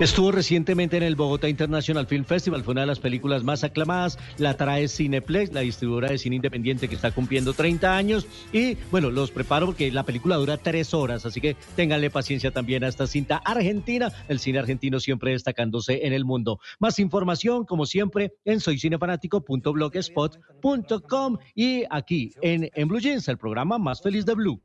[0.00, 4.18] Estuvo recientemente en el Bogotá International Film Festival, fue una de las películas más aclamadas,
[4.38, 9.10] la trae Cineplex, la distribuidora de cine independiente que está cumpliendo 30 años y bueno,
[9.10, 13.06] los preparo porque la película dura tres horas, así que ténganle paciencia también a esta
[13.06, 16.60] cinta argentina, el cine argentino siempre destacándose en el mundo.
[16.78, 24.02] Más información, como siempre, en soycinefanático.blogspot.com y aquí en, en Blue Jeans, el programa más
[24.02, 24.60] feliz de Blue.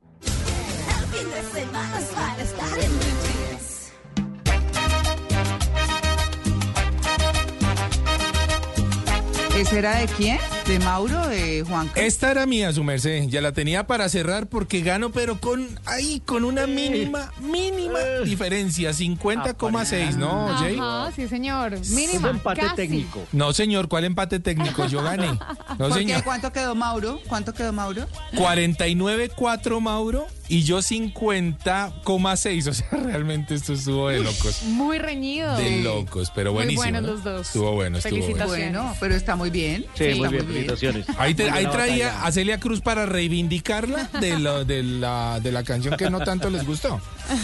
[9.57, 10.37] ¿Esa era de quién?
[10.67, 11.27] ¿De Mauro?
[11.29, 11.89] ¿De Juan?
[11.95, 13.23] Esta era mía, su merced.
[13.27, 18.91] Ya la tenía para cerrar porque gano, pero con ahí, con una mínima, mínima diferencia.
[18.91, 20.77] 50,6, ¿no, Jay?
[20.79, 21.79] Ajá, sí, señor.
[21.89, 22.29] Mínima.
[22.29, 23.23] empate técnico.
[23.31, 24.85] No, señor, ¿cuál empate técnico?
[24.85, 25.39] Yo gané.
[25.79, 26.23] No, señor.
[26.23, 27.19] ¿Cuánto quedó Mauro?
[27.27, 28.05] ¿Cuánto quedó Mauro?
[28.33, 32.67] 49,4 Mauro y yo 50,6.
[32.67, 34.63] O sea, realmente esto estuvo de locos.
[34.63, 35.55] Muy reñido.
[35.57, 36.83] De locos, pero buenísimo.
[36.83, 37.47] Muy buenos los dos.
[37.47, 38.45] Estuvo bueno, estuvo bueno.
[38.47, 39.85] Bueno, pero está muy bien.
[39.95, 41.05] Sí, muy bien, felicitaciones.
[41.17, 46.09] Ahí, traía a Celia Cruz para reivindicarla de, lo, de, la, de la canción que
[46.09, 47.01] no tanto les gustó.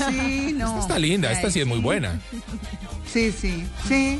[0.09, 0.67] Sí, no.
[0.67, 2.19] Esta está linda, esta sí es muy buena.
[3.11, 4.19] Sí, sí, sí.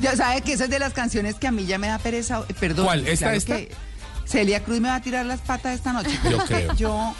[0.00, 2.42] ya sabe que esa es de las canciones que a mí ya me da pereza.
[2.60, 2.86] Perdón.
[2.86, 3.06] ¿Cuál?
[3.06, 3.56] ¿Esta, esta?
[4.24, 6.18] Celia Cruz me va a tirar las patas esta noche.
[6.30, 6.74] Yo creo.
[6.76, 7.14] Yo,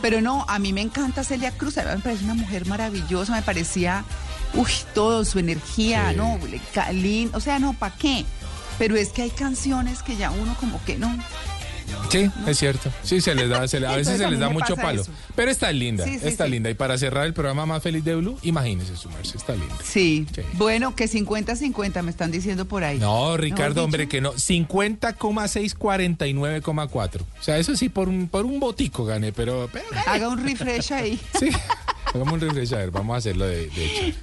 [0.00, 1.76] pero no, a mí me encanta Celia Cruz.
[1.76, 3.34] Me parece una mujer maravillosa.
[3.34, 4.04] Me parecía,
[4.54, 6.38] uy, todo, su energía, ¿no?
[7.32, 8.24] O sea, no, ¿para qué?
[8.78, 11.16] Pero es que hay canciones que ya uno como que no.
[12.10, 12.90] Sí, es cierto.
[13.02, 13.60] Sí, se les da, a
[13.96, 15.02] veces se les da mucho palo.
[15.34, 16.70] Pero está linda, está linda.
[16.70, 19.74] Y para cerrar el programa más feliz de Blue, imagínese sumarse, está linda.
[19.82, 20.26] Sí.
[20.54, 22.98] Bueno, que 50-50 me están diciendo por ahí.
[22.98, 24.32] No, Ricardo, hombre, que no.
[24.34, 27.20] 50,6, 49,4.
[27.20, 29.70] O sea, eso sí, por un, por un botico gané, pero,
[30.06, 31.20] Haga un refresh ahí.
[31.38, 31.50] Sí.
[32.14, 34.18] Hagamos un refresh, a ver, vamos a hacerlo de, hecho.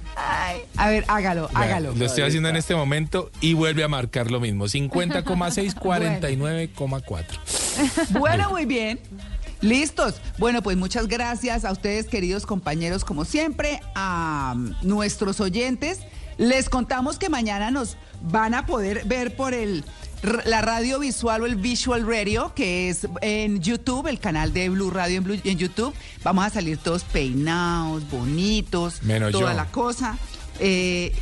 [0.76, 1.92] a ver, hágalo, hágalo.
[1.96, 4.66] Lo estoy haciendo en este momento y vuelve a marcar lo mismo.
[4.66, 7.24] 50,6, 49,4.
[8.18, 9.00] Bueno, muy bien.
[9.60, 10.20] Listos.
[10.38, 16.00] Bueno, pues muchas gracias a ustedes, queridos compañeros, como siempre, a nuestros oyentes.
[16.38, 19.84] Les contamos que mañana nos van a poder ver por el
[20.22, 24.90] la radio visual o el visual radio, que es en YouTube, el canal de Blue
[24.90, 25.94] Radio en, Blue, en YouTube.
[26.22, 29.00] Vamos a salir todos peinados, bonitos,
[29.32, 30.18] toda la cosa.
[30.58, 31.14] Eh,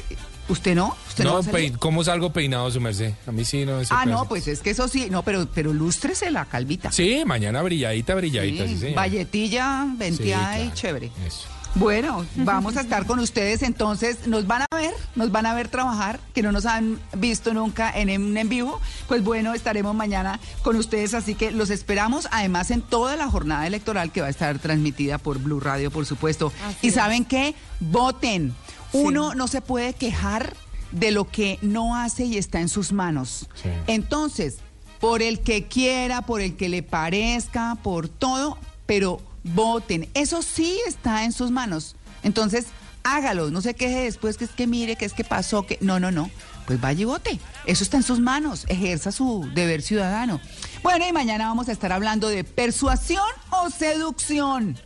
[0.49, 0.97] ¿Usted no?
[1.09, 1.41] ¿Usted no,
[1.79, 3.13] ¿cómo salgo peinado, su merced?
[3.27, 3.81] A mí sí no.
[3.91, 6.91] Ah, no, pues es que eso sí, no, pero, pero lústrese la calvita.
[6.91, 11.11] Sí, mañana brilladita, brilladita, sí, sí Valletilla, venteada y chévere.
[11.27, 11.58] Eso.
[11.75, 14.27] Bueno, vamos a estar con ustedes entonces.
[14.27, 17.91] Nos van a ver, nos van a ver trabajar, que no nos han visto nunca
[17.95, 18.81] en, en, vivo.
[19.07, 22.29] Pues bueno, estaremos mañana con ustedes, así que los esperamos.
[22.31, 26.07] Además, en toda la jornada electoral que va a estar transmitida por Blue Radio, por
[26.07, 26.53] supuesto.
[26.83, 28.55] y saben qué, voten.
[28.93, 30.55] Uno no se puede quejar
[30.93, 33.49] de lo que no hace y está en sus manos.
[33.87, 34.59] Entonces,
[35.01, 39.21] por el que quiera, por el que le parezca, por todo, pero
[39.55, 40.09] voten.
[40.15, 41.97] Eso sí está en sus manos.
[42.23, 42.67] Entonces,
[43.03, 43.51] hágalo.
[43.51, 45.79] No se queje después que es que mire, que es que pasó, que.
[45.81, 46.31] No, no, no.
[46.67, 47.41] Pues vaya y vote.
[47.65, 48.67] Eso está en sus manos.
[48.69, 50.41] Ejerza su deber ciudadano.
[50.83, 54.79] Bueno, y mañana vamos a estar hablando de persuasión o seducción.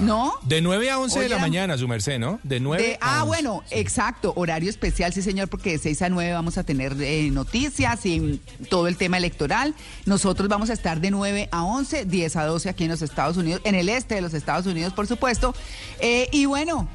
[0.00, 0.34] ¿No?
[0.42, 2.38] De 9 a 11 de la mañana, su merced, ¿no?
[2.42, 4.32] De 9 a Ah, bueno, exacto.
[4.36, 8.40] Horario especial, sí, señor, porque de 6 a 9 vamos a tener eh, noticias y
[8.68, 9.74] todo el tema electoral.
[10.06, 13.36] Nosotros vamos a estar de 9 a 11, 10 a 12 aquí en los Estados
[13.36, 15.54] Unidos, en el este de los Estados Unidos, por supuesto.
[16.00, 16.88] Eh, y bueno,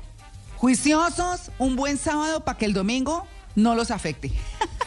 [0.56, 4.32] juiciosos, un buen sábado para que el domingo no los afecte.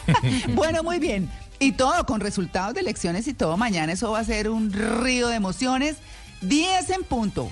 [0.55, 1.29] bueno, muy bien.
[1.61, 3.55] Y todo con resultados de elecciones y todo.
[3.55, 5.97] Mañana eso va a ser un río de emociones.
[6.41, 7.51] 10 en punto.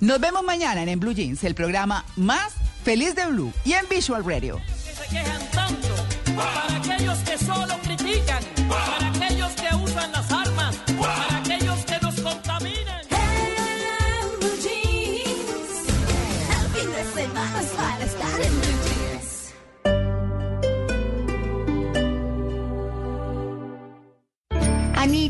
[0.00, 4.24] Nos vemos mañana en, Blue Jeans, el programa más feliz de Blue y en Visual
[4.24, 4.58] Radio.
[6.34, 8.42] Para aquellos que solo critican,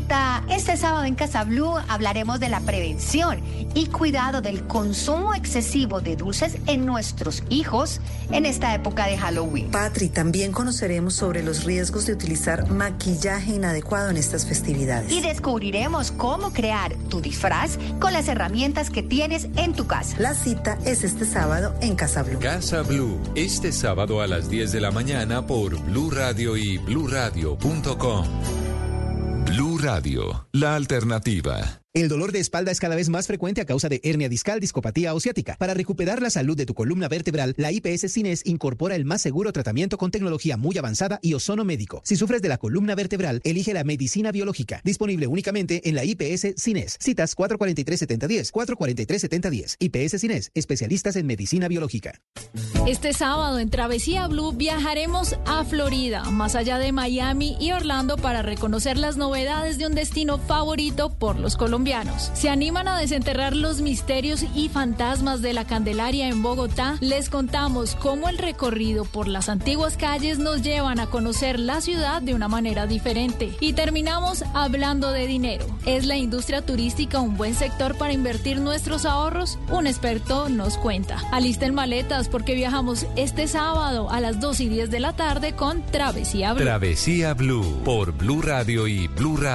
[0.03, 3.39] Anita, este sábado en Casa Blue hablaremos de la prevención
[3.73, 9.71] y cuidado del consumo excesivo de dulces en nuestros hijos en esta época de Halloween.
[9.71, 15.09] Patri, también conoceremos sobre los riesgos de utilizar maquillaje inadecuado en estas festividades.
[15.09, 20.17] Y descubriremos cómo crear tu disfraz con las herramientas que tienes en tu casa.
[20.19, 22.39] La cita es este sábado en Casa Blue.
[22.39, 28.25] Casa Blue, este sábado a las 10 de la mañana por Blue Radio y bluradio.com.
[29.53, 31.83] Blue Radio, la alternativa.
[31.95, 35.13] El dolor de espalda es cada vez más frecuente a causa de hernia discal, discopatía
[35.13, 35.55] o ciática.
[35.59, 39.53] Para recuperar la salud de tu columna vertebral, la IPS Cines incorpora el más seguro
[39.53, 42.01] tratamiento con tecnología muy avanzada y ozono médico.
[42.03, 46.55] Si sufres de la columna vertebral, elige la medicina biológica, disponible únicamente en la IPS
[46.57, 46.97] Cines.
[46.99, 49.75] Citas 443-7010, 443-7010.
[49.77, 52.19] IPS Cines, especialistas en medicina biológica.
[52.87, 58.41] Este sábado en Travesía Blue viajaremos a Florida, más allá de Miami y Orlando, para
[58.41, 62.31] reconocer las novedades de un destino favorito por los colombianos.
[62.33, 66.97] ¿Se animan a desenterrar los misterios y fantasmas de la Candelaria en Bogotá?
[66.99, 72.21] Les contamos cómo el recorrido por las antiguas calles nos llevan a conocer la ciudad
[72.21, 73.51] de una manera diferente.
[73.59, 75.65] Y terminamos hablando de dinero.
[75.85, 79.59] ¿Es la industria turística un buen sector para invertir nuestros ahorros?
[79.69, 81.21] Un experto nos cuenta.
[81.31, 85.83] Alisten maletas porque viajamos este sábado a las 2 y 10 de la tarde con
[85.85, 86.63] Travesía Blue.
[86.63, 89.07] Travesía Blue por Blue Radio y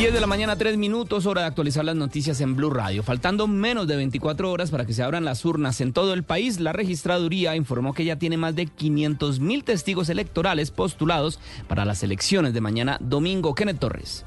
[0.00, 3.02] 10 de la mañana, 3 minutos, hora de actualizar las noticias en Blue Radio.
[3.02, 6.58] Faltando menos de 24 horas para que se abran las urnas en todo el país,
[6.58, 11.38] la registraduría informó que ya tiene más de 500 mil testigos electorales postulados
[11.68, 13.54] para las elecciones de mañana domingo.
[13.54, 14.24] Kenneth Torres.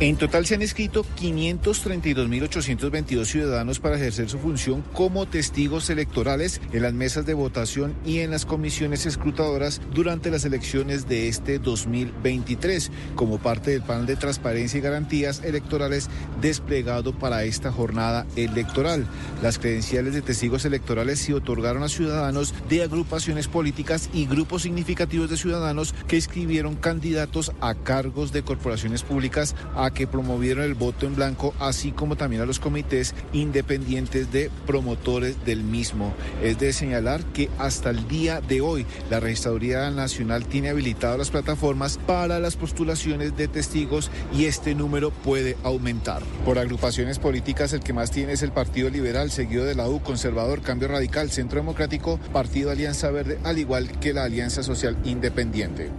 [0.00, 6.82] En total se han inscrito 532.822 ciudadanos para ejercer su función como testigos electorales en
[6.82, 12.92] las mesas de votación y en las comisiones escrutadoras durante las elecciones de este 2023,
[13.16, 16.08] como parte del plan de transparencia y garantías electorales
[16.40, 19.04] desplegado para esta jornada electoral.
[19.42, 25.28] Las credenciales de testigos electorales se otorgaron a ciudadanos de agrupaciones políticas y grupos significativos
[25.28, 31.06] de ciudadanos que inscribieron candidatos a cargos de corporaciones públicas a que promovieron el voto
[31.06, 36.14] en blanco, así como también a los comités independientes de promotores del mismo.
[36.42, 41.30] Es de señalar que hasta el día de hoy la Registraduría Nacional tiene habilitadas las
[41.30, 46.22] plataformas para las postulaciones de testigos y este número puede aumentar.
[46.44, 50.00] Por agrupaciones políticas el que más tiene es el Partido Liberal, seguido de la U,
[50.00, 55.90] Conservador, Cambio Radical, Centro Democrático, Partido Alianza Verde, al igual que la Alianza Social Independiente.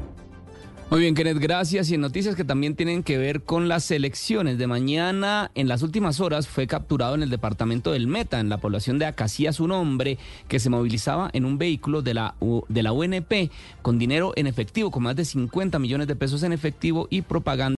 [0.92, 1.92] Muy bien, Kenneth, gracias.
[1.92, 5.84] Y en noticias que también tienen que ver con las elecciones de mañana, en las
[5.84, 9.72] últimas horas fue capturado en el departamento del Meta, en la población de Acacías, un
[9.72, 12.34] hombre que se movilizaba en un vehículo de la,
[12.70, 13.52] de la UNP
[13.84, 17.68] con dinero en efectivo, con más de 50 millones de pesos en efectivo y propaganda.